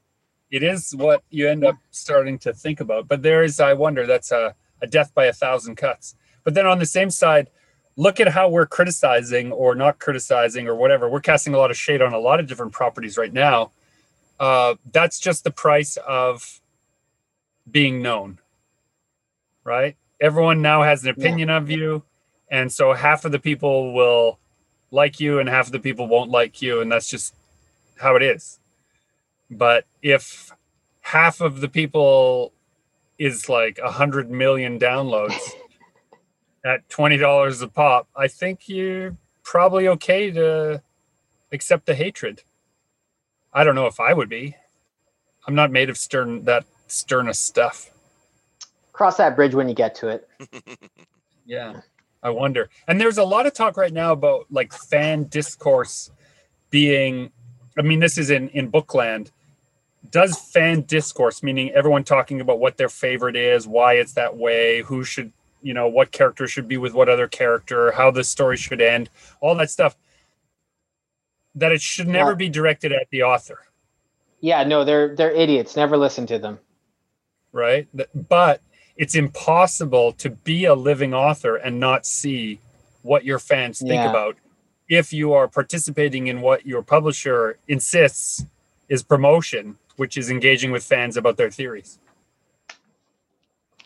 It 0.51 0.63
is 0.63 0.95
what 0.95 1.23
you 1.31 1.49
end 1.49 1.65
up 1.65 1.77
starting 1.91 2.39
to 2.41 2.53
think 2.53 2.81
about. 2.81 3.09
But 3.09 3.23
there 3.23 3.43
is, 3.43 3.59
I 3.61 3.73
wonder, 3.73 4.07
that's 4.07 4.31
a, 4.31 4.55
a 4.83 4.87
death 4.87 5.13
by 5.15 5.25
a 5.25 5.33
thousand 5.33 5.77
cuts. 5.77 6.15
But 6.45 6.55
then 6.55 6.67
on 6.67 6.79
the 6.79 6.87
same 6.87 7.11
side, 7.11 7.49
look 7.97 8.21
at 8.21 8.29
how 8.29 8.49
we're 8.51 8.67
criticizing 8.67 9.51
or 9.53 9.75
not 9.75 9.99
criticizing 9.99 10.69
or 10.69 10.75
whatever. 10.75 11.09
We're 11.09 11.21
casting 11.21 11.55
a 11.55 11.59
lot 11.59 11.71
of 11.71 11.77
shade 11.77 12.03
on 12.03 12.13
a 12.13 12.19
lot 12.19 12.39
of 12.39 12.47
different 12.47 12.73
properties 12.73 13.17
right 13.17 13.33
now. 13.33 13.73
Uh, 14.39 14.75
that's 14.93 15.19
just 15.19 15.45
the 15.45 15.51
price 15.51 15.97
of 16.07 16.61
being 17.71 18.03
known, 18.03 18.39
right? 19.65 19.97
Everyone 20.21 20.63
now 20.63 20.83
has 20.83 21.05
an 21.05 21.11
opinion 21.11 21.51
of 21.51 21.71
you. 21.71 22.03
And 22.51 22.73
so 22.73 22.93
half 22.93 23.25
of 23.25 23.33
the 23.33 23.39
people 23.39 23.93
will 23.93 24.39
like 24.91 25.19
you 25.19 25.39
and 25.39 25.49
half 25.49 25.67
of 25.67 25.73
the 25.73 25.81
people 25.81 26.07
won't 26.07 26.31
like 26.31 26.63
you. 26.63 26.81
And 26.81 26.91
that's 26.91 27.09
just 27.09 27.35
how 28.01 28.17
it 28.17 28.23
is. 28.23 28.59
But 29.51 29.85
if 30.03 30.53
half 31.01 31.41
of 31.41 31.61
the 31.61 31.69
people 31.69 32.53
is 33.19 33.49
like 33.49 33.79
a 33.79 33.91
hundred 33.91 34.31
million 34.31 34.79
downloads 34.79 35.39
at 36.65 36.89
twenty 36.89 37.17
dollars 37.17 37.61
a 37.61 37.69
pop, 37.69 38.09
I 38.17 38.29
think 38.29 38.69
you're 38.69 39.17
probably 39.43 39.89
okay 39.89 40.31
to 40.31 40.83
accept 41.53 41.87
the 41.87 41.95
hatred. 41.95 42.43
I 43.53 43.63
don't 43.65 43.75
know 43.75 43.87
if 43.87 44.01
I 44.01 44.13
would 44.13 44.29
be. 44.29 44.57
I'm 45.47 45.55
not 45.55 45.71
made 45.71 45.91
of 45.91 45.99
stern 45.99 46.45
that 46.45 46.65
sternest 46.95 47.45
stuff. 47.45 47.91
Cross 48.93 49.17
that 49.17 49.35
bridge 49.37 49.55
when 49.55 49.69
you 49.69 49.75
get 49.75 49.95
to 49.97 50.09
it. 50.09 50.29
Yeah. 51.47 51.83
I 52.23 52.31
wonder. 52.31 52.71
And 52.89 52.99
there's 52.99 53.19
a 53.19 53.23
lot 53.23 53.45
of 53.47 53.53
talk 53.53 53.77
right 53.77 53.93
now 53.93 54.13
about 54.13 54.47
like 54.51 54.73
fan 54.73 55.25
discourse 55.25 56.11
being 56.71 57.31
I 57.79 57.83
mean, 57.83 58.01
this 58.01 58.17
is 58.17 58.31
in, 58.31 58.49
in 58.49 58.71
bookland. 58.71 59.31
Does 60.11 60.39
fan 60.39 60.81
discourse, 60.83 61.43
meaning 61.43 61.71
everyone 61.73 62.03
talking 62.03 62.41
about 62.41 62.61
what 62.61 62.79
their 62.79 62.89
favorite 62.89 63.37
is, 63.37 63.67
why 63.69 63.95
it's 63.95 64.15
that 64.15 64.39
way, 64.39 64.81
who 64.81 65.05
should, 65.05 65.33
you 65.61 65.75
know, 65.75 65.87
what 65.87 66.13
character 66.13 66.47
should 66.49 66.67
be 66.67 66.79
with 66.79 66.95
what 66.95 67.11
other 67.11 67.29
character, 67.29 67.93
how 67.93 68.11
the 68.11 68.25
story 68.25 68.57
should 68.57 68.81
end, 68.81 69.11
all 69.43 69.55
that 69.57 69.69
stuff, 69.71 69.95
that 71.57 71.73
it 71.73 71.83
should 71.83 72.09
never 72.09 72.31
Yeah. 72.31 72.37
be 72.37 72.49
directed 72.49 72.91
at 72.93 73.11
the 73.11 73.23
author. 73.23 73.59
Yeah, 74.41 74.65
no, 74.65 74.83
they're 74.83 75.15
they're 75.15 75.33
idiots. 75.33 75.77
Never 75.77 75.99
listen 75.99 76.27
to 76.29 76.39
them. 76.39 76.59
Right? 77.55 77.89
But 78.29 78.61
it's 78.97 79.15
impossible 79.15 80.13
to 80.15 80.31
be 80.31 80.67
a 80.67 80.75
living 80.75 81.15
author 81.15 81.57
and 81.57 81.81
not 81.81 82.07
see 82.07 82.61
what 83.03 83.25
your 83.25 83.39
fans 83.39 83.81
think 83.81 84.05
Yeah. 84.05 84.11
about 84.11 84.37
if 84.89 85.13
you 85.13 85.33
are 85.33 85.49
participating 85.49 86.27
in 86.27 86.43
what 86.43 86.67
your 86.67 86.83
publisher 86.83 87.59
insists 87.69 88.45
is 88.89 89.03
promotion, 89.03 89.79
which 89.97 90.19
is 90.19 90.31
engaging 90.31 90.73
with 90.73 90.85
fans 90.85 91.17
about 91.17 91.39
their 91.39 91.51
theories. 91.51 91.99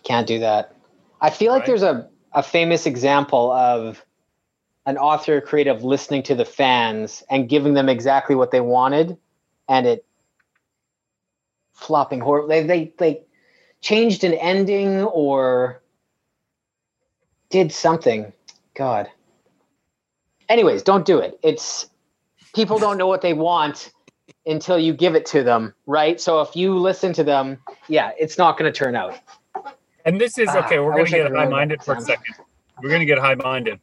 Can't 0.05 0.27
do 0.27 0.41
that. 0.41 0.75
I 1.21 1.31
feel 1.31 1.53
like 1.53 1.61
Right. 1.61 1.67
there's 1.67 1.83
a, 1.85 2.09
a 2.33 2.43
famous 2.43 2.87
example 2.87 3.53
of 3.53 4.05
an 4.87 4.99
author 4.99 5.41
creative 5.41 5.85
listening 5.85 6.23
to 6.25 6.35
the 6.35 6.45
fans 6.47 7.23
and 7.31 7.49
giving 7.49 7.75
them 7.75 7.89
exactly 7.89 8.35
what 8.35 8.51
they 8.51 8.61
wanted 8.61 9.19
and 9.69 9.87
it 9.87 10.05
flopping 11.75 12.21
horrible. 12.21 12.49
They, 12.49 12.65
they, 12.65 12.93
they 12.99 13.23
changed 13.81 14.25
an 14.25 14.35
ending 14.35 15.03
or 15.05 15.81
did 17.51 17.73
something. 17.73 18.33
God. 18.75 19.09
Anyways, 20.49 20.83
don't 20.83 21.05
do 21.05 21.19
it. 21.19 21.39
It's 21.43 21.91
people 22.55 22.79
don't 22.79 22.97
know 22.97 23.07
what 23.07 23.23
they 23.23 23.35
want 23.35 23.93
until 24.47 24.79
you 24.79 24.93
give 24.93 25.15
it 25.15 25.27
to 25.27 25.43
them, 25.43 25.75
right? 25.87 26.21
So 26.21 26.41
if 26.41 26.57
you 26.57 26.79
listen 26.79 27.13
to 27.15 27.25
them, 27.25 27.59
yeah, 27.89 28.13
it's 28.19 28.39
not 28.39 28.59
going 28.59 28.73
to 28.73 28.77
turn 28.77 28.97
out. 28.97 29.19
And 30.05 30.21
this 30.21 30.39
is 30.39 30.49
Ah, 30.49 30.65
okay, 30.65 30.79
we're 30.79 30.93
going 30.93 31.07
to 31.07 31.11
get 31.11 31.33
high 31.33 31.49
minded 31.49 31.83
for 31.83 31.95
a 31.95 32.01
second. 32.01 32.35
We're 32.83 32.89
going 32.89 33.01
to 33.01 33.07
get 33.07 33.19
high 33.19 33.35
minded. 33.35 33.81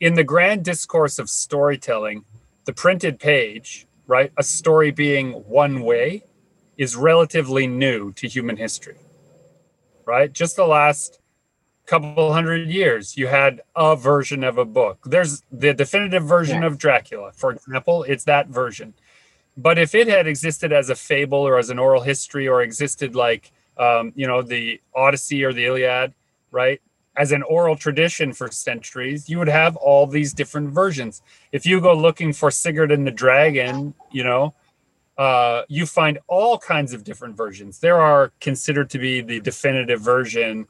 In 0.00 0.14
the 0.14 0.24
grand 0.24 0.64
discourse 0.64 1.18
of 1.18 1.30
storytelling, 1.30 2.24
the 2.64 2.72
printed 2.72 3.18
page, 3.18 3.86
right, 4.06 4.32
a 4.36 4.42
story 4.42 4.90
being 4.90 5.32
one 5.32 5.82
way, 5.82 6.24
is 6.76 6.96
relatively 6.96 7.66
new 7.66 8.12
to 8.12 8.28
human 8.28 8.56
history, 8.56 8.96
right? 10.12 10.30
Just 10.30 10.56
the 10.56 10.66
last 10.66 11.20
couple 11.86 12.32
hundred 12.34 12.68
years, 12.68 13.16
you 13.16 13.26
had 13.28 13.62
a 13.74 13.96
version 13.96 14.44
of 14.44 14.58
a 14.58 14.64
book. 14.64 14.98
There's 15.06 15.42
the 15.50 15.72
definitive 15.72 16.24
version 16.36 16.60
Yeah. 16.60 16.68
of 16.68 16.76
Dracula, 16.76 17.32
for 17.32 17.50
example, 17.52 18.02
it's 18.02 18.24
that 18.24 18.48
version. 18.48 18.92
But 19.56 19.78
if 19.78 19.94
it 19.94 20.08
had 20.08 20.26
existed 20.26 20.70
as 20.70 20.90
a 20.90 20.94
fable 20.94 21.38
or 21.48 21.56
as 21.58 21.70
an 21.70 21.78
oral 21.78 22.02
history 22.02 22.46
or 22.46 22.60
existed 22.60 23.14
like, 23.14 23.52
um, 23.78 24.12
you 24.14 24.26
know, 24.26 24.42
the 24.42 24.82
Odyssey 24.94 25.44
or 25.44 25.52
the 25.54 25.64
Iliad, 25.64 26.12
right? 26.50 26.80
As 27.16 27.32
an 27.32 27.42
oral 27.42 27.76
tradition 27.76 28.34
for 28.34 28.50
centuries, 28.50 29.30
you 29.30 29.38
would 29.38 29.48
have 29.62 29.76
all 29.76 30.06
these 30.06 30.34
different 30.34 30.68
versions. 30.82 31.22
If 31.52 31.64
you 31.64 31.80
go 31.80 31.94
looking 31.94 32.34
for 32.34 32.50
Sigurd 32.50 32.92
and 32.92 33.06
the 33.06 33.10
Dragon, 33.24 33.94
you 34.10 34.24
know, 34.24 34.54
uh, 35.18 35.62
you 35.68 35.86
find 35.86 36.18
all 36.26 36.58
kinds 36.58 36.92
of 36.92 37.04
different 37.04 37.36
versions. 37.36 37.78
There 37.78 38.00
are 38.00 38.32
considered 38.40 38.90
to 38.90 38.98
be 38.98 39.20
the 39.20 39.40
definitive 39.40 40.00
version, 40.00 40.66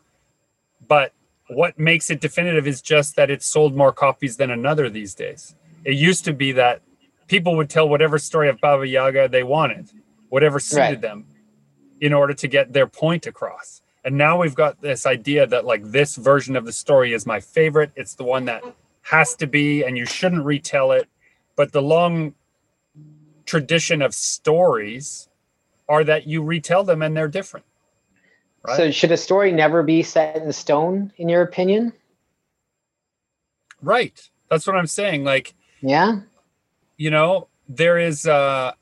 but 0.89 1.13
what 1.49 1.79
makes 1.79 2.11
it 2.11 2.21
definitive 2.21 2.67
is 2.67 2.83
just 2.83 3.17
that 3.17 3.31
it 3.31 3.43
sold 3.43 3.77
more 3.77 3.93
copies 3.93 4.37
than 4.37 4.51
another 4.51 4.89
these 4.89 5.15
days. 5.15 5.55
It 5.85 5.95
used 5.95 6.25
to 6.25 6.33
be 6.33 6.53
that 6.53 6.83
people 7.29 7.57
would 7.57 7.71
tell 7.71 7.89
whatever 7.89 8.19
story 8.19 8.49
of 8.49 8.61
Baba 8.61 8.87
Yaga 8.87 9.29
they 9.29 9.43
wanted, 9.43 9.91
whatever 10.29 10.59
suited 10.59 10.81
Right. 10.83 11.01
them, 11.01 11.27
in 12.01 12.13
order 12.13 12.35
to 12.35 12.49
get 12.49 12.73
their 12.73 12.87
point 12.87 13.27
across. 13.27 13.83
And 14.05 14.17
now 14.19 14.41
we've 14.41 14.55
got 14.55 14.81
this 14.81 15.07
idea 15.07 15.47
that 15.47 15.65
like 15.65 15.85
this 15.85 16.17
version 16.17 16.57
of 16.57 16.65
the 16.65 16.73
story 16.73 17.13
is 17.13 17.25
my 17.27 17.39
favorite. 17.39 17.93
It's 17.95 18.15
the 18.17 18.25
one 18.25 18.47
that 18.47 18.65
has 19.03 19.37
to 19.37 19.47
be, 19.47 19.85
and 19.85 19.97
you 19.97 20.05
shouldn't 20.05 20.45
retell 20.45 20.91
it. 20.93 21.09
But 21.55 21.71
the 21.73 21.83
long 21.83 22.35
tradition 23.45 24.03
of 24.03 24.15
stories 24.15 25.29
are 25.89 26.05
that 26.05 26.27
you 26.27 26.43
retell 26.43 26.85
them 26.85 27.03
and 27.03 27.17
they're 27.17 27.29
different. 27.29 27.67
Right? 28.67 28.77
So 28.77 28.91
should 28.91 29.13
a 29.13 29.17
story 29.17 29.53
never 29.53 29.83
be 29.83 30.03
set 30.03 30.37
in 30.37 30.53
stone, 30.53 31.13
in 31.19 31.29
your 31.29 31.43
opinion? 31.43 31.93
right. 33.83 34.29
That's 34.49 34.67
what 34.67 34.77
I'm 34.77 34.87
saying. 34.87 35.25
Like, 35.25 35.55
Yeah. 35.81 36.21
you 36.97 37.11
know, 37.11 37.49
there 37.69 37.99
is 37.99 38.27
uh 38.27 38.73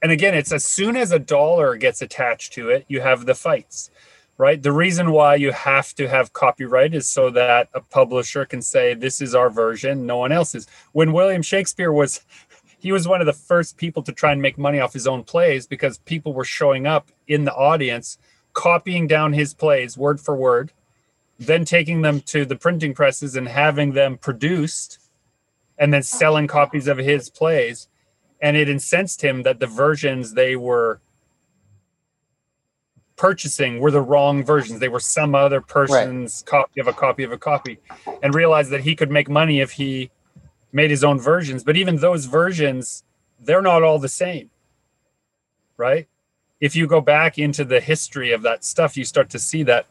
and 0.00 0.12
again, 0.12 0.34
it's 0.34 0.52
as 0.52 0.64
soon 0.64 0.96
as 0.96 1.10
a 1.10 1.18
dollar 1.18 1.76
gets 1.76 2.00
attached 2.02 2.52
to 2.54 2.70
it, 2.70 2.84
you 2.88 3.00
have 3.00 3.26
the 3.26 3.34
fights. 3.34 3.90
Right? 4.38 4.62
The 4.62 4.70
reason 4.72 5.10
why 5.10 5.34
you 5.34 5.50
have 5.50 5.94
to 5.96 6.08
have 6.08 6.32
copyright 6.32 6.94
is 6.94 7.08
so 7.08 7.28
that 7.30 7.68
a 7.74 7.80
publisher 7.80 8.44
can 8.44 8.62
say 8.62 8.94
this 8.94 9.20
is 9.20 9.34
our 9.34 9.50
version, 9.50 10.06
no 10.06 10.18
one 10.18 10.30
else's. 10.30 10.68
When 10.92 11.12
William 11.12 11.42
Shakespeare 11.42 11.92
was 11.92 12.20
he 12.78 12.92
was 12.92 13.08
one 13.08 13.20
of 13.20 13.26
the 13.26 13.32
first 13.32 13.76
people 13.76 14.02
to 14.04 14.12
try 14.12 14.32
and 14.32 14.40
make 14.40 14.56
money 14.56 14.78
off 14.78 14.92
his 14.92 15.06
own 15.06 15.24
plays 15.24 15.66
because 15.66 15.98
people 15.98 16.32
were 16.32 16.44
showing 16.44 16.86
up 16.86 17.10
in 17.26 17.44
the 17.44 17.54
audience 17.54 18.18
copying 18.52 19.06
down 19.06 19.32
his 19.32 19.52
plays 19.54 19.98
word 19.98 20.20
for 20.20 20.34
word, 20.34 20.72
then 21.38 21.64
taking 21.64 22.02
them 22.02 22.20
to 22.20 22.44
the 22.44 22.56
printing 22.56 22.94
presses 22.94 23.36
and 23.36 23.48
having 23.48 23.92
them 23.92 24.16
produced 24.16 24.98
and 25.78 25.92
then 25.92 26.00
oh, 26.00 26.02
selling 26.02 26.46
copies 26.46 26.88
of 26.88 26.98
his 26.98 27.30
plays. 27.30 27.88
And 28.40 28.56
it 28.56 28.68
incensed 28.68 29.22
him 29.22 29.42
that 29.42 29.58
the 29.58 29.66
versions 29.66 30.34
they 30.34 30.54
were 30.56 31.00
purchasing 33.16 33.80
were 33.80 33.90
the 33.90 34.00
wrong 34.00 34.44
versions. 34.44 34.78
They 34.78 34.88
were 34.88 35.00
some 35.00 35.34
other 35.34 35.60
person's 35.60 36.42
copy 36.42 36.80
of 36.80 36.86
a 36.86 36.92
copy 36.92 37.24
of 37.24 37.32
a 37.32 37.38
copy, 37.38 37.78
and 38.22 38.34
realized 38.34 38.70
that 38.70 38.82
he 38.82 38.94
could 38.94 39.10
make 39.10 39.28
money 39.28 39.60
if 39.60 39.72
he 39.72 40.10
made 40.72 40.90
his 40.90 41.04
own 41.04 41.18
versions. 41.18 41.64
But 41.64 41.76
even 41.76 41.96
those 41.96 42.26
versions, 42.26 43.04
they're 43.40 43.62
not 43.62 43.82
all 43.82 43.98
the 43.98 44.08
same, 44.08 44.50
right? 45.76 46.06
If 46.60 46.74
you 46.74 46.86
go 46.86 47.00
back 47.00 47.38
into 47.38 47.64
the 47.64 47.80
history 47.80 48.32
of 48.32 48.42
that 48.42 48.64
stuff, 48.64 48.96
you 48.96 49.04
start 49.04 49.30
to 49.30 49.38
see 49.38 49.62
that 49.64 49.86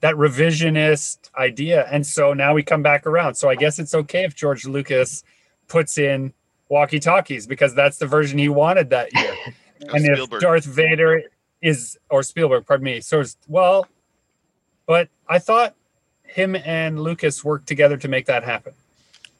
that 0.00 0.14
revisionist 0.16 1.30
idea. 1.36 1.86
And 1.90 2.06
so 2.06 2.34
now 2.34 2.52
we 2.54 2.62
come 2.62 2.82
back 2.82 3.06
around. 3.06 3.34
So 3.36 3.48
I 3.48 3.54
guess 3.54 3.78
it's 3.78 3.94
okay 3.94 4.24
if 4.24 4.34
George 4.34 4.66
Lucas 4.66 5.24
puts 5.68 5.96
in 5.96 6.32
walkie 6.68 7.00
talkies 7.00 7.46
because 7.46 7.74
that's 7.74 7.98
the 7.98 8.06
version 8.06 8.38
he 8.38 8.48
wanted 8.48 8.90
that 8.90 9.12
year. 9.14 9.34
and 9.80 10.04
if 10.06 10.28
Darth 10.40 10.64
Vader 10.64 11.22
is, 11.62 11.98
or 12.10 12.22
Spielberg, 12.22 12.66
pardon 12.66 12.84
me. 12.84 13.00
So, 13.00 13.20
it's, 13.20 13.36
well, 13.48 13.86
but 14.86 15.08
I 15.28 15.38
thought 15.38 15.74
him 16.24 16.56
and 16.56 17.00
Lucas 17.00 17.44
worked 17.44 17.66
together 17.66 17.96
to 17.96 18.08
make 18.08 18.26
that 18.26 18.44
happen. 18.44 18.74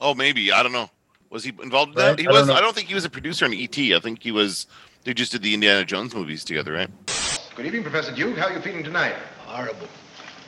Oh, 0.02 0.14
maybe 0.14 0.50
I 0.52 0.62
don't 0.64 0.72
know. 0.72 0.90
Was 1.30 1.44
he 1.44 1.52
involved 1.62 1.92
in 1.92 1.98
Right? 2.04 2.10
that? 2.10 2.18
He 2.18 2.26
I 2.26 2.32
don't 2.32 2.40
was. 2.48 2.50
I 2.50 2.60
don't 2.60 2.74
think 2.74 2.88
he 2.88 2.94
was 2.94 3.04
a 3.04 3.10
producer 3.10 3.44
on 3.46 3.54
ET. 3.54 3.78
I 3.78 4.00
think 4.00 4.22
he 4.22 4.32
was. 4.32 4.66
They 5.04 5.14
just 5.14 5.32
did 5.32 5.42
the 5.42 5.54
Indiana 5.54 5.84
Jones 5.84 6.14
movies 6.14 6.44
together, 6.44 6.72
right? 6.72 6.90
Good 7.54 7.66
evening, 7.66 7.82
Professor 7.82 8.12
Duke. 8.14 8.36
How 8.36 8.48
are 8.48 8.52
you 8.52 8.60
feeling 8.60 8.84
tonight? 8.84 9.14
Horrible. 9.46 9.88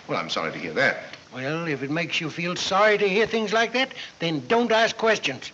Well, 0.09 0.19
I'm 0.19 0.29
sorry 0.29 0.53
to 0.53 0.59
hear 0.59 0.73
that. 0.75 0.99
Well, 1.33 1.67
if 1.67 1.83
it 1.83 1.91
makes 1.91 2.21
you 2.21 2.31
feel 2.31 2.55
sorry 2.57 2.99
to 2.99 3.09
hear 3.09 3.27
things 3.27 3.53
like 3.53 3.73
that, 3.73 3.95
then 4.19 4.43
don't 4.47 4.71
ask 4.71 4.97
questions. 4.97 5.51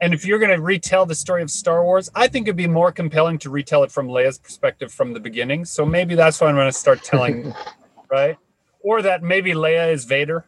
And 0.00 0.12
if 0.12 0.26
you're 0.26 0.38
going 0.38 0.50
to 0.54 0.60
retell 0.60 1.06
the 1.06 1.14
story 1.14 1.42
of 1.42 1.50
Star 1.50 1.84
Wars, 1.84 2.10
I 2.14 2.26
think 2.26 2.46
it'd 2.48 2.56
be 2.56 2.66
more 2.66 2.90
compelling 2.90 3.38
to 3.38 3.50
retell 3.50 3.82
it 3.84 3.92
from 3.92 4.08
Leia's 4.08 4.38
perspective 4.38 4.92
from 4.92 5.12
the 5.12 5.20
beginning. 5.20 5.64
So 5.64 5.86
maybe 5.86 6.14
that's 6.14 6.40
what 6.40 6.48
I'm 6.48 6.56
going 6.56 6.66
to 6.68 6.72
start 6.72 7.02
telling, 7.04 7.54
right? 8.10 8.36
Or 8.80 9.00
that 9.02 9.22
maybe 9.22 9.52
Leia 9.52 9.92
is 9.92 10.04
Vader 10.04 10.44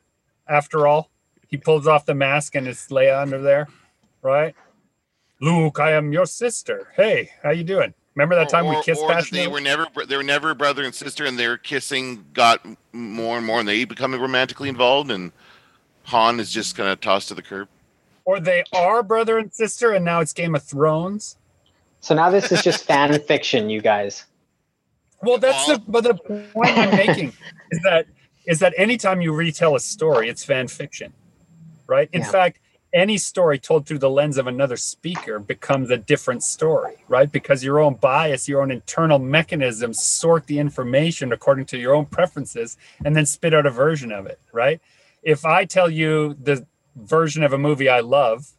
after 0.49 0.87
all. 0.87 1.11
He 1.55 1.59
pulls 1.59 1.87
off 1.87 2.05
the 2.05 2.17
mask 2.17 2.57
and 2.57 2.67
it's 2.67 2.89
Leia 2.89 3.23
under 3.23 3.41
there, 3.41 3.69
right? 4.23 4.57
Luke, 5.41 5.79
I 5.79 5.93
am 5.93 6.13
your 6.13 6.27
sister. 6.27 6.89
Hey, 6.97 7.31
how 7.45 7.51
you 7.51 7.63
doing? 7.63 7.95
Remember 8.17 8.35
that 8.35 8.49
time 8.49 8.67
we 8.67 8.83
kissed 8.83 9.01
or 9.01 9.09
passionately? 9.09 9.43
They 9.43 9.47
were 9.47 9.61
never. 9.61 9.87
They 10.05 10.17
were 10.17 10.25
never 10.25 10.53
brother 10.53 10.83
and 10.83 10.93
sister, 10.93 11.25
and 11.25 11.39
their 11.39 11.57
kissing 11.57 12.25
got 12.33 12.67
more 12.93 13.37
and 13.37 13.47
more, 13.47 13.61
and 13.61 13.69
they 13.69 13.85
becoming 13.85 14.21
romantically 14.21 14.69
involved, 14.69 15.13
and 15.13 15.31
Han 16.07 16.41
is 16.41 16.51
just 16.51 16.75
kind 16.75 16.89
of 16.89 17.01
tossed 17.01 17.29
to 17.29 17.35
the 17.35 17.43
curb. 17.43 17.69
or 18.25 18.41
they 18.41 18.65
are 18.73 19.05
brother 19.05 19.39
and 19.39 19.55
sister, 19.55 19.93
and 19.93 20.05
now 20.05 20.19
it's 20.19 20.33
Game 20.33 20.57
of 20.57 20.65
Thrones. 20.65 21.37
So 22.01 22.17
now 22.17 22.31
this 22.31 22.51
is 22.51 22.63
just 22.63 22.85
fan 22.85 23.17
fiction, 23.29 23.71
you 23.71 23.81
guys. 23.81 24.25
Well, 25.23 25.39
that's 25.39 25.69
the 25.69 25.81
but 25.87 26.03
the 26.03 26.15
point 26.15 26.77
I'm 26.77 26.91
making 27.07 27.33
is 27.71 27.81
that 27.85 28.07
is 28.47 28.59
that 28.59 28.75
anytime 28.77 29.21
you 29.21 29.33
retell 29.33 29.75
a 29.75 29.81
story, 29.81 30.29
it's 30.29 30.45
fan 30.45 30.69
fiction, 30.69 31.13
right? 31.87 32.09
In 32.13 32.21
Yeah. 32.23 32.31
fact, 32.31 32.61
any 32.93 33.19
story 33.19 33.59
told 33.59 33.87
through 33.87 33.99
the 33.99 34.09
lens 34.11 34.39
of 34.39 34.47
another 34.47 34.77
speaker 34.77 35.41
becomes 35.41 35.91
a 35.91 35.97
different 35.97 36.45
story, 36.45 36.95
right? 37.09 37.31
Because 37.31 37.65
your 37.65 37.81
own 37.81 37.95
bias, 37.95 38.49
your 38.49 38.63
own 38.63 38.71
internal 38.71 39.19
mechanisms 39.19 40.01
sort 40.01 40.47
the 40.47 40.61
information 40.61 41.33
according 41.33 41.65
to 41.67 41.79
your 41.79 41.93
own 41.93 42.07
preferences 42.07 42.77
and 43.05 43.17
then 43.17 43.27
spit 43.27 43.53
out 43.53 43.67
a 43.67 43.71
version 43.71 44.13
of 44.13 44.27
it, 44.27 44.39
right? 44.53 44.81
If 45.25 45.45
I 45.45 45.65
tell 45.65 45.91
you 45.91 46.35
the 46.41 46.67
version 46.95 47.43
of 47.43 47.53
a 47.53 47.59
movie 47.59 47.89
I 47.89 47.99
love 47.99 48.53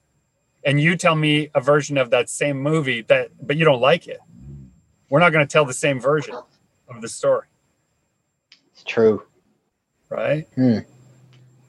and 0.66 0.82
you 0.82 0.98
tell 0.98 1.16
me 1.16 1.50
a 1.56 1.62
version 1.62 1.98
of 1.98 2.10
that 2.10 2.30
same 2.30 2.60
movie 2.62 3.04
that 3.04 3.30
but 3.42 3.56
you 3.56 3.64
don't 3.64 3.80
like 3.80 4.06
it, 4.06 4.20
we're 5.10 5.22
not 5.22 5.32
going 5.32 5.48
to 5.48 5.52
tell 5.52 5.64
the 5.64 5.74
same 5.74 5.98
version 6.02 6.36
of 6.90 7.02
the 7.02 7.08
story, 7.08 7.48
It's 8.74 8.84
true. 8.84 9.24
right? 10.10 10.46
Hmm. 10.56 10.80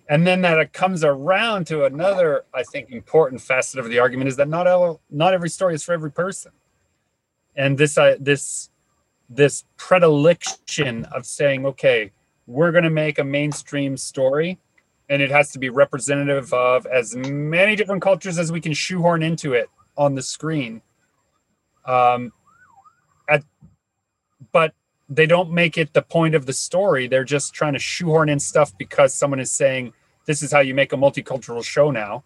And 0.09 0.27
then 0.27 0.43
that 0.43 0.73
comes 0.73 1.03
around 1.03 1.67
to 1.69 1.85
another, 1.85 2.45
I 2.55 2.63
think, 2.63 2.91
important 2.91 3.41
facet 3.41 3.81
of 3.81 3.89
the 3.89 3.99
argument 3.99 4.29
is 4.29 4.37
that 4.37 4.49
not 4.49 4.67
all, 4.67 5.01
not 5.11 5.35
every 5.35 5.49
story 5.49 5.75
is 5.75 5.83
for 5.83 5.93
every 5.93 6.13
person, 6.13 6.53
and 7.57 7.77
this 7.77 7.99
uh, 7.99 8.17
this 8.21 8.71
this 9.29 9.65
predilection 9.77 11.05
of 11.07 11.27
saying, 11.27 11.67
okay, 11.67 12.13
we're 12.47 12.71
going 12.71 12.85
to 12.85 12.91
make 12.91 13.19
a 13.19 13.25
mainstream 13.25 13.97
story, 13.97 14.59
and 15.09 15.21
it 15.21 15.31
has 15.31 15.51
to 15.53 15.59
be 15.59 15.71
representative 15.71 16.53
of 16.53 16.87
as 16.87 17.17
many 17.17 17.75
different 17.75 18.03
cultures 18.03 18.39
as 18.39 18.53
we 18.53 18.61
can 18.61 18.73
shoehorn 18.73 19.25
into 19.25 19.55
it 19.55 19.69
on 19.97 20.15
the 20.15 20.23
screen. 20.23 20.83
Um, 21.85 22.33
at 23.29 23.43
but 24.53 24.73
they 25.09 25.27
don't 25.27 25.53
make 25.53 25.79
it 25.79 25.93
the 25.93 26.03
point 26.03 26.35
of 26.35 26.47
the 26.47 26.53
story. 26.53 27.07
They're 27.07 27.25
just 27.25 27.55
trying 27.55 27.75
to 27.75 27.79
shoehorn 27.79 28.29
in 28.29 28.41
stuff 28.41 28.77
because 28.77 29.15
someone 29.15 29.41
is 29.41 29.51
saying 29.51 29.93
this 30.27 30.43
is 30.43 30.51
how 30.51 30.61
you 30.61 30.75
make 30.75 30.93
a 30.93 30.97
multicultural 30.97 31.65
show 31.65 31.91
now. 31.91 32.25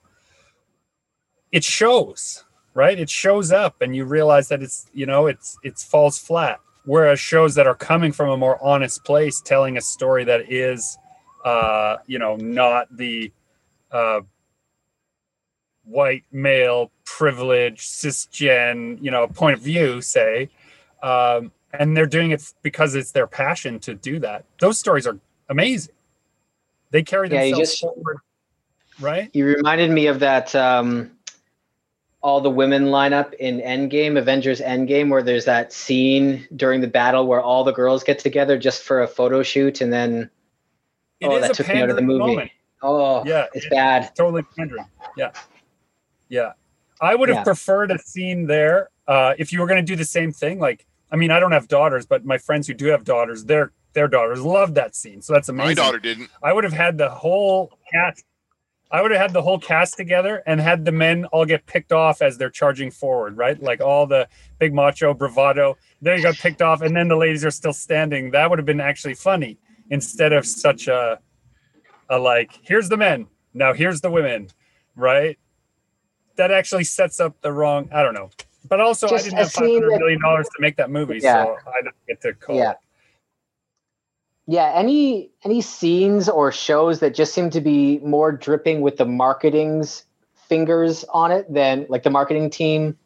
It 1.53 1.65
shows, 1.65 2.45
right? 2.75 2.99
It 2.99 3.11
shows 3.11 3.53
up 3.53 3.83
and 3.83 3.95
you 3.95 4.05
realize 4.05 4.49
that 4.49 4.63
it's, 4.63 4.87
you 4.95 5.05
know, 5.05 5.27
it's 5.27 5.59
it's 5.63 5.85
falls 5.85 6.19
flat. 6.19 6.61
Whereas 6.87 7.21
shows 7.21 7.55
that 7.57 7.67
are 7.67 7.75
coming 7.75 8.13
from 8.13 8.31
a 8.31 8.37
more 8.37 8.63
honest 8.65 9.05
place 9.05 9.43
telling 9.43 9.77
a 9.77 9.83
story 9.83 10.25
that 10.25 10.51
is 10.51 10.97
uh, 11.45 11.97
you 12.07 12.19
know, 12.19 12.37
not 12.37 12.95
the 12.97 13.33
uh 13.91 14.21
white 15.85 16.25
male 16.31 16.93
privilege 17.05 17.81
cisgen, 17.81 19.03
you 19.03 19.11
know, 19.11 19.27
point 19.27 19.57
of 19.57 19.61
view, 19.61 20.01
say, 20.01 20.49
um, 21.03 21.51
and 21.73 21.97
they're 21.97 22.07
doing 22.07 22.31
it 22.33 22.53
because 22.63 22.95
it's 22.95 23.13
their 23.13 23.27
passion 23.27 23.79
to 23.81 23.95
do 23.95 24.19
that. 24.21 24.45
Those 24.61 24.79
stories 24.79 25.07
are 25.07 25.19
amazing. 25.49 25.95
They 26.91 27.03
carry 27.03 27.29
Yeah, 27.31 27.43
you 27.45 27.55
themselves 27.57 27.71
just- 27.71 27.81
forward, 27.83 28.19
right? 29.01 29.31
You 29.33 29.47
reminded 29.47 29.91
me 29.91 30.07
of 30.09 30.19
that 30.21 30.55
um, 30.57 31.13
all 32.23 32.41
the 32.41 32.51
women 32.51 32.87
lineup 32.87 33.33
in 33.35 33.61
Endgame, 33.61 34.19
Avengers 34.19 34.61
Endgame, 34.61 35.09
where 35.11 35.23
there's 35.23 35.45
that 35.45 35.73
scene 35.73 36.47
during 36.57 36.81
the 36.81 36.89
battle 36.89 37.27
where 37.27 37.41
all 37.41 37.63
the 37.65 37.73
girls 37.73 38.03
get 38.03 38.19
together 38.19 38.59
just 38.59 38.83
for 38.83 39.03
a 39.03 39.07
photo 39.09 39.43
shoot, 39.43 39.81
and 39.81 39.93
then 39.93 40.29
It 41.21 41.29
oh, 41.29 41.41
that 41.41 41.55
took 41.55 41.69
me 41.69 41.81
out 41.81 41.91
of 41.91 41.97
the 41.97 42.03
movie. 42.03 42.19
moment. 42.19 42.51
Oh, 42.83 43.23
Yeah, 43.27 43.47
it's 43.55 43.67
it- 43.67 43.71
bad. 43.71 44.15
Totally 44.17 44.43
pandering. 44.57 44.87
Yeah, 45.17 45.31
yeah. 46.29 46.53
I 47.01 47.15
would 47.15 47.29
have 47.31 47.39
Yeah. 47.39 47.45
preferred 47.45 47.91
a 47.93 47.99
scene 47.99 48.47
there. 48.47 48.91
Uh, 49.09 49.35
if 49.39 49.53
you 49.53 49.61
were 49.61 49.67
going 49.67 49.85
to 49.85 49.93
do 49.93 49.97
the 49.97 50.05
same 50.05 50.33
thing, 50.33 50.59
like 50.59 50.85
I 51.11 51.17
mean, 51.17 51.31
I 51.31 51.41
don't 51.41 51.53
have 51.53 51.69
daughters, 51.69 52.07
but 52.07 52.25
my 52.25 52.39
friends 52.39 52.67
who 52.67 52.75
do 52.75 52.87
have 52.87 53.05
daughters, 53.05 53.45
their 53.45 53.73
their 53.93 54.09
daughters 54.09 54.43
love 54.43 54.75
that 54.75 54.95
scene. 54.95 55.21
So 55.23 55.33
that's 55.33 55.49
amazing. 55.49 55.69
My 55.69 55.75
daughter 55.75 55.99
didn't. 55.99 56.31
I 56.43 56.53
would 56.53 56.65
have 56.65 56.73
had 56.73 56.99
the 56.99 57.09
whole 57.09 57.73
cast. 57.91 58.25
I 58.93 59.03
would 59.03 59.13
have 59.13 59.21
had 59.21 59.33
the 59.33 59.43
whole 59.43 59.59
cast 59.59 59.97
together 59.97 60.43
and 60.47 60.61
had 60.61 60.85
the 60.85 60.91
men 60.93 61.25
all 61.27 61.45
get 61.45 61.67
picked 61.67 61.93
off 61.93 62.23
as 62.23 62.39
they're 62.39 62.51
charging 62.51 62.91
forward, 62.91 63.37
right? 63.37 63.61
Like 63.61 63.81
all 63.81 64.07
the 64.07 64.29
big 64.59 64.75
macho 64.75 65.15
bravado, 65.15 65.77
they 66.03 66.21
got 66.21 66.35
picked 66.37 66.61
off, 66.61 66.83
and 66.83 66.97
then 66.97 67.07
the 67.07 67.17
ladies 67.17 67.45
are 67.45 67.53
still 67.53 67.73
standing. 67.73 68.33
That 68.33 68.51
would 68.51 68.59
have 68.59 68.67
been 68.67 68.81
actually 68.81 69.15
funny 69.15 69.59
instead 69.91 70.33
of 70.33 70.45
such 70.45 70.89
a, 70.89 71.21
a 72.09 72.19
like, 72.19 72.59
here's 72.63 72.89
the 72.89 72.97
men, 72.97 73.29
now 73.55 73.73
here's 73.73 74.01
the 74.01 74.11
women, 74.11 74.49
right? 74.97 75.39
That 76.35 76.51
actually 76.51 76.85
sets 76.85 77.21
up 77.21 77.41
the 77.43 77.53
wrong. 77.53 77.89
I 77.93 78.03
don't 78.03 78.15
know, 78.15 78.31
but 78.69 78.81
also 78.81 79.09
Just 79.09 79.27
I 79.27 79.29
didn't 79.29 79.39
have 79.39 79.53
five 79.53 79.65
hundred 79.69 79.99
million 79.99 80.21
dollars 80.21 80.47
to 80.49 80.61
make 80.61 80.77
that 80.77 80.91
movie, 80.91 81.19
Yeah. 81.23 81.45
so 81.45 81.57
I 81.67 81.83
don't 81.83 81.95
get 82.07 82.21
to 82.23 82.35
call. 82.35 82.57
Yeah. 82.57 82.73
it. 82.73 82.77
Yeah, 84.47 84.73
any 84.75 85.31
any 85.45 85.61
scenes 85.61 86.29
or 86.29 86.51
shows 86.51 87.01
that 87.01 87.15
just 87.15 87.33
seem 87.33 87.51
to 87.51 87.61
be 87.61 87.99
more 88.01 88.33
dripping 88.33 88.81
with 88.81 88.97
the 88.97 89.05
marketing's 89.05 90.05
fingers 90.49 91.05
on 91.05 91.31
it 91.31 91.53
than 91.53 91.87
like 91.89 92.03
the 92.03 92.11
marketing 92.11 92.51
team 92.51 92.99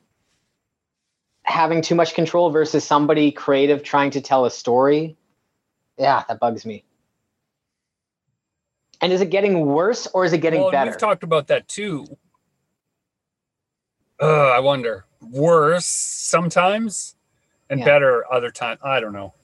having 1.43 1.83
too 1.83 1.95
much 1.95 2.15
control 2.15 2.49
versus 2.51 2.83
somebody 2.85 3.31
creative 3.31 3.83
trying 3.83 4.11
to 4.13 4.21
tell 4.23 4.47
a 4.47 4.51
story. 4.51 5.17
Yeah, 5.99 6.25
that 6.29 6.41
bugs 6.41 6.65
me. 6.65 6.85
And 9.03 9.13
is 9.13 9.21
it 9.21 9.29
getting 9.29 9.67
worse 9.67 10.07
or 10.15 10.25
is 10.25 10.33
it 10.33 10.39
getting 10.39 10.63
well, 10.63 10.71
better? 10.71 10.93
We've 10.93 10.99
talked 10.99 11.23
about 11.23 11.49
that 11.49 11.69
too. 11.69 12.07
Uh, 14.19 14.27
I 14.51 14.61
wonder. 14.61 15.05
Worse 15.31 15.87
sometimes, 15.87 17.15
and 17.71 17.81
Yeah. 17.81 17.87
better 17.87 18.25
other 18.33 18.51
time. 18.51 18.79
I 18.83 19.01
don't 19.01 19.13
know. 19.13 19.35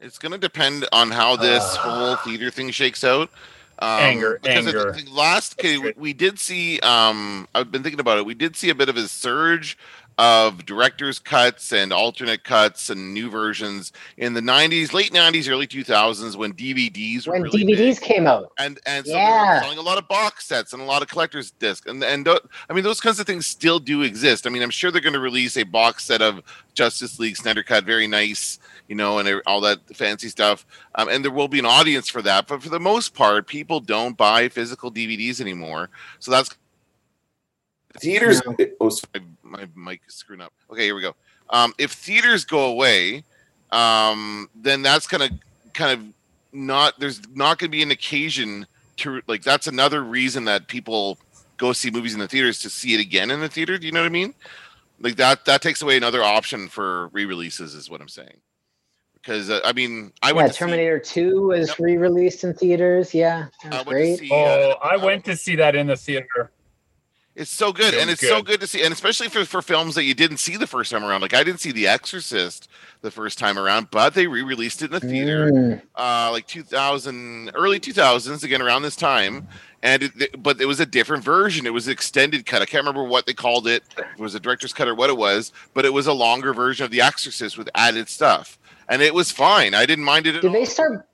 It's 0.00 0.18
going 0.18 0.32
to 0.32 0.38
depend 0.38 0.86
on 0.92 1.10
how 1.10 1.36
this 1.36 1.76
whole 1.76 2.16
theater 2.16 2.50
thing 2.50 2.70
shakes 2.70 3.04
out. 3.04 3.30
Um, 3.78 3.88
Anger, 4.00 4.38
because 4.42 4.66
I 4.66 4.70
anger. 4.70 4.92
think 4.92 5.10
last, 5.12 5.58
okay, 5.58 5.78
we, 5.78 5.92
we 5.96 6.12
did 6.12 6.38
see. 6.38 6.78
Um, 6.80 7.48
I've 7.54 7.72
been 7.72 7.82
thinking 7.82 8.00
about 8.00 8.18
it. 8.18 8.26
We 8.26 8.34
did 8.34 8.54
see 8.54 8.70
a 8.70 8.74
bit 8.74 8.88
of 8.88 8.96
a 8.96 9.08
surge 9.08 9.76
of 10.16 10.64
director's 10.64 11.18
cuts 11.18 11.72
and 11.72 11.92
alternate 11.92 12.44
cuts 12.44 12.88
and 12.88 13.12
new 13.12 13.28
versions 13.28 13.92
in 14.16 14.32
the 14.32 14.40
90s, 14.40 14.92
late 14.92 15.10
90s, 15.12 15.50
early 15.50 15.66
2000s 15.66 16.36
when 16.36 16.52
DVDs 16.52 17.26
were 17.26 17.32
when 17.32 17.42
really 17.42 17.64
DVDs 17.64 17.98
big. 17.98 18.00
came 18.00 18.26
out. 18.28 18.52
and 18.58 18.78
and 18.86 19.04
so 19.06 19.12
Yeah. 19.12 19.56
were 19.56 19.60
selling 19.62 19.78
a 19.78 19.82
lot 19.82 19.98
of 19.98 20.06
box 20.06 20.46
sets 20.46 20.72
and 20.72 20.80
a 20.80 20.84
lot 20.84 21.02
of 21.02 21.08
collectors 21.08 21.50
discs 21.50 21.86
and 21.88 22.04
and 22.04 22.24
tho- 22.24 22.38
I 22.70 22.74
mean 22.74 22.84
those 22.84 23.00
kinds 23.00 23.18
of 23.18 23.26
things 23.26 23.46
still 23.46 23.80
do 23.80 24.02
exist. 24.02 24.46
I 24.46 24.50
mean 24.50 24.62
I'm 24.62 24.70
sure 24.70 24.90
they're 24.92 25.00
going 25.00 25.14
to 25.14 25.18
release 25.20 25.56
a 25.56 25.64
box 25.64 26.04
set 26.04 26.22
of 26.22 26.42
Justice 26.74 27.18
League 27.18 27.36
Snyder 27.36 27.62
Cut, 27.64 27.84
very 27.84 28.06
nice, 28.06 28.60
you 28.88 28.94
know, 28.94 29.18
and 29.18 29.42
all 29.46 29.60
that 29.62 29.80
fancy 29.96 30.28
stuff. 30.28 30.64
Um, 30.94 31.08
and 31.08 31.24
there 31.24 31.32
will 31.32 31.48
be 31.48 31.58
an 31.58 31.66
audience 31.66 32.08
for 32.08 32.22
that, 32.22 32.46
but 32.46 32.62
for 32.62 32.68
the 32.68 32.80
most 32.80 33.14
part, 33.14 33.46
people 33.48 33.80
don't 33.80 34.16
buy 34.16 34.48
physical 34.48 34.90
DVDs 34.92 35.40
anymore. 35.40 35.90
So 36.20 36.30
that's 36.30 36.50
Theaters. 38.00 38.42
S- 38.80 39.02
my, 39.54 39.66
my 39.74 39.92
mic 39.92 40.00
is 40.08 40.14
screwing 40.14 40.40
up. 40.40 40.52
Okay, 40.70 40.84
here 40.84 40.94
we 40.94 41.00
go. 41.02 41.14
Um, 41.50 41.72
if 41.78 41.92
theaters 41.92 42.44
go 42.44 42.66
away, 42.66 43.24
um, 43.70 44.48
then 44.54 44.82
that's 44.82 45.06
gonna 45.06 45.30
kind 45.72 45.92
of 45.98 46.06
not. 46.52 46.98
There's 46.98 47.20
not 47.34 47.58
gonna 47.58 47.70
be 47.70 47.82
an 47.82 47.90
occasion 47.90 48.66
to 48.98 49.20
like. 49.26 49.42
That's 49.42 49.66
another 49.66 50.02
reason 50.02 50.44
that 50.46 50.68
people 50.68 51.18
go 51.56 51.72
see 51.72 51.90
movies 51.90 52.14
in 52.14 52.20
the 52.20 52.28
theaters 52.28 52.58
to 52.60 52.70
see 52.70 52.94
it 52.94 53.00
again 53.00 53.30
in 53.30 53.40
the 53.40 53.48
theater. 53.48 53.78
Do 53.78 53.86
you 53.86 53.92
know 53.92 54.00
what 54.00 54.06
I 54.06 54.10
mean? 54.10 54.34
Like 55.00 55.16
that. 55.16 55.44
That 55.44 55.62
takes 55.62 55.82
away 55.82 55.96
another 55.96 56.22
option 56.22 56.68
for 56.68 57.08
re-releases, 57.08 57.74
is 57.74 57.90
what 57.90 58.00
I'm 58.00 58.08
saying. 58.08 58.38
Because 59.14 59.50
uh, 59.50 59.60
I 59.64 59.72
mean, 59.72 60.12
I 60.22 60.28
yeah, 60.28 60.32
went 60.34 60.48
to 60.48 60.52
see- 60.54 60.58
Terminator 60.58 60.98
2 60.98 61.46
was 61.48 61.78
re-released 61.80 62.44
in 62.44 62.54
theaters. 62.54 63.12
Yeah, 63.14 63.46
that 63.64 63.72
was 63.72 63.72
I 63.72 63.76
went 63.76 63.86
to 63.86 63.92
great. 63.92 64.18
see, 64.18 64.30
Oh, 64.32 64.70
uh, 64.70 64.74
I 64.82 64.96
went 64.96 65.24
to 65.26 65.36
see 65.36 65.56
that 65.56 65.74
in 65.74 65.86
the 65.86 65.96
theater. 65.96 66.50
It's 67.36 67.50
so 67.50 67.72
good, 67.72 67.94
It 67.94 68.00
and 68.00 68.08
was 68.10 68.20
it's 68.22 68.28
so 68.28 68.36
good. 68.42 68.46
good 68.46 68.60
to 68.60 68.66
see, 68.68 68.82
and 68.84 68.92
especially 68.92 69.28
for, 69.28 69.44
for 69.44 69.60
films 69.60 69.96
that 69.96 70.04
you 70.04 70.14
didn't 70.14 70.36
see 70.36 70.56
the 70.56 70.68
first 70.68 70.92
time 70.92 71.02
around. 71.04 71.20
Like 71.20 71.34
I 71.34 71.42
didn't 71.42 71.58
see 71.60 71.72
The 71.72 71.88
Exorcist 71.88 72.68
the 73.00 73.10
first 73.10 73.38
time 73.40 73.58
around, 73.58 73.90
but 73.90 74.14
they 74.14 74.28
re-released 74.28 74.82
it 74.82 74.86
in 74.86 74.90
the 74.92 75.00
theater, 75.00 75.50
Mm. 75.50 75.82
uh, 75.96 76.30
like 76.30 76.46
2000, 76.46 77.50
early 77.54 77.80
2000s, 77.80 78.44
again 78.44 78.62
around 78.62 78.82
this 78.82 78.94
time. 78.94 79.48
And 79.82 80.04
it, 80.04 80.42
but 80.42 80.60
it 80.60 80.66
was 80.66 80.78
a 80.80 80.86
different 80.86 81.24
version. 81.24 81.66
It 81.66 81.74
was 81.74 81.88
an 81.88 81.92
extended 81.92 82.46
cut. 82.46 82.62
I 82.62 82.66
can't 82.66 82.82
remember 82.86 83.02
what 83.04 83.26
they 83.26 83.34
called 83.34 83.66
it. 83.66 83.82
If 83.98 83.98
it 83.98 84.18
was 84.20 84.34
a 84.36 84.40
director's 84.40 84.72
cut 84.72 84.86
or 84.88 84.94
what 84.94 85.10
it 85.10 85.16
was, 85.16 85.52
but 85.74 85.84
it 85.84 85.92
was 85.92 86.06
a 86.06 86.12
longer 86.12 86.54
version 86.54 86.84
of 86.84 86.90
The 86.92 87.00
Exorcist 87.02 87.58
with 87.58 87.68
added 87.74 88.08
stuff, 88.08 88.58
and 88.88 89.02
it 89.02 89.12
was 89.12 89.30
fine. 89.32 89.74
I 89.74 89.84
didn't 89.86 90.04
mind 90.04 90.26
it 90.28 90.36
at 90.36 90.42
Did 90.42 90.48
all. 90.48 90.54
they 90.54 90.64
start? 90.64 91.06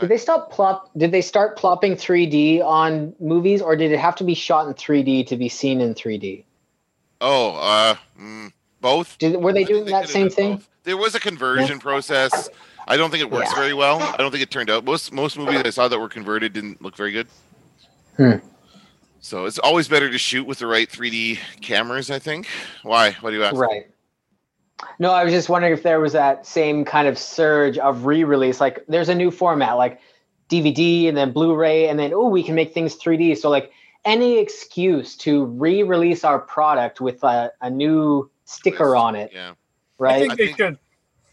Did 0.00 0.08
they 0.08 0.16
stop 0.16 0.50
plop? 0.50 0.90
Did 0.96 1.12
they 1.12 1.20
start 1.20 1.56
plopping 1.56 1.94
3D 1.94 2.62
on 2.62 3.14
movies, 3.20 3.60
or 3.60 3.76
did 3.76 3.92
it 3.92 3.98
have 3.98 4.16
to 4.16 4.24
be 4.24 4.34
shot 4.34 4.66
in 4.66 4.74
3D 4.74 5.26
to 5.26 5.36
be 5.36 5.48
seen 5.48 5.80
in 5.80 5.94
3D? 5.94 6.44
Oh, 7.20 7.56
uh, 7.56 7.94
mm, 8.18 8.52
both. 8.80 9.18
Did, 9.18 9.36
were 9.36 9.52
they 9.52 9.64
doing 9.64 9.84
that 9.86 10.08
same 10.08 10.30
thing? 10.30 10.56
both. 10.56 10.68
There 10.84 10.96
was 10.96 11.14
a 11.14 11.20
conversion 11.20 11.78
process. 11.78 12.50
I 12.88 12.96
don't 12.96 13.10
think 13.10 13.22
it 13.22 13.30
works 13.30 13.50
Yeah. 13.50 13.56
very 13.56 13.74
well. 13.74 14.02
I 14.02 14.16
don't 14.16 14.30
think 14.30 14.42
it 14.42 14.50
turned 14.50 14.70
out. 14.70 14.84
Most 14.84 15.12
most 15.12 15.38
movies 15.38 15.62
I 15.64 15.70
saw 15.70 15.88
that 15.88 15.98
were 15.98 16.08
converted 16.08 16.52
didn't 16.52 16.82
look 16.82 16.96
very 16.96 17.12
good. 17.12 17.28
Hmm. 18.16 18.32
So 19.20 19.44
it's 19.44 19.60
always 19.60 19.86
better 19.86 20.10
to 20.10 20.18
shoot 20.18 20.44
with 20.44 20.58
the 20.58 20.66
right 20.66 20.90
3D 20.90 21.38
cameras. 21.60 22.10
I 22.10 22.18
think. 22.18 22.48
Why? 22.82 23.12
What 23.20 23.30
do 23.30 23.36
you 23.36 23.44
ask? 23.44 23.56
Right. 23.56 23.91
No, 24.98 25.12
I 25.12 25.24
was 25.24 25.32
just 25.32 25.48
wondering 25.48 25.72
if 25.72 25.82
there 25.82 26.00
was 26.00 26.12
that 26.12 26.46
same 26.46 26.84
kind 26.84 27.08
of 27.08 27.18
surge 27.18 27.78
of 27.78 28.06
re-release. 28.06 28.60
Like, 28.60 28.84
there's 28.88 29.08
a 29.08 29.14
new 29.14 29.30
format, 29.30 29.76
like 29.76 30.00
DVD 30.48 31.08
and 31.08 31.16
then 31.16 31.32
Blu-ray, 31.32 31.88
and 31.88 31.98
then 31.98 32.12
oh, 32.12 32.28
we 32.28 32.42
can 32.42 32.54
make 32.54 32.74
things 32.74 32.96
3D. 32.96 33.38
So, 33.38 33.50
like, 33.50 33.72
any 34.04 34.38
excuse 34.38 35.16
to 35.18 35.44
re-release 35.44 36.24
our 36.24 36.38
product 36.38 37.00
with 37.00 37.22
a, 37.22 37.52
a 37.60 37.70
new 37.70 38.30
sticker 38.44 38.96
on 38.96 39.14
it, 39.14 39.30
Yeah. 39.32 39.54
Right. 39.98 40.10
I 40.10 40.26
right? 40.26 40.36
think 40.36 40.58
they 40.58 40.64
should. 40.64 40.78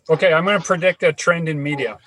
Okay, 0.10 0.34
I'm 0.34 0.46
going 0.46 0.60
to 0.60 0.66
predict 0.66 1.04
a 1.04 1.14
trend 1.14 1.50
in 1.50 1.62
media. 1.62 1.98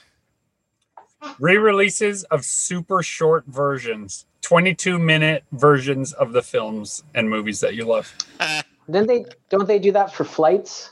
Re-releases 1.38 2.24
of 2.24 2.44
super 2.44 3.02
short 3.02 3.44
versions, 3.46 4.26
22 4.42 4.98
minute 4.98 5.44
versions 5.52 6.12
of 6.12 6.32
the 6.32 6.42
films 6.42 7.04
and 7.14 7.28
movies 7.28 7.60
that 7.60 7.74
you 7.74 7.84
love. 7.84 8.14
Then 8.88 9.06
they 9.06 9.24
don't 9.48 9.68
they 9.68 9.78
do 9.78 9.92
that 9.92 10.12
for 10.12 10.24
flights 10.24 10.90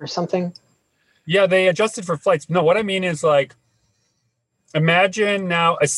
or 0.00 0.06
something? 0.06 0.52
Yeah, 1.26 1.46
they 1.46 1.68
adjusted 1.68 2.06
for 2.06 2.16
flights. 2.16 2.48
No, 2.48 2.62
what 2.62 2.76
I 2.76 2.82
mean 2.82 3.04
is 3.04 3.22
like, 3.22 3.54
imagine 4.74 5.48
now 5.48 5.76
a, 5.82 5.88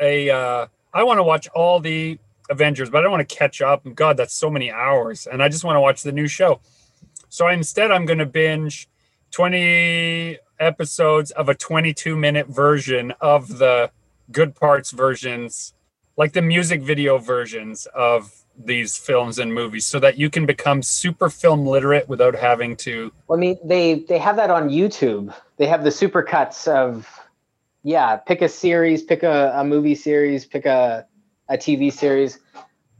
a 0.00 0.30
uh, 0.30 0.66
I 0.94 1.02
want 1.04 1.18
to 1.18 1.22
watch 1.22 1.48
all 1.48 1.80
the 1.80 2.18
Avengers, 2.50 2.90
but 2.90 2.98
I 2.98 3.02
don't 3.02 3.10
want 3.10 3.28
to 3.28 3.36
catch 3.36 3.60
up. 3.60 3.86
God, 3.94 4.16
that's 4.16 4.34
so 4.34 4.50
many 4.50 4.70
hours, 4.70 5.26
and 5.26 5.42
I 5.42 5.48
just 5.48 5.64
want 5.64 5.76
to 5.76 5.80
watch 5.80 6.02
the 6.02 6.12
new 6.12 6.26
show. 6.26 6.60
So 7.28 7.48
instead, 7.48 7.90
I'm 7.90 8.04
going 8.04 8.18
to 8.18 8.26
binge 8.26 8.88
20 9.32 10.38
episodes 10.60 11.30
of 11.32 11.48
a 11.48 11.54
22 11.54 12.16
minute 12.16 12.46
version 12.46 13.12
of 13.20 13.58
the 13.58 13.90
good 14.30 14.54
parts 14.54 14.90
versions, 14.90 15.74
like 16.16 16.32
the 16.32 16.42
music 16.42 16.82
video 16.82 17.18
versions 17.18 17.86
of 17.94 18.41
these 18.56 18.96
films 18.96 19.38
and 19.38 19.52
movies, 19.54 19.86
so 19.86 19.98
that 20.00 20.18
you 20.18 20.30
can 20.30 20.46
become 20.46 20.82
super 20.82 21.28
film 21.28 21.66
literate 21.66 22.08
without 22.08 22.34
having 22.34 22.76
to 22.76 23.12
Well, 23.28 23.38
I 23.38 23.40
mean, 23.40 23.58
they 23.64 24.00
they 24.00 24.18
have 24.18 24.36
that 24.36 24.50
on 24.50 24.68
YouTube. 24.68 25.34
They 25.56 25.66
have 25.66 25.84
the 25.84 25.90
super 25.90 26.22
cuts 26.22 26.66
of, 26.68 27.08
yeah, 27.82 28.16
pick 28.16 28.42
a 28.42 28.48
series, 28.48 29.02
pick 29.02 29.22
a, 29.22 29.52
a 29.56 29.64
movie 29.64 29.94
series, 29.94 30.44
pick 30.44 30.66
a 30.66 31.06
a 31.48 31.56
TV 31.56 31.92
series. 31.92 32.38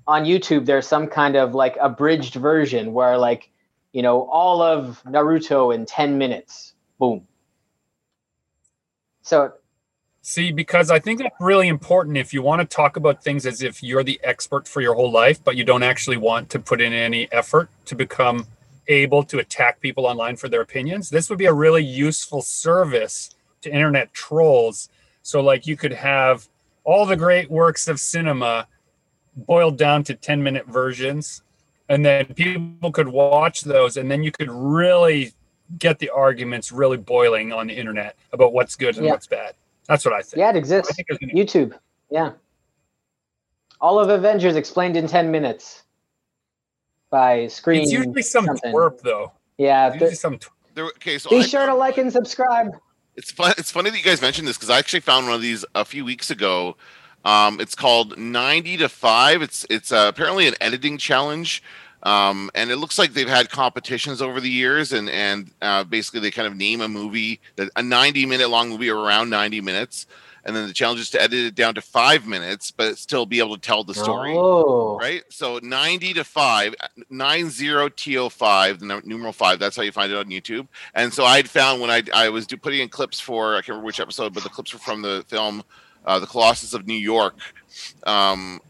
On 0.07 0.25
YouTube, 0.25 0.67
there's 0.67 0.87
some 0.87 1.07
kind 1.07 1.37
of 1.37 1.55
like 1.55 1.77
abridged 1.81 2.35
version 2.35 2.93
where 2.93 3.17
like, 3.17 3.51
you 3.93 4.03
know, 4.03 4.29
all 4.29 4.61
of 4.61 5.03
Naruto 5.07 5.75
in 5.75 5.87
10 5.87 6.19
minutes. 6.19 6.75
Boom. 6.99 7.27
So 9.23 9.53
See, 10.25 10.53
because 10.53 10.89
I 10.91 11.01
think 11.01 11.19
that's 11.19 11.35
really 11.41 11.67
important 11.67 12.17
if 12.17 12.33
you 12.33 12.43
want 12.43 12.61
to 12.61 12.77
talk 12.77 12.97
about 12.97 13.25
things 13.25 13.45
as 13.45 13.61
if 13.61 13.83
you're 13.83 14.05
the 14.05 14.21
expert 14.23 14.69
for 14.69 14.81
your 14.81 14.95
whole 14.95 15.11
life, 15.11 15.43
but 15.43 15.57
you 15.57 15.65
don't 15.65 15.83
actually 15.83 16.17
want 16.17 16.49
to 16.51 16.61
put 16.61 16.81
in 16.81 16.93
any 16.93 17.31
effort 17.33 17.69
to 17.87 17.97
become 17.97 18.47
able 18.87 19.25
to 19.25 19.41
attack 19.41 19.81
people 19.81 20.07
online 20.07 20.37
for 20.37 20.49
their 20.49 20.61
opinions. 20.61 21.11
This 21.11 21.29
would 21.29 21.41
be 21.41 21.47
a 21.47 21.53
really 21.53 21.85
useful 21.85 22.41
service 22.41 23.35
to 23.63 23.73
internet 23.73 24.15
trolls. 24.15 24.89
So, 25.23 25.41
like, 25.41 25.67
you 25.67 25.77
could 25.77 25.93
have 25.93 26.47
all 26.85 27.05
the 27.05 27.17
great 27.17 27.51
works 27.51 27.89
of 27.89 27.99
cinema 27.99 28.69
boiled 29.35 29.77
down 29.77 30.05
to 30.05 30.15
10 30.15 30.41
minute 30.41 30.67
versions, 30.67 31.43
and 31.89 32.07
then 32.07 32.27
people 32.27 32.93
could 32.93 33.09
watch 33.09 33.63
those, 33.63 33.97
and 33.97 34.09
then 34.09 34.23
you 34.23 34.31
could 34.31 34.51
really 34.51 35.33
get 35.81 35.99
the 35.99 36.11
arguments 36.11 36.71
really 36.71 36.97
boiling 36.97 37.53
on 37.53 37.67
the 37.67 37.75
internet 37.75 38.15
about 38.33 38.53
what's 38.53 38.77
good 38.77 38.97
and 38.97 39.07
Yeah. 39.07 39.13
what's 39.13 39.27
bad. 39.27 39.55
That's 39.89 40.05
what 40.05 40.15
I 40.15 40.23
think. 40.23 40.39
yeah, 40.39 40.51
it 40.51 40.57
exists. 40.57 40.91
I 40.91 40.95
think 40.95 41.09
it's 41.11 41.19
gonna- 41.19 41.33
YouTube. 41.33 41.79
Yeah. 42.11 42.33
All 43.81 43.99
of 43.99 44.09
Avengers 44.11 44.55
explained 44.57 44.97
in 44.97 45.07
10 45.09 45.31
minutes 45.31 45.83
by 47.11 47.49
Screen. 47.49 47.83
It's 47.83 47.93
usually 47.93 48.23
some 48.23 48.47
something. 48.47 48.73
twerp 48.73 49.01
though. 49.01 49.33
Yeah. 49.59 49.89
It's 49.89 49.95
usually 49.97 50.15
some. 50.15 50.39
tw- 50.39 50.51
There, 50.75 50.85
okay, 50.87 51.19
so 51.19 51.31
Be 51.31 51.39
I 51.39 51.43
sure 51.43 51.67
to 51.67 51.75
like 51.75 51.99
and 51.99 52.13
subscribe. 52.13 52.73
It's 53.17 53.31
fun. 53.31 53.53
It's 53.59 53.71
funny 53.71 53.91
that 53.91 53.99
you 53.99 54.05
guys 54.05 54.23
mentioned 54.23 54.49
this 54.49 54.57
because 54.57 54.71
I 54.71 54.79
actually 54.79 55.01
found 55.01 55.27
one 55.27 55.35
of 55.35 55.43
these 55.43 55.65
a 55.75 55.85
few 55.85 56.05
weeks 56.05 56.31
ago. 56.31 56.77
Um, 57.25 57.61
it's 57.61 57.75
called 57.75 58.17
90 58.19 58.79
to 58.79 58.89
5. 58.89 59.43
It's 59.43 59.67
it's 59.69 59.93
uh, 59.93 60.07
apparently 60.09 60.47
an 60.49 60.55
editing 60.61 60.97
challenge. 60.97 61.63
Um, 62.03 62.51
and 62.55 62.71
it 62.71 62.77
looks 62.77 62.99
like 62.99 63.13
they've 63.13 63.29
had 63.29 63.51
competitions 63.51 64.21
over 64.21 64.41
the 64.41 64.51
years, 64.51 64.93
and 64.93 65.09
and 65.09 65.51
uh, 65.63 65.85
basically 65.85 66.21
they 66.21 66.31
kind 66.31 66.49
of 66.49 66.57
name 66.57 66.81
a 66.81 66.89
movie 66.89 67.41
that 67.57 67.71
a 67.77 67.83
90 67.83 68.27
minute 68.27 68.51
long 68.51 68.71
movie 68.71 68.91
or 68.91 68.99
around 68.99 69.31
90 69.31 69.61
minutes, 69.61 70.07
and 70.45 70.57
then 70.57 70.67
the 70.67 70.73
challenge 70.73 71.01
is 71.01 71.11
to 71.11 71.23
edit 71.23 71.39
it 71.39 71.55
down 71.55 71.75
to 71.75 71.81
five 71.81 72.27
minutes, 72.27 72.71
but 72.73 72.99
still 72.99 73.25
be 73.25 73.39
able 73.39 73.55
to 73.55 73.61
tell 73.61 73.85
the 73.85 73.95
story. 73.95 74.35
Oh. 74.37 74.99
Right. 74.99 75.23
So 75.29 75.61
90 75.63 76.15
to 76.15 76.25
5, 76.25 76.75
90 77.11 77.53
TO5, 77.53 78.79
the 78.81 79.03
numeral 79.05 79.33
five. 79.33 79.59
That's 79.61 79.77
how 79.77 79.83
you 79.83 79.93
find 79.93 80.11
it 80.11 80.19
on 80.19 80.27
YouTube. 80.27 80.67
And 80.95 81.13
so 81.13 81.25
I'd 81.25 81.49
found 81.49 81.81
when 81.81 81.91
I 81.91 82.03
I 82.13 82.29
was 82.29 82.47
do, 82.47 82.57
putting 82.57 82.81
in 82.81 82.89
clips 82.89 83.21
for 83.21 83.55
I 83.55 83.59
can't 83.59 83.69
remember 83.69 83.87
which 83.87 84.01
episode, 84.01 84.35
but 84.35 84.43
the 84.43 84.49
clips 84.49 84.73
were 84.73 84.81
from 84.81 85.03
the 85.03 85.25
film 85.29 85.63
uh, 86.05 86.19
The 86.19 86.27
Colossus 86.27 86.75
of 86.75 86.87
New 86.87 86.95
York. 86.95 87.37
Um, 88.05 88.61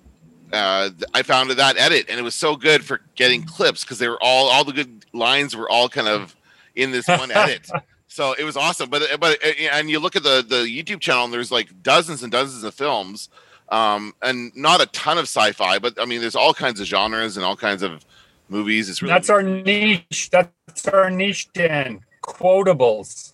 uh, 0.52 0.90
I 1.14 1.22
found 1.22 1.50
that 1.50 1.76
edit, 1.76 2.06
and 2.08 2.18
it 2.18 2.22
was 2.22 2.34
so 2.34 2.56
good 2.56 2.84
for 2.84 3.00
getting 3.14 3.44
clips 3.44 3.84
because 3.84 3.98
they 3.98 4.08
were 4.08 4.22
all 4.22 4.48
all 4.48 4.64
the 4.64 4.72
good 4.72 5.04
lines 5.12 5.56
were 5.56 5.70
all 5.70 5.88
kind 5.88 6.08
of 6.08 6.36
in 6.74 6.90
this 6.90 7.08
one 7.08 7.30
edit. 7.30 7.68
So 8.12 8.34
it 8.38 8.44
was 8.44 8.58
awesome. 8.58 8.90
But 8.90 9.18
but 9.18 9.42
uh, 9.42 9.52
and 9.72 9.88
you 9.88 9.98
look 9.98 10.16
at 10.16 10.22
the 10.22 10.44
the 10.46 10.64
YouTube 10.64 11.00
channel, 11.00 11.24
and 11.24 11.32
there's 11.32 11.50
like 11.50 11.82
dozens 11.82 12.22
and 12.22 12.30
dozens 12.30 12.62
of 12.62 12.74
films, 12.74 13.30
um, 13.70 14.12
and 14.20 14.54
not 14.54 14.82
a 14.82 14.86
ton 14.88 15.16
of 15.16 15.22
sci-fi, 15.22 15.78
but 15.78 15.98
I 15.98 16.04
mean, 16.04 16.20
there's 16.20 16.36
all 16.36 16.52
kinds 16.52 16.78
of 16.78 16.86
genres 16.86 17.38
and 17.38 17.46
all 17.46 17.56
kinds 17.56 17.82
of 17.82 18.04
movies. 18.50 18.90
It's 18.90 19.00
really 19.00 19.14
That's 19.14 19.30
our 19.30 19.42
niche. 19.42 20.28
That's 20.30 20.86
our 20.88 21.08
niche, 21.08 21.50
Dan. 21.54 22.00
Quotables. 22.22 23.32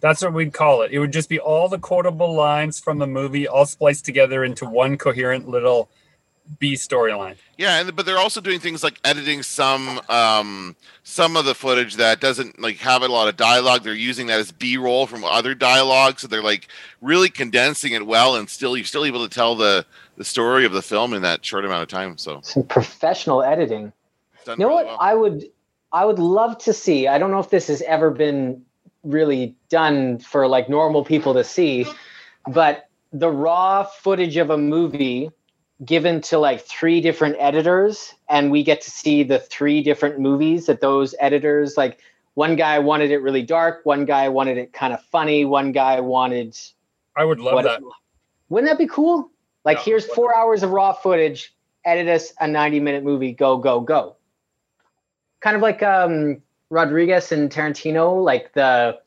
That's 0.00 0.22
what 0.22 0.32
we'd 0.32 0.54
call 0.54 0.80
it. 0.80 0.92
It 0.92 1.00
would 1.00 1.12
just 1.12 1.28
be 1.28 1.38
all 1.38 1.68
the 1.68 1.78
quotable 1.78 2.32
lines 2.32 2.80
from 2.80 2.98
the 2.98 3.06
movie 3.06 3.46
all 3.46 3.66
spliced 3.66 4.06
together 4.06 4.42
into 4.42 4.64
one 4.64 4.96
coherent 4.96 5.48
little 5.48 5.90
B 6.58 6.74
storyline. 6.74 7.36
Yeah, 7.56 7.80
and 7.80 7.96
but 7.96 8.04
they're 8.04 8.18
also 8.18 8.40
doing 8.40 8.60
things 8.60 8.82
like 8.82 9.00
editing 9.04 9.42
some 9.42 10.00
um 10.08 10.76
some 11.02 11.36
of 11.36 11.44
the 11.44 11.54
footage 11.54 11.96
that 11.96 12.20
doesn't 12.20 12.60
like 12.60 12.76
have 12.78 13.02
a 13.02 13.08
lot 13.08 13.28
of 13.28 13.36
dialogue. 13.36 13.82
They're 13.82 13.94
using 13.94 14.26
that 14.26 14.40
as 14.40 14.52
B-roll 14.52 15.06
from 15.06 15.24
other 15.24 15.54
dialogue, 15.54 16.20
so 16.20 16.26
they're 16.26 16.42
like 16.42 16.68
really 17.00 17.30
condensing 17.30 17.92
it 17.92 18.06
well, 18.06 18.36
and 18.36 18.48
still 18.48 18.76
you're 18.76 18.84
still 18.84 19.04
able 19.04 19.26
to 19.26 19.34
tell 19.34 19.54
the 19.54 19.86
the 20.16 20.24
story 20.24 20.64
of 20.64 20.72
the 20.72 20.82
film 20.82 21.14
in 21.14 21.22
that 21.22 21.44
short 21.44 21.64
amount 21.64 21.82
of 21.82 21.88
time. 21.88 22.18
So 22.18 22.40
Some 22.42 22.64
professional 22.64 23.42
editing. 23.42 23.92
You 24.46 24.56
know 24.56 24.68
really 24.68 24.74
what 24.74 24.86
well. 24.86 24.98
I 25.00 25.14
would 25.14 25.44
I 25.92 26.04
would 26.04 26.18
love 26.18 26.58
to 26.58 26.72
see. 26.72 27.08
I 27.08 27.18
don't 27.18 27.30
know 27.30 27.40
if 27.40 27.50
this 27.50 27.68
has 27.68 27.80
ever 27.82 28.10
been 28.10 28.64
really 29.02 29.54
done 29.70 30.18
for 30.18 30.46
like 30.46 30.68
normal 30.68 31.04
people 31.04 31.34
to 31.34 31.44
see, 31.44 31.86
but 32.46 32.88
the 33.12 33.30
raw 33.30 33.84
footage 33.84 34.36
of 34.36 34.50
a 34.50 34.58
movie 34.58 35.30
given 35.84 36.20
to 36.20 36.38
like 36.38 36.60
three 36.60 37.00
different 37.00 37.36
editors 37.38 38.14
and 38.28 38.50
we 38.50 38.62
get 38.62 38.80
to 38.82 38.90
see 38.90 39.22
the 39.22 39.38
three 39.38 39.82
different 39.82 40.18
movies 40.20 40.66
that 40.66 40.80
those 40.80 41.14
editors 41.18 41.76
like 41.76 41.98
one 42.34 42.56
guy 42.56 42.78
wanted 42.78 43.10
it 43.10 43.18
really 43.18 43.42
dark, 43.42 43.80
one 43.84 44.04
guy 44.04 44.28
wanted 44.28 44.58
it 44.58 44.72
kind 44.72 44.92
of 44.92 45.00
funny, 45.04 45.44
one 45.44 45.72
guy 45.72 46.00
wanted 46.00 46.56
I 47.16 47.24
would 47.24 47.40
love 47.40 47.54
what- 47.54 47.64
that. 47.64 47.80
Wouldn't 48.50 48.70
that 48.70 48.78
be 48.78 48.86
cool? 48.86 49.30
Like 49.64 49.80
here's 49.80 50.04
4 50.06 50.36
hours 50.36 50.62
of 50.62 50.70
raw 50.70 50.92
footage, 50.92 51.54
edit 51.84 52.08
us 52.08 52.32
a 52.38 52.46
90 52.46 52.80
minute 52.80 53.02
movie, 53.02 53.32
go 53.32 53.56
go 53.56 53.80
go 53.80 54.16
kind 55.40 55.56
of 55.56 55.62
like 55.62 55.82
um 55.82 56.40
Rodriguez 56.70 57.30
and 57.30 57.50
Tarantino, 57.50 58.24
like 58.24 58.52
the 58.54 58.98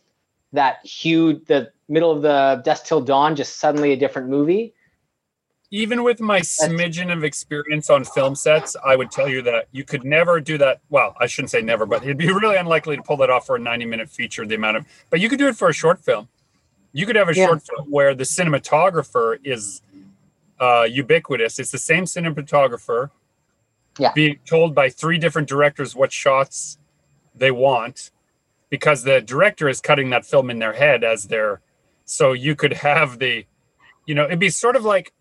that 0.54 0.86
huge 0.86 1.46
the 1.46 1.72
middle 1.90 2.12
of 2.12 2.22
the 2.22 2.62
Dusk 2.64 2.86
Till 2.86 3.02
Dawn, 3.02 3.36
just 3.36 3.58
suddenly 3.58 3.92
a 3.92 3.98
different 3.98 4.30
movie. 4.30 4.74
Even 5.70 6.04
with 6.04 6.22
my 6.22 6.40
smidgen 6.40 7.12
of 7.12 7.26
experience 7.26 7.90
on 7.90 8.06
film 8.06 8.36
sets, 8.36 8.78
I 8.86 8.96
would 8.96 9.12
tell 9.12 9.28
you 9.28 9.42
that 9.42 9.68
you 9.74 9.84
could 9.84 10.06
never 10.06 10.40
do 10.40 10.58
that. 10.60 10.80
Well, 10.90 11.14
I 11.20 11.28
shouldn't 11.28 11.52
say 11.52 11.62
never, 11.62 11.86
but 11.86 12.04
it'd 12.04 12.18
be 12.18 12.28
really 12.32 12.56
unlikely 12.56 12.96
to 12.96 13.04
pull 13.04 13.18
that 13.18 13.30
off 13.30 13.46
for 13.46 13.58
a 13.58 13.60
90 13.60 13.86
minute 13.86 14.10
feature. 14.10 14.46
The 14.46 14.56
amount 14.56 14.78
of, 14.78 14.86
but 15.10 15.20
you 15.20 15.28
could 15.28 15.40
do 15.40 15.48
it 15.48 15.58
for 15.58 15.68
a 15.68 15.74
short 15.74 16.00
film. 16.04 16.30
You 16.94 17.06
could 17.06 17.18
have 17.18 17.28
a 17.28 17.36
Yeah. 17.36 17.48
short 17.48 17.64
film 17.64 17.92
where 17.92 18.16
the 18.16 18.24
cinematographer 18.24 19.40
is 19.44 19.82
uh, 20.60 20.88
ubiquitous. 20.90 21.60
It's 21.60 21.70
the 21.72 21.78
same 21.78 22.06
cinematographer 22.06 23.12
Yeah. 24.00 24.14
being 24.14 24.40
told 24.46 24.74
by 24.74 24.90
three 24.90 25.18
different 25.18 25.50
directors 25.50 25.96
what 25.96 26.12
shots 26.14 26.78
they 27.36 27.52
want 27.52 28.10
because 28.70 29.04
the 29.04 29.22
director 29.22 29.68
is 29.70 29.82
cutting 29.82 30.10
that 30.12 30.26
film 30.26 30.50
in 30.50 30.60
their 30.60 30.74
head 30.74 31.04
as 31.04 31.26
their 31.26 31.62
so 32.06 32.32
you 32.34 32.56
could 32.56 32.74
have 32.74 33.20
the 33.20 33.46
you 34.08 34.16
know 34.16 34.26
it'd 34.26 34.40
be 34.40 34.50
sort 34.50 34.76
of 34.76 34.84
like 34.84 35.14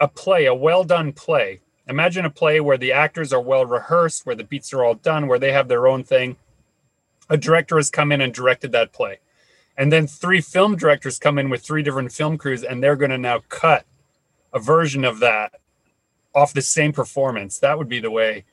a 0.00 0.08
play 0.08 0.46
a 0.46 0.54
well 0.54 0.84
done 0.84 1.12
play. 1.12 1.60
Imagine 1.88 2.24
a 2.24 2.30
play 2.30 2.60
where 2.60 2.76
the 2.76 2.92
actors 2.92 3.32
are 3.32 3.40
well 3.40 3.64
rehearsed 3.64 4.26
where 4.26 4.34
the 4.34 4.44
beats 4.44 4.72
are 4.72 4.84
all 4.84 4.94
done 4.94 5.28
where 5.28 5.38
they 5.38 5.52
have 5.52 5.68
their 5.68 5.86
own 5.86 6.02
thing. 6.02 6.36
A 7.30 7.36
director 7.36 7.76
has 7.76 7.90
come 7.90 8.12
in 8.12 8.20
and 8.20 8.32
directed 8.32 8.72
that 8.72 8.92
play. 8.92 9.20
And 9.76 9.92
then 9.92 10.06
three 10.06 10.40
film 10.40 10.76
directors 10.76 11.18
come 11.18 11.38
in 11.38 11.50
with 11.50 11.62
three 11.62 11.82
different 11.82 12.12
film 12.12 12.38
crews 12.38 12.64
and 12.64 12.82
they're 12.82 12.96
going 12.96 13.10
to 13.10 13.18
now 13.18 13.42
cut 13.48 13.84
a 14.52 14.58
version 14.58 15.04
of 15.04 15.20
that 15.20 15.52
off 16.34 16.52
the 16.52 16.62
same 16.62 16.92
performance. 16.92 17.58
That 17.58 17.78
would 17.78 17.88
be 17.88 18.00
the 18.00 18.10
way. 18.10 18.44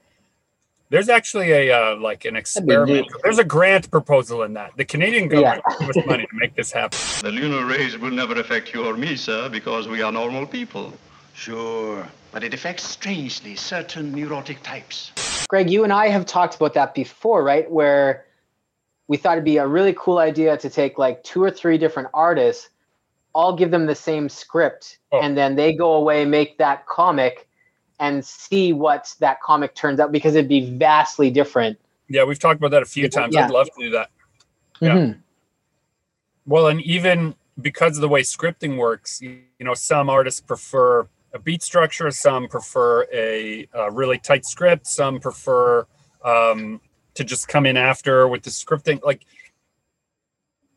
There's 0.89 1.09
actually 1.09 1.51
a 1.51 1.71
uh, 1.71 1.95
like 1.95 2.23
an 2.25 2.35
experiment. 2.35 3.07
there's 3.23 3.39
a 3.39 3.43
grant 3.43 3.89
proposal 3.89 4.43
in 4.43 4.53
that. 4.53 4.77
The 4.77 4.85
canadian 4.85 5.27
government 5.27 5.63
gave 5.79 5.89
us 5.89 6.05
money 6.05 6.27
to 6.27 6.35
make 6.35 6.55
this 6.55 6.71
happen. 6.71 6.99
The 7.23 7.31
lunar 7.31 7.65
rays 7.65 7.97
will 7.97 8.11
never 8.11 8.39
affect 8.39 8.73
you 8.75 8.85
or 8.85 8.95
me, 8.95 9.15
sir, 9.15 9.49
because 9.49 9.87
we 9.87 10.03
are 10.03 10.11
normal 10.11 10.45
people. 10.45 10.93
Sure, 11.33 12.07
but 12.31 12.43
it 12.43 12.53
affects 12.53 12.83
strangely 12.83 13.55
certain 13.55 14.11
neurotic 14.11 14.61
types. 14.63 15.11
Greg, 15.49 15.69
you 15.69 15.83
and 15.83 15.91
I 15.91 16.07
have 16.09 16.25
talked 16.25 16.55
about 16.55 16.73
that 16.75 16.93
before, 16.93 17.43
right? 17.43 17.69
Where 17.69 18.25
we 19.07 19.17
thought 19.17 19.33
it'd 19.33 19.43
be 19.43 19.57
a 19.57 19.67
really 19.67 19.93
cool 19.97 20.19
idea 20.19 20.57
to 20.57 20.69
take 20.69 20.97
like 20.97 21.23
two 21.23 21.43
or 21.43 21.51
three 21.51 21.77
different 21.77 22.09
artists, 22.13 22.69
all 23.33 23.55
give 23.55 23.71
them 23.71 23.85
the 23.87 23.95
same 23.95 24.29
script, 24.29 24.99
Oh. 25.11 25.19
and 25.21 25.35
then 25.37 25.55
they 25.55 25.73
go 25.73 25.93
away, 25.93 26.23
make 26.23 26.57
that 26.59 26.85
comic, 26.85 27.47
and 27.99 28.23
see 28.23 28.73
what 28.73 29.13
that 29.19 29.41
comic 29.41 29.75
turns 29.75 29.99
out 29.99 30.11
because 30.11 30.35
it'd 30.35 30.49
be 30.49 30.75
vastly 30.77 31.29
different. 31.31 31.77
yeah 32.09 32.23
we've 32.25 32.37
talked 32.39 32.59
about 32.59 32.71
that 32.71 32.83
a 32.83 32.85
few 32.85 33.07
times 33.09 33.33
Yeah. 33.33 33.45
i'd 33.45 33.51
love 33.51 33.67
to 33.67 33.79
do 33.85 33.89
that 33.91 34.09
Yeah. 34.81 34.95
Mhm. 34.97 35.19
Well, 36.45 36.67
and 36.67 36.81
even 36.81 37.35
because 37.61 37.95
of 37.97 38.01
the 38.01 38.09
way 38.09 38.21
scripting 38.21 38.77
works, 38.77 39.21
you 39.21 39.39
you 39.59 39.65
know, 39.65 39.73
some 39.73 40.09
artists 40.09 40.41
prefer 40.41 41.07
a 41.33 41.39
beat 41.39 41.63
structure, 41.63 42.09
some 42.11 42.47
prefer 42.47 43.05
a, 43.11 43.67
uh 43.75 43.89
really 43.91 44.17
tight 44.19 44.45
script, 44.45 44.87
some 44.87 45.19
prefer 45.19 45.85
um, 46.23 46.79
to 47.15 47.23
just 47.23 47.47
come 47.47 47.65
in 47.65 47.77
after 47.77 48.27
with 48.27 48.43
the 48.43 48.49
scripting, 48.49 49.01
like, 49.03 49.25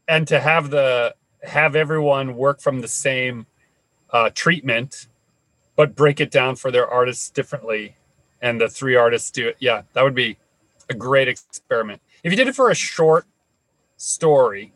and 0.09 0.27
to 0.29 0.41
have 0.41 0.71
the 0.71 1.15
have 1.43 1.77
everyone 1.77 2.37
work 2.37 2.61
from 2.61 2.81
the 2.81 2.89
same 2.89 3.47
uh, 4.11 4.31
treatment, 4.35 5.09
but 5.77 5.95
break 5.95 6.21
it 6.21 6.31
down 6.31 6.57
for 6.57 6.71
their 6.71 6.89
artists 6.89 7.31
differently, 7.31 7.97
and 8.41 8.61
the 8.61 8.69
three 8.69 8.97
artists 8.97 9.31
do 9.31 9.49
it. 9.49 9.57
Yeah, 9.61 9.83
that 9.93 10.03
would 10.03 10.15
be 10.15 10.39
a 10.89 10.95
great 10.95 11.29
experiment. 11.29 12.01
If 12.23 12.33
you 12.33 12.37
did 12.37 12.49
it 12.49 12.57
for 12.57 12.71
a 12.71 12.75
short 12.75 13.27
story, 13.97 14.73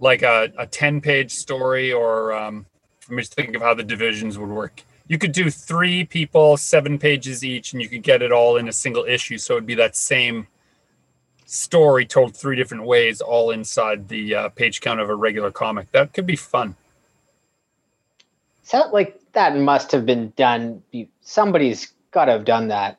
like 0.00 0.22
a, 0.22 0.52
a 0.56 0.66
10 0.66 1.00
page 1.00 1.32
story 1.32 1.92
or 1.92 2.32
um, 2.32 2.66
me 3.10 3.22
just 3.22 3.34
think 3.34 3.54
of 3.56 3.62
how 3.62 3.74
the 3.74 3.82
divisions 3.82 4.38
would 4.38 4.48
work. 4.50 4.82
You 5.08 5.18
could 5.18 5.32
do 5.32 5.50
three 5.50 6.04
people 6.04 6.56
seven 6.56 6.98
pages 6.98 7.44
each 7.44 7.72
and 7.72 7.82
you 7.82 7.88
could 7.88 8.02
get 8.02 8.22
it 8.22 8.30
all 8.32 8.56
in 8.56 8.68
a 8.68 8.72
single 8.72 9.04
issue. 9.04 9.38
So 9.38 9.54
it'd 9.54 9.66
be 9.66 9.74
that 9.76 9.96
same 9.96 10.46
story 11.46 12.06
told 12.06 12.36
three 12.36 12.54
different 12.54 12.84
ways 12.84 13.20
all 13.20 13.50
inside 13.50 14.08
the 14.08 14.34
uh, 14.34 14.48
page 14.50 14.80
count 14.80 15.00
of 15.00 15.08
a 15.10 15.14
regular 15.14 15.50
comic. 15.50 15.90
That 15.92 16.12
could 16.12 16.26
be 16.26 16.36
fun. 16.36 16.76
Sound 18.62 18.92
like 18.92 19.20
that 19.32 19.56
must 19.56 19.90
have 19.90 20.06
been 20.06 20.32
done. 20.36 20.82
Somebody's 21.22 21.92
got 22.12 22.26
to 22.26 22.32
have 22.32 22.44
done 22.44 22.68
that. 22.68 22.98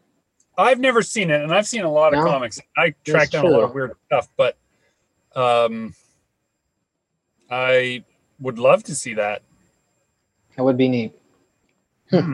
i've 0.57 0.79
never 0.79 1.01
seen 1.01 1.29
it 1.31 1.41
and 1.41 1.53
i've 1.53 1.67
seen 1.67 1.83
a 1.83 1.91
lot 1.91 2.13
of 2.13 2.23
comics. 2.25 2.59
I 2.77 2.93
track 3.05 3.29
down 3.31 3.45
a 3.45 3.49
lot 3.49 3.63
of 3.63 3.73
weird 3.73 3.93
stuff 4.07 4.27
but 4.37 4.57
um 5.35 5.93
i 7.49 8.03
would 8.39 8.59
love 8.59 8.83
to 8.83 8.95
see 8.95 9.13
that 9.15 9.41
That 10.55 10.63
would 10.63 10.77
be 10.77 10.89
neat. 10.89 11.13
Hmm. 12.09 12.33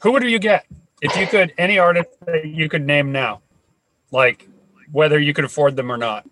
Who 0.00 0.12
would 0.12 0.22
you 0.24 0.38
get 0.38 0.66
if 1.00 1.16
you 1.16 1.26
could 1.26 1.52
any 1.58 1.78
artist 1.78 2.08
that 2.26 2.46
you 2.46 2.68
could 2.68 2.86
name 2.86 3.12
now, 3.12 3.40
like 4.10 4.48
whether 4.90 5.18
you 5.18 5.34
could 5.34 5.44
afford 5.44 5.76
them 5.76 5.92
or 5.92 5.96
not? 5.96 6.28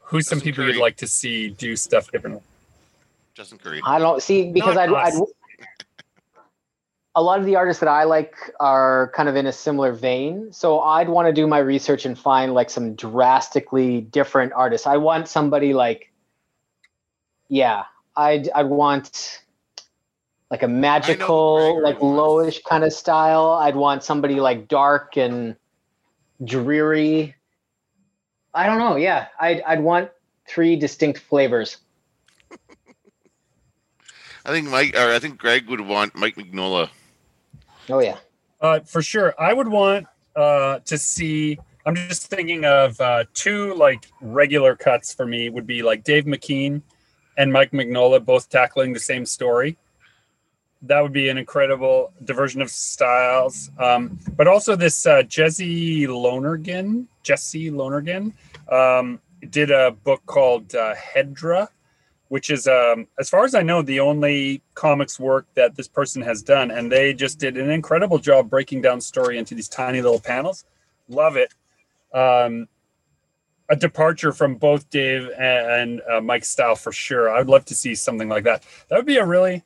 Who's 0.00 0.28
some 0.28 0.38
Justin 0.38 0.52
people 0.52 0.66
you'd 0.66 0.80
like 0.80 0.96
to 0.98 1.06
see 1.06 1.50
do 1.50 1.76
stuff 1.76 2.10
differently? 2.12 2.42
Justin 3.34 3.58
Currie. 3.58 3.80
I 3.84 3.98
don't 3.98 4.22
see 4.22 4.52
because 4.52 4.76
Not 4.76 4.94
I'd. 4.94 5.14
I'd 5.14 5.22
a 7.16 7.22
lot 7.22 7.38
of 7.38 7.46
the 7.46 7.56
artists 7.56 7.80
that 7.80 7.88
I 7.88 8.04
like 8.04 8.34
are 8.58 9.12
kind 9.14 9.28
of 9.28 9.36
in 9.36 9.46
a 9.46 9.52
similar 9.52 9.92
vein. 9.92 10.52
So 10.52 10.80
I'd 10.80 11.08
want 11.08 11.28
to 11.28 11.32
do 11.32 11.46
my 11.46 11.58
research 11.58 12.04
and 12.06 12.18
find 12.18 12.54
like 12.54 12.70
some 12.70 12.94
drastically 12.94 14.00
different 14.00 14.52
artists. 14.52 14.86
I 14.86 14.96
want 14.96 15.28
somebody 15.28 15.74
like, 15.74 16.12
yeah, 17.48 17.84
I'd 18.16 18.50
I'd 18.50 18.66
want 18.66 19.42
like 20.50 20.62
a 20.62 20.68
magical, 20.68 21.82
like 21.82 21.98
lowish 21.98 22.62
kind 22.64 22.84
of 22.84 22.92
style. 22.92 23.58
I'd 23.60 23.76
want 23.76 24.04
somebody 24.04 24.36
like 24.36 24.68
dark 24.68 25.16
and 25.16 25.56
dreary. 26.44 27.34
I 28.54 28.66
don't 28.66 28.78
know. 28.78 28.96
Yeah, 28.96 29.26
I'd 29.40 29.62
I'd 29.62 29.80
want 29.80 30.10
three 30.46 30.76
distinct 30.76 31.20
flavors. 31.20 31.78
I 34.46 34.50
think 34.50 34.68
Mike 34.68 34.94
or 34.94 35.12
I 35.12 35.18
think 35.18 35.38
Greg 35.38 35.68
would 35.68 35.80
want 35.80 36.14
Mike 36.14 36.36
Mignola. 36.36 36.90
Oh 37.88 38.00
yeah. 38.00 38.18
Uh, 38.60 38.80
for 38.80 39.02
sure. 39.02 39.34
I 39.38 39.52
would 39.52 39.68
want 39.68 40.06
uh, 40.36 40.78
to 40.80 40.98
see. 40.98 41.58
I'm 41.86 41.94
just 41.94 42.28
thinking 42.28 42.64
of 42.64 42.98
uh, 43.00 43.24
two 43.34 43.74
like 43.74 44.06
regular 44.20 44.74
cuts 44.76 45.12
for 45.12 45.26
me 45.26 45.50
would 45.50 45.66
be 45.66 45.82
like 45.82 46.04
Dave 46.04 46.24
McKean 46.24 46.80
and 47.36 47.52
Mike 47.52 47.72
Mignola 47.72 48.24
both 48.24 48.48
tackling 48.48 48.92
the 48.92 49.00
same 49.00 49.26
story. 49.26 49.76
That 50.82 51.00
would 51.00 51.12
be 51.12 51.28
an 51.28 51.38
incredible 51.38 52.12
diversion 52.24 52.60
of 52.60 52.70
styles. 52.70 53.70
Um, 53.78 54.18
but 54.36 54.46
also 54.46 54.76
this 54.76 55.06
uh, 55.06 55.22
Jesse 55.22 56.06
Lonergan, 56.06 57.08
Jesse 57.22 57.70
Lonergan, 57.70 58.34
um, 58.68 59.20
did 59.50 59.70
a 59.70 59.92
book 59.92 60.22
called 60.26 60.74
uh, 60.74 60.94
Hedra, 60.94 61.68
which 62.28 62.50
is, 62.50 62.66
um, 62.66 63.06
as 63.18 63.30
far 63.30 63.44
as 63.44 63.54
I 63.54 63.62
know, 63.62 63.80
the 63.82 64.00
only 64.00 64.62
comics 64.74 65.18
work 65.18 65.46
that 65.54 65.74
this 65.74 65.88
person 65.88 66.20
has 66.22 66.42
done. 66.42 66.70
And 66.70 66.90
they 66.90 67.14
just 67.14 67.38
did 67.38 67.56
an 67.56 67.70
incredible 67.70 68.18
job 68.18 68.50
breaking 68.50 68.82
down 68.82 69.00
story 69.00 69.38
into 69.38 69.54
these 69.54 69.68
tiny 69.68 70.02
little 70.02 70.20
panels. 70.20 70.64
Love 71.08 71.36
it. 71.36 71.54
Um, 72.12 72.68
a 73.68 73.76
departure 73.76 74.32
from 74.32 74.56
both 74.56 74.88
Dave 74.90 75.30
and 75.38 76.02
uh, 76.10 76.20
Mike's 76.20 76.48
style 76.48 76.76
for 76.76 76.92
sure. 76.92 77.30
I 77.30 77.38
would 77.38 77.48
love 77.48 77.64
to 77.66 77.74
see 77.74 77.94
something 77.94 78.28
like 78.28 78.44
that. 78.44 78.62
That 78.88 78.96
would 78.96 79.06
be 79.06 79.16
a 79.16 79.24
really, 79.24 79.56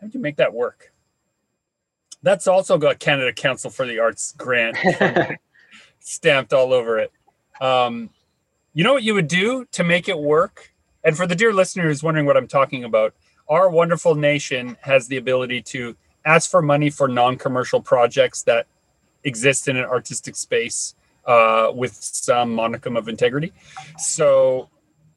how 0.00 0.06
would 0.06 0.14
you 0.14 0.20
make 0.20 0.36
that 0.36 0.52
work? 0.52 0.92
That's 2.22 2.46
also 2.46 2.76
got 2.76 2.98
Canada 2.98 3.32
Council 3.32 3.70
for 3.70 3.86
the 3.86 3.98
Arts 3.98 4.34
grant 4.36 4.76
stamped 6.00 6.52
all 6.52 6.72
over 6.72 6.98
it. 6.98 7.12
Um, 7.60 8.10
you 8.74 8.84
know 8.84 8.92
what 8.92 9.02
you 9.02 9.14
would 9.14 9.28
do 9.28 9.64
to 9.72 9.84
make 9.84 10.08
it 10.08 10.18
work? 10.18 10.72
And 11.04 11.16
for 11.16 11.26
the 11.26 11.34
dear 11.34 11.52
listener 11.52 11.84
who's 11.84 12.02
wondering 12.02 12.26
what 12.26 12.36
I'm 12.36 12.48
talking 12.48 12.84
about, 12.84 13.14
our 13.48 13.70
wonderful 13.70 14.14
nation 14.14 14.76
has 14.82 15.08
the 15.08 15.16
ability 15.16 15.62
to 15.62 15.96
ask 16.24 16.50
for 16.50 16.60
money 16.60 16.90
for 16.90 17.08
non-commercial 17.08 17.80
projects 17.80 18.42
that 18.42 18.66
exist 19.24 19.68
in 19.68 19.76
an 19.76 19.84
artistic 19.84 20.36
space 20.36 20.94
uh, 21.30 21.70
with 21.72 21.94
some 21.94 22.56
monicum 22.56 22.98
of 22.98 23.08
integrity. 23.08 23.52
So 23.98 24.68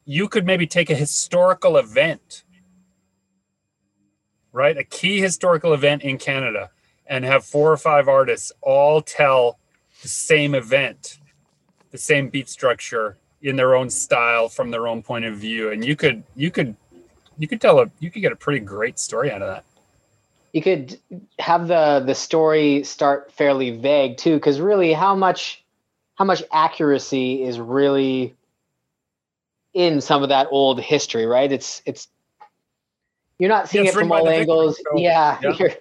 you 0.04 0.28
could 0.28 0.46
maybe 0.46 0.64
take 0.64 0.88
a 0.88 0.94
historical 0.94 1.76
event, 1.76 2.44
right? 4.52 4.78
A 4.78 4.84
key 4.84 5.20
historical 5.20 5.72
event 5.74 6.02
in 6.02 6.18
Canada 6.18 6.70
and 7.06 7.24
have 7.24 7.44
four 7.44 7.72
or 7.72 7.76
five 7.76 8.06
artists 8.06 8.52
all 8.60 9.02
tell 9.02 9.58
the 10.02 10.08
same 10.08 10.54
event, 10.54 11.18
the 11.90 11.98
same 11.98 12.28
beat 12.28 12.48
structure 12.48 13.18
in 13.42 13.56
their 13.56 13.74
own 13.74 13.90
style 13.90 14.48
from 14.48 14.70
their 14.70 14.86
own 14.86 15.02
point 15.02 15.24
of 15.24 15.36
view. 15.36 15.72
And 15.72 15.84
you 15.84 15.96
could, 15.96 16.22
you 16.36 16.52
could, 16.52 16.76
you 17.38 17.48
could 17.48 17.60
tell 17.60 17.80
a, 17.80 17.90
you 17.98 18.12
could 18.12 18.22
get 18.22 18.30
a 18.30 18.36
pretty 18.36 18.60
great 18.60 19.00
story 19.00 19.32
out 19.32 19.42
of 19.42 19.48
that 19.48 19.64
you 20.52 20.62
could 20.62 20.96
have 21.40 21.66
the 21.66 22.00
the 22.06 22.14
story 22.14 22.84
start 22.84 23.32
fairly 23.32 23.72
vague 23.76 24.16
too 24.16 24.34
because 24.34 24.60
really 24.60 24.92
how 24.92 25.12
much 25.12 25.63
how 26.16 26.24
much 26.24 26.42
accuracy 26.52 27.42
is 27.42 27.58
really 27.58 28.34
in 29.72 30.00
some 30.00 30.22
of 30.22 30.28
that 30.28 30.46
old 30.50 30.80
history 30.80 31.26
right 31.26 31.50
it's 31.50 31.82
it's 31.84 32.08
you're 33.38 33.48
not 33.48 33.68
seeing 33.68 33.84
Yeah, 33.84 33.90
it 33.90 33.94
from 33.94 34.12
all 34.12 34.28
angles 34.28 34.76
victim, 34.76 34.92
so- 34.94 35.00
yeah, 35.00 35.38
yeah. 35.42 35.68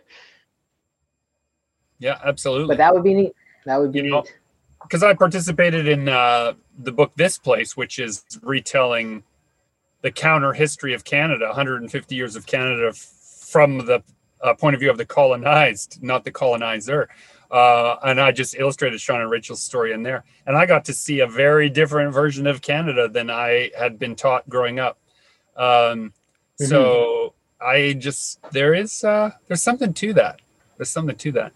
Yeah, 1.99 2.19
absolutely. 2.25 2.67
but 2.67 2.77
that 2.79 2.93
would 2.93 3.03
be 3.03 3.13
neat 3.13 3.33
that 3.65 3.77
would 3.79 3.91
be 3.91 3.99
You 3.99 4.11
neat 4.11 4.33
because 4.81 5.03
I 5.03 5.13
participated 5.13 5.87
in 5.87 6.09
uh, 6.09 6.53
the 6.77 6.91
book 6.91 7.13
This 7.15 7.37
Place, 7.37 7.77
which 7.77 7.99
is 7.99 8.25
retelling 8.41 9.23
the 10.01 10.11
counter 10.11 10.51
history 10.51 10.93
of 10.93 11.05
Canada, 11.05 11.45
150 11.45 12.13
years 12.15 12.35
of 12.35 12.45
Canada 12.45 12.91
from 12.91 13.77
the 13.85 14.03
uh, 14.41 14.53
point 14.55 14.73
of 14.73 14.81
view 14.81 14.91
of 14.91 14.97
the 14.97 15.05
colonized, 15.05 16.03
not 16.03 16.25
the 16.25 16.31
colonizer. 16.31 17.07
Uh, 17.53 17.97
and 18.03 18.19
I 18.19 18.31
just 18.31 18.55
illustrated 18.57 18.99
Sean 18.99 19.21
and 19.21 19.29
Rachel's 19.29 19.61
story 19.61 19.93
in 19.93 20.01
there. 20.01 20.23
And 20.47 20.57
I 20.57 20.65
got 20.65 20.85
to 20.85 20.93
see 20.93 21.19
a 21.19 21.27
very 21.27 21.69
different 21.69 22.11
version 22.11 22.47
of 22.47 22.63
Canada 22.63 23.07
than 23.07 23.29
I 23.29 23.69
had 23.77 23.99
been 23.99 24.15
taught 24.15 24.49
growing 24.49 24.79
up. 24.79 24.97
Um, 25.55 26.13
So 26.67 27.33
I 27.61 27.93
just, 27.93 28.39
there 28.51 28.73
is, 28.73 29.03
uh, 29.03 29.31
there's 29.47 29.61
something 29.61 29.93
to 29.93 30.13
that. 30.13 30.39
There's 30.77 30.89
something 30.89 31.15
to 31.15 31.31
that. 31.33 31.53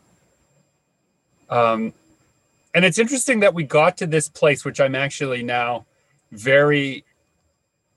Um, 1.49 1.93
and 2.73 2.85
it's 2.85 2.99
interesting 2.99 3.39
that 3.39 3.53
we 3.53 3.63
got 3.63 3.97
to 3.97 4.07
this 4.07 4.29
place, 4.29 4.63
which 4.65 4.79
I'm 4.79 4.95
actually 4.95 5.41
now 5.41 5.87
very 6.31 7.05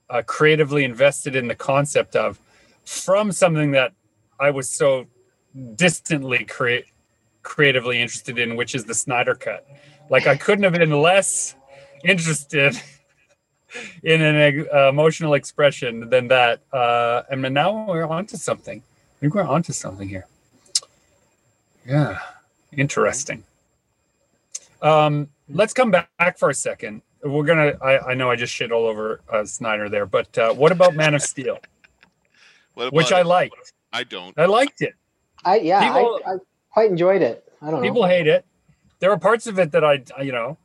uh, 0.09 0.23
creatively 0.27 0.85
invested 0.85 1.37
in 1.37 1.49
the 1.49 1.55
concept 1.55 2.17
of, 2.17 2.39
from 2.85 3.31
something 3.33 3.73
that 3.73 3.93
I 4.39 4.51
was 4.51 4.71
so 4.71 5.07
distantly 5.75 6.45
create 6.45 6.87
creatively 7.43 8.01
interested 8.01 8.39
in, 8.39 8.57
which 8.57 8.75
is 8.75 8.85
the 8.85 8.95
Snyder 8.95 9.35
Cut. 9.35 9.67
Like 10.09 10.27
I 10.27 10.37
couldn't 10.37 10.65
have 10.65 10.73
been 10.73 10.91
less 11.01 11.55
interested 12.05 12.81
in 14.03 14.23
an 14.23 14.67
uh, 14.73 14.89
emotional 14.89 15.35
expression 15.35 16.09
than 16.11 16.29
that. 16.29 16.61
Uh, 16.73 17.23
and 17.31 17.43
now 17.55 17.87
we're 17.87 18.07
onto 18.07 18.37
something. 18.37 18.81
I 18.81 19.17
think 19.21 19.35
we're 19.35 19.43
onto 19.43 19.73
something 19.73 20.09
here. 20.09 20.27
Yeah, 21.87 22.19
interesting. 22.73 23.45
Um, 24.83 25.29
let's 25.49 25.73
come 25.75 25.91
back 25.91 26.39
for 26.39 26.51
a 26.51 26.55
second. 26.55 27.03
We're 27.23 27.45
gonna. 27.45 27.73
I, 27.83 28.11
I 28.11 28.15
know 28.15 28.31
I 28.31 28.37
just 28.37 28.53
shit 28.55 28.73
all 28.73 28.87
over 28.87 29.21
uh, 29.31 29.45
Snyder 29.45 29.89
there, 29.89 30.07
but 30.07 30.37
uh, 30.39 30.55
what 30.55 30.73
about 30.73 30.95
Man 30.95 31.15
of 31.15 31.23
Steel, 31.23 31.59
What 32.75 32.93
which 32.93 33.09
about 33.09 33.19
I 33.19 33.23
liked? 33.23 33.73
I 33.93 34.05
don't. 34.05 34.39
I 34.39 34.47
liked 34.47 34.81
it. 34.81 34.95
i 35.45 35.57
yeah 35.59 35.81
People- 35.85 36.21
I, 36.27 36.33
I 36.33 36.37
quite 36.73 36.91
enjoyed 36.91 37.23
it 37.23 37.45
i 37.63 37.67
don't 37.71 37.81
know 37.83 37.89
People 37.89 38.07
hate 38.07 38.27
it. 38.27 38.45
There 39.01 39.11
are 39.11 39.19
parts 39.19 39.47
of 39.47 39.59
it 39.59 39.73
that 39.73 39.83
I, 39.83 40.03
you 40.23 40.31
know, 40.31 40.59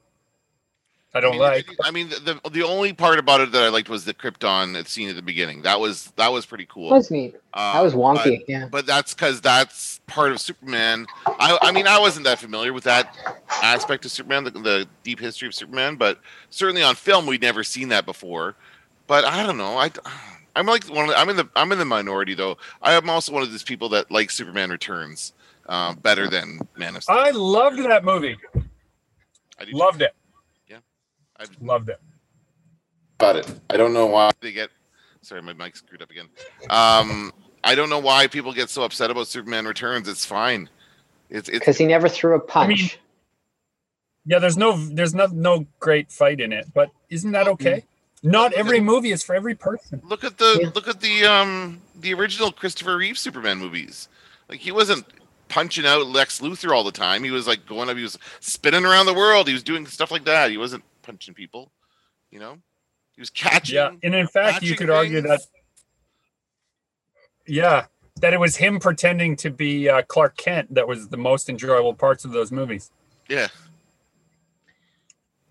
I 1.14 1.22
don't 1.22 1.32
mean, 1.32 1.40
like. 1.40 1.66
I 1.82 1.92
mean, 1.92 2.10
the, 2.10 2.20
the 2.44 2.50
the 2.50 2.64
only 2.64 2.92
part 2.92 3.18
about 3.18 3.40
it 3.40 3.54
that 3.54 3.64
I 3.64 3.70
liked 3.70 3.88
was 3.88 4.04
the 4.04 4.14
Krypton 4.14 4.86
scene 4.86 5.08
at 5.08 5.16
the 5.16 5.22
beginning. 5.22 5.62
That 5.62 5.80
was 5.80 6.12
that 6.18 6.34
was 6.34 6.46
pretty 6.46 6.66
cool. 6.66 6.90
that 6.90 6.96
was 6.96 7.10
neat 7.10 7.36
that 7.56 7.82
was 7.82 7.94
Um, 7.94 8.00
wonky 8.02 8.40
but- 8.40 8.50
yeah 8.50 8.68
But 8.70 8.86
that's 8.86 9.14
because 9.14 9.40
that's 9.40 10.02
part 10.08 10.34
of 10.34 10.42
Superman. 10.42 11.08
I, 11.26 11.58
I 11.62 11.72
mean, 11.72 11.88
I 11.88 11.98
wasn't 11.98 12.26
that 12.26 12.40
familiar 12.40 12.74
with 12.74 12.84
that 12.84 13.16
aspect 13.64 14.04
of 14.04 14.12
Superman, 14.12 14.44
the, 14.44 14.52
the 14.52 14.88
deep 15.04 15.22
history 15.22 15.48
of 15.48 15.56
Superman, 15.56 15.96
but 15.96 16.20
certainly 16.50 16.84
on 16.84 16.96
film 16.96 17.26
we'd 17.26 17.42
never 17.42 17.64
seen 17.64 17.88
that 17.90 18.06
before. 18.06 18.56
But 19.08 19.24
I 19.24 19.46
don't 19.46 19.58
know. 19.58 19.78
I 19.78 19.92
I'm 20.58 20.66
like 20.66 20.84
one. 20.86 21.06
Of 21.06 21.12
the, 21.12 21.18
I'm 21.18 21.30
in 21.30 21.38
the 21.38 21.48
I'm 21.56 21.72
in 21.72 21.80
the 21.80 21.86
minority 21.86 22.34
though. 22.34 22.58
I 22.82 22.92
am 22.96 23.10
also 23.10 23.32
one 23.32 23.44
of 23.44 23.50
those 23.52 23.64
people 23.64 23.88
that 23.90 24.12
like 24.12 24.30
Superman 24.30 24.70
Returns 24.72 25.32
um, 25.68 25.96
better 25.98 26.30
than 26.30 26.60
Man 26.78 26.96
of 26.96 27.04
Steel. 27.04 27.16
I 27.18 27.32
loved 27.32 27.80
that 27.84 28.04
movie. 28.04 28.38
I 29.60 29.66
do 29.66 29.72
too. 29.72 29.78
Loved 29.78 30.02
it. 30.02 30.14
Yeah. 30.68 30.78
I 31.40 31.46
Loved 31.62 31.90
it. 31.90 32.00
About 33.20 33.38
it. 33.38 33.60
I 33.70 33.78
don't 33.78 33.94
know 33.94 34.08
why. 34.08 34.32
they 34.42 34.52
get. 34.52 34.70
Sorry, 35.22 35.42
my 35.42 35.54
mic 35.54 35.76
screwed 35.76 36.02
up 36.02 36.12
again. 36.12 36.28
Um, 36.70 37.32
I 37.64 37.74
don't 37.74 37.90
know 37.90 38.00
why 38.00 38.28
people 38.28 38.54
get 38.54 38.70
so 38.70 38.84
upset 38.84 39.10
about 39.10 39.28
Superman 39.28 39.66
Returns. 39.66 40.08
It's 40.08 40.26
fine. 40.26 40.70
It's 41.30 41.50
it's 41.50 41.60
because 41.60 41.78
he 41.78 41.86
never 41.88 42.08
threw 42.08 42.36
a 42.36 42.40
punch 42.40 42.70
mean, 42.70 42.90
Yeah, 44.26 44.38
there's 44.40 44.58
no, 44.58 44.78
there's 44.78 45.16
no, 45.16 45.26
no 45.28 45.66
great 45.80 46.12
fight 46.12 46.40
in 46.40 46.54
it, 46.54 46.72
but 46.74 46.92
isn't 47.10 47.32
that 47.32 47.48
okay? 47.48 47.84
Not 48.22 48.54
every 48.54 48.80
movie 48.80 49.12
is 49.12 49.24
for 49.24 49.34
every 49.36 49.56
person. 49.56 50.02
look 50.06 50.24
at 50.24 50.38
the 50.38 50.60
Yeah. 50.62 50.70
look 50.76 50.88
at 50.88 51.00
the 51.02 51.26
um 51.26 51.82
the 51.96 52.14
original 52.14 52.52
Christopher 52.52 52.98
Reeve 52.98 53.18
Superman 53.18 53.58
movies. 53.58 54.08
Like 54.50 54.60
he 54.60 54.72
wasn't 54.72 55.06
punching 55.56 55.86
out 55.86 56.06
Lex 56.08 56.42
Luthor 56.42 56.76
all 56.76 56.84
the 56.84 56.92
time. 56.92 57.24
He 57.24 57.32
was 57.32 57.48
like 57.48 57.66
going 57.66 57.90
up. 57.90 57.96
He 57.96 58.04
was 58.04 58.20
spinning 58.42 58.84
around 58.84 59.06
the 59.06 59.14
world. 59.14 59.48
He 59.48 59.54
was 59.54 59.64
doing 59.64 59.88
stuff 59.88 60.12
like 60.12 60.26
that. 60.26 60.52
He 60.52 60.58
wasn't 60.58 60.84
punching 61.02 61.34
people. 61.34 61.72
You 62.30 62.40
know, 62.40 62.58
he 63.16 63.22
was 63.22 63.30
catching. 63.30 63.78
Yeah, 63.78 63.92
and 64.04 64.14
in 64.14 64.28
fact, 64.28 64.62
you 64.62 64.72
catching 64.72 64.88
could 64.88 64.94
argue 64.94 65.22
that. 65.22 65.40
Yeah, 67.48 67.86
that 68.20 68.34
it 68.34 68.40
was 68.40 68.58
him 68.58 68.80
pretending 68.80 69.38
to 69.38 69.50
be 69.50 69.88
uh, 69.88 70.02
Clark 70.02 70.36
Kent 70.36 70.74
that 70.74 70.86
was 70.86 71.08
the 71.08 71.16
most 71.16 71.48
enjoyable 71.48 71.94
parts 71.94 72.26
of 72.26 72.32
those 72.32 72.52
movies. 72.52 72.92
Yeah, 73.30 73.48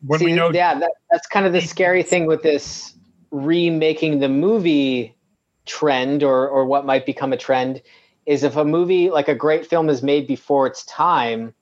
When 0.06 0.18
See, 0.18 0.26
we 0.26 0.32
know, 0.34 0.52
yeah, 0.52 0.78
that, 0.78 0.90
that's 1.10 1.26
kind 1.28 1.46
of 1.46 1.54
the 1.54 1.62
scary 1.62 2.02
thing 2.02 2.26
with 2.26 2.42
this 2.42 2.94
remaking 3.30 4.20
the 4.20 4.28
movie 4.28 5.16
trend 5.64 6.22
or 6.22 6.46
or 6.46 6.66
what 6.66 6.84
might 6.84 7.06
become 7.06 7.32
a 7.32 7.38
trend 7.38 7.80
is 8.26 8.42
if 8.42 8.56
a 8.56 8.64
movie 8.64 9.10
like 9.10 9.28
a 9.28 9.34
great 9.34 9.66
film 9.66 9.88
is 9.88 10.02
made 10.02 10.26
before 10.26 10.66
its 10.66 10.84
time 10.84 11.54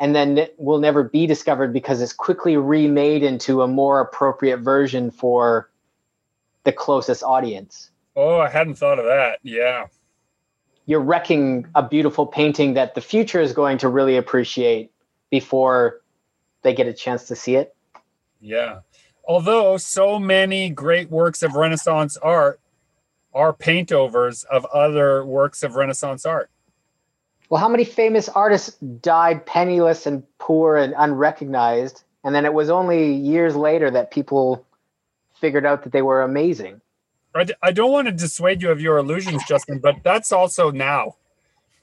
and 0.00 0.14
then 0.14 0.38
it 0.38 0.54
will 0.58 0.78
never 0.78 1.04
be 1.04 1.26
discovered 1.26 1.72
because 1.72 2.00
it's 2.00 2.12
quickly 2.12 2.56
remade 2.56 3.22
into 3.22 3.62
a 3.62 3.68
more 3.68 4.00
appropriate 4.00 4.58
version 4.58 5.10
for 5.10 5.70
the 6.64 6.72
closest 6.72 7.22
audience. 7.22 7.90
Oh, 8.16 8.38
I 8.38 8.48
hadn't 8.48 8.74
thought 8.74 8.98
of 8.98 9.04
that. 9.04 9.38
Yeah. 9.42 9.86
You're 10.86 11.00
wrecking 11.00 11.66
a 11.74 11.82
beautiful 11.82 12.26
painting 12.26 12.74
that 12.74 12.94
the 12.94 13.00
future 13.00 13.40
is 13.40 13.52
going 13.52 13.78
to 13.78 13.88
really 13.88 14.16
appreciate 14.16 14.90
before 15.30 16.02
they 16.62 16.74
get 16.74 16.86
a 16.86 16.92
chance 16.92 17.24
to 17.28 17.36
see 17.36 17.56
it. 17.56 17.74
Yeah. 18.40 18.80
Although 19.26 19.78
so 19.78 20.18
many 20.18 20.68
great 20.68 21.10
works 21.10 21.42
of 21.42 21.54
Renaissance 21.54 22.16
art 22.18 22.60
are 23.34 23.52
paintovers 23.52 24.44
of 24.46 24.64
other 24.66 25.24
works 25.24 25.62
of 25.62 25.74
Renaissance 25.74 26.24
art. 26.24 26.50
Well, 27.48 27.60
how 27.60 27.68
many 27.68 27.84
famous 27.84 28.28
artists 28.28 28.76
died 28.78 29.44
penniless 29.46 30.06
and 30.06 30.22
poor 30.38 30.76
and 30.76 30.94
unrecognized? 30.96 32.02
And 32.24 32.34
then 32.34 32.44
it 32.44 32.54
was 32.54 32.70
only 32.70 33.12
years 33.14 33.54
later 33.54 33.90
that 33.90 34.10
people 34.10 34.66
figured 35.40 35.66
out 35.66 35.82
that 35.82 35.92
they 35.92 36.02
were 36.02 36.22
amazing. 36.22 36.80
I, 37.34 37.44
d- 37.44 37.54
I 37.62 37.72
don't 37.72 37.92
want 37.92 38.06
to 38.06 38.12
dissuade 38.12 38.62
you 38.62 38.70
of 38.70 38.80
your 38.80 38.96
illusions, 38.96 39.42
Justin, 39.46 39.78
but 39.78 39.96
that's 40.02 40.32
also 40.32 40.70
now. 40.70 41.16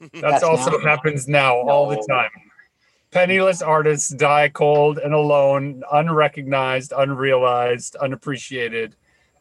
That's, 0.00 0.20
That's 0.20 0.42
also 0.42 0.78
now? 0.78 0.84
happens 0.84 1.28
now 1.28 1.54
all 1.60 1.88
the 1.88 2.04
time. 2.10 2.30
Penniless 3.12 3.62
artists 3.62 4.08
die 4.08 4.48
cold 4.48 4.98
and 4.98 5.14
alone, 5.14 5.84
unrecognized, 5.92 6.92
unrealized, 6.96 7.94
unappreciated. 7.94 8.96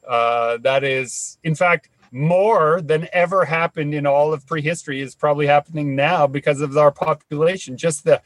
Uh, 0.07 0.57
that 0.57 0.83
is, 0.83 1.39
in 1.43 1.55
fact, 1.55 1.89
more 2.11 2.81
than 2.81 3.07
ever 3.13 3.45
happened 3.45 3.93
in 3.93 4.05
all 4.05 4.33
of 4.33 4.45
prehistory 4.45 5.01
is 5.01 5.15
probably 5.15 5.47
happening 5.47 5.95
now 5.95 6.27
because 6.27 6.61
of 6.61 6.77
our 6.77 6.91
population. 6.91 7.77
Just 7.77 8.03
the 8.03 8.21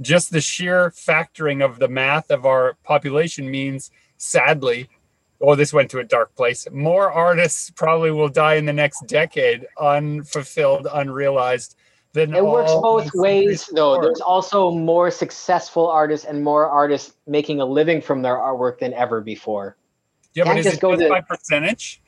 just 0.00 0.30
the 0.30 0.40
sheer 0.40 0.90
factoring 0.90 1.64
of 1.64 1.78
the 1.78 1.88
math 1.88 2.30
of 2.30 2.46
our 2.46 2.74
population 2.84 3.50
means, 3.50 3.90
sadly, 4.16 4.88
oh, 5.40 5.54
this 5.54 5.72
went 5.72 5.90
to 5.90 5.98
a 5.98 6.04
dark 6.04 6.34
place. 6.36 6.66
More 6.72 7.10
artists 7.12 7.70
probably 7.70 8.10
will 8.10 8.28
die 8.28 8.54
in 8.54 8.64
the 8.64 8.72
next 8.72 9.06
decade, 9.06 9.66
unfulfilled, 9.78 10.86
unrealized. 10.92 11.76
Than 12.12 12.34
It 12.34 12.44
works 12.44 12.72
both 12.72 13.08
ways, 13.14 13.70
though. 13.72 14.00
There's 14.00 14.20
also 14.20 14.72
more 14.72 15.12
successful 15.12 15.86
artists 15.86 16.26
and 16.26 16.42
more 16.42 16.68
artists 16.68 17.14
making 17.28 17.60
a 17.60 17.64
living 17.64 18.00
from 18.00 18.20
their 18.20 18.34
artwork 18.34 18.80
than 18.80 18.92
ever 18.94 19.20
before. 19.20 19.76
Yeah, 20.34 20.42
but 20.42 20.58
is 20.58 20.64
just 20.64 20.78
it 20.78 20.80
go 20.80 20.92
just 20.92 21.02
to- 21.02 21.08
by 21.08 21.20
percentage? 21.20 22.02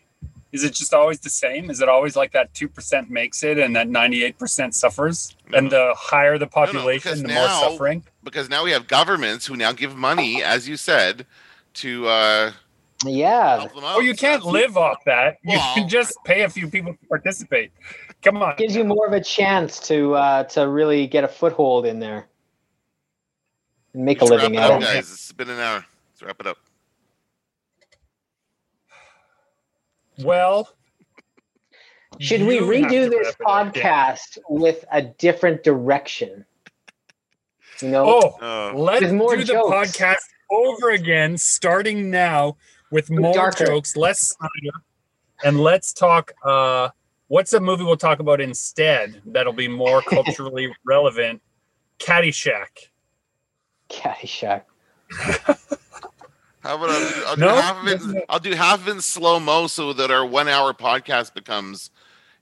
Is 0.53 0.65
it 0.65 0.75
just 0.75 0.93
always 0.93 1.19
the 1.21 1.31
same? 1.31 1.71
Is 1.71 1.81
it 1.81 1.89
always 1.89 2.15
like 2.15 2.33
that 2.33 2.53
two 2.53 2.69
percent 2.69 3.09
makes 3.11 3.43
it 3.43 3.59
and 3.59 3.75
that 3.75 3.89
ninety 3.89 4.23
eight 4.23 4.39
percent 4.39 4.75
suffers? 4.75 5.35
And 5.55 5.71
the 5.71 5.95
higher 5.97 6.37
the 6.39 6.47
population, 6.47 7.11
because 7.13 7.23
the 7.23 7.29
now- 7.29 7.41
more 7.61 7.71
suffering. 7.71 8.05
Because 8.23 8.49
now 8.49 8.63
we 8.63 8.71
have 8.73 8.87
governments 8.87 9.47
who 9.47 9.57
now 9.57 9.73
give 9.73 9.97
money, 9.97 10.43
as 10.43 10.69
you 10.69 10.77
said, 10.77 11.27
to 11.75 12.07
uh, 12.07 12.53
Yeah. 13.05 13.61
help 13.61 13.75
them 13.75 13.85
out. 13.85 13.97
Oh, 13.97 14.01
you 14.01 14.15
can't 14.15 14.45
live 14.45 14.77
off 14.77 15.03
that. 15.07 15.39
You 15.43 15.57
Well- 15.57 15.75
can 15.75 15.89
just 15.89 16.17
pay 16.25 16.43
a 16.43 16.49
few 16.51 16.69
people 16.69 16.93
to 16.93 17.07
participate. 17.09 17.73
Come 18.23 18.37
on. 18.43 18.55
Gives 18.57 18.77
you 18.77 18.85
more 18.85 19.07
of 19.07 19.13
a 19.15 19.21
chance 19.25 19.81
to 19.89 20.15
uh, 20.15 20.45
to 20.45 20.69
really 20.69 21.07
get 21.07 21.25
a 21.25 21.29
foothold 21.29 21.87
in 21.87 21.99
there 21.99 22.29
and 23.95 24.05
make 24.05 24.21
a 24.21 24.25
Let's 24.25 24.31
wrap 24.33 24.43
living 24.43 24.59
out 24.59 24.71
of 24.73 24.83
it. 24.83 24.85
guys. 24.85 25.11
It's 25.11 25.33
been 25.33 25.51
an 25.51 25.59
hour. 25.59 25.85
Let's 26.13 26.23
wrap 26.23 26.39
it 26.41 26.47
up. 26.47 26.59
Well, 30.19 30.69
Should 32.19 32.43
we 32.43 32.59
redo 32.59 33.09
this 33.11 33.35
wrap 33.41 33.67
it 33.67 33.69
up, 33.69 33.77
yeah. 33.77 34.15
podcast 34.15 34.39
with 34.49 34.85
a 34.93 35.03
different 35.03 35.63
direction? 35.65 36.45
You 37.81 37.89
know, 37.89 38.05
Oh, 38.07 38.39
Uh, 38.41 38.75
let's 38.77 39.11
more 39.13 39.37
do 39.37 39.45
the 39.45 39.55
podcast 39.55 40.19
over 40.51 40.91
again, 40.91 41.37
starting 41.39 42.11
now 42.11 42.57
with 42.91 43.11
more 43.11 43.33
darker. 43.33 43.67
jokes, 43.67 43.97
less 43.97 44.21
Snyder, 44.37 44.79
and 45.45 45.61
let's 45.61 45.93
talk. 45.93 46.33
Uh, 46.45 46.91
what's 47.29 47.53
a 47.55 47.61
movie 47.61 47.83
we'll 47.85 47.97
talk 47.97 48.21
about 48.21 48.41
instead 48.41 49.23
that'll 49.27 49.53
be 49.55 49.67
more 49.69 50.03
culturally 50.07 50.73
relevant? 50.85 51.41
Caddyshack. 51.99 52.89
Caddyshack. 53.89 54.63
How 56.63 56.77
about 56.77 56.91
I'll 56.91 57.09
do, 57.09 57.25
I'll 57.27 57.37
do 57.37 57.41
No? 57.41 57.55
half 57.61 57.87
of 57.87 58.17
it? 58.17 58.25
I'll 58.29 58.39
do 58.39 58.53
half 58.55 58.81
of 58.81 58.89
it 58.89 58.93
in 58.93 59.01
slow 59.01 59.41
mo 59.41 59.67
so 59.67 59.93
that 59.93 60.11
our 60.11 60.25
one 60.25 60.49
hour 60.49 60.73
podcast 60.73 61.35
becomes 61.35 61.91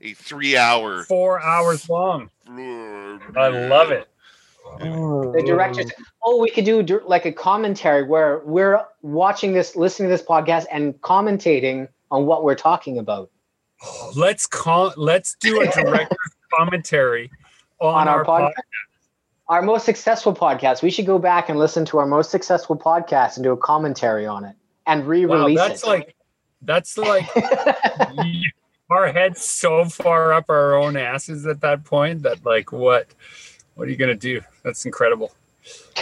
a 0.00 0.12
three 0.14 0.56
hour. 0.56 1.04
Four 1.04 1.42
hours 1.42 1.88
long. 1.88 2.30
I 2.46 3.48
love 3.48 3.90
it. 3.90 4.08
The 4.78 5.42
directors. 5.46 5.90
Oh, 6.22 6.40
we 6.40 6.50
could 6.50 6.64
do 6.64 6.82
like 7.06 7.24
a 7.24 7.32
commentary 7.32 8.04
where 8.04 8.40
we're 8.44 8.84
watching 9.02 9.52
this, 9.52 9.74
listening 9.74 10.08
to 10.10 10.14
this 10.16 10.22
podcast, 10.24 10.66
and 10.70 11.00
commentating 11.00 11.88
on 12.10 12.26
what 12.26 12.44
we're 12.44 12.54
talking 12.54 12.98
about 12.98 13.30
Let's 14.14 14.46
call. 14.46 14.92
Let's 14.96 15.36
do 15.40 15.60
a 15.62 15.66
director's 15.72 16.18
commentary 16.58 17.30
on, 17.80 17.94
on 17.94 18.08
our, 18.08 18.18
our, 18.18 18.24
podcast. 18.24 18.48
podcast. 18.48 18.52
Our 19.50 19.62
most 19.62 19.84
successful 19.84 20.32
podcast. 20.32 20.80
We 20.80 20.90
should 20.90 21.06
go 21.06 21.18
back 21.18 21.48
and 21.48 21.58
listen 21.58 21.84
to 21.86 21.98
our 21.98 22.06
most 22.06 22.30
successful 22.30 22.76
podcast 22.76 23.36
and 23.36 23.42
do 23.42 23.50
a 23.50 23.56
commentary 23.56 24.24
on 24.24 24.44
it 24.44 24.54
and 24.86 25.04
re-release 25.06 25.58
that's 25.58 25.82
it. 25.82 25.86
like 25.88 26.14
that's 26.62 26.96
like 26.96 27.28
our 28.90 29.12
heads 29.12 29.42
so 29.42 29.86
far 29.86 30.32
up 30.32 30.46
our 30.48 30.76
own 30.76 30.96
asses 30.96 31.46
at 31.46 31.60
that 31.62 31.84
point 31.84 32.22
that 32.22 32.46
like 32.46 32.70
what 32.70 33.08
what 33.74 33.88
are 33.88 33.90
you 33.90 33.96
gonna 33.96 34.14
do? 34.14 34.40
That's 34.62 34.86
incredible. 34.86 35.32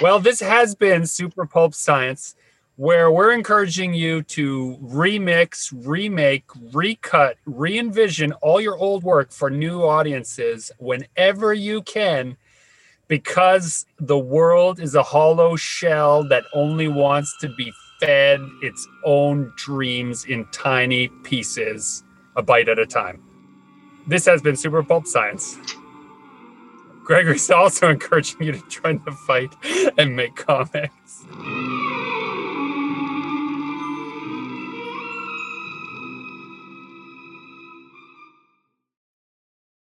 Well, 0.03 0.19
this 0.19 0.41
has 0.41 0.75
been 0.75 1.07
Super 1.07 1.47
Pulp 1.47 1.73
Science, 1.73 2.35
where 2.77 3.11
we're 3.11 3.33
encouraging 3.33 3.95
you 3.95 4.25
to 4.25 4.77
remix, 4.83 5.73
remake, 5.87 6.45
recut, 6.73 7.39
re-envision 7.47 8.33
all 8.35 8.61
your 8.61 8.77
old 8.77 9.05
work 9.05 9.33
for 9.33 9.49
new 9.49 9.83
audiences 9.83 10.71
whenever 10.79 11.55
you 11.55 11.81
can, 11.81 12.37
because 13.09 13.87
the 14.01 14.19
world 14.19 14.81
is 14.81 14.95
a 14.95 15.03
hollow 15.03 15.57
shell 15.57 16.25
that 16.29 16.45
only 16.55 16.89
wants 16.89 17.37
to 17.41 17.49
be 17.51 17.73
fed 18.01 18.41
its 18.63 18.87
own 19.05 19.53
dreams 19.57 20.27
in 20.27 20.47
tiny 20.53 21.09
pieces, 21.25 22.05
a 22.37 22.43
bite 22.43 22.69
at 22.69 22.79
a 22.79 22.87
time. 22.87 23.23
This 24.07 24.27
has 24.27 24.43
been 24.43 24.57
Super 24.57 24.83
Pulp 24.83 25.07
Science. 25.07 25.59
Gregory's 27.05 27.51
also 27.53 27.91
encouraging 27.91 28.43
you 28.45 28.53
to 28.53 28.69
join 28.69 29.03
the 29.05 29.13
fight 29.13 29.55
and 29.99 30.17
make 30.17 30.37
comics. 30.37 31.08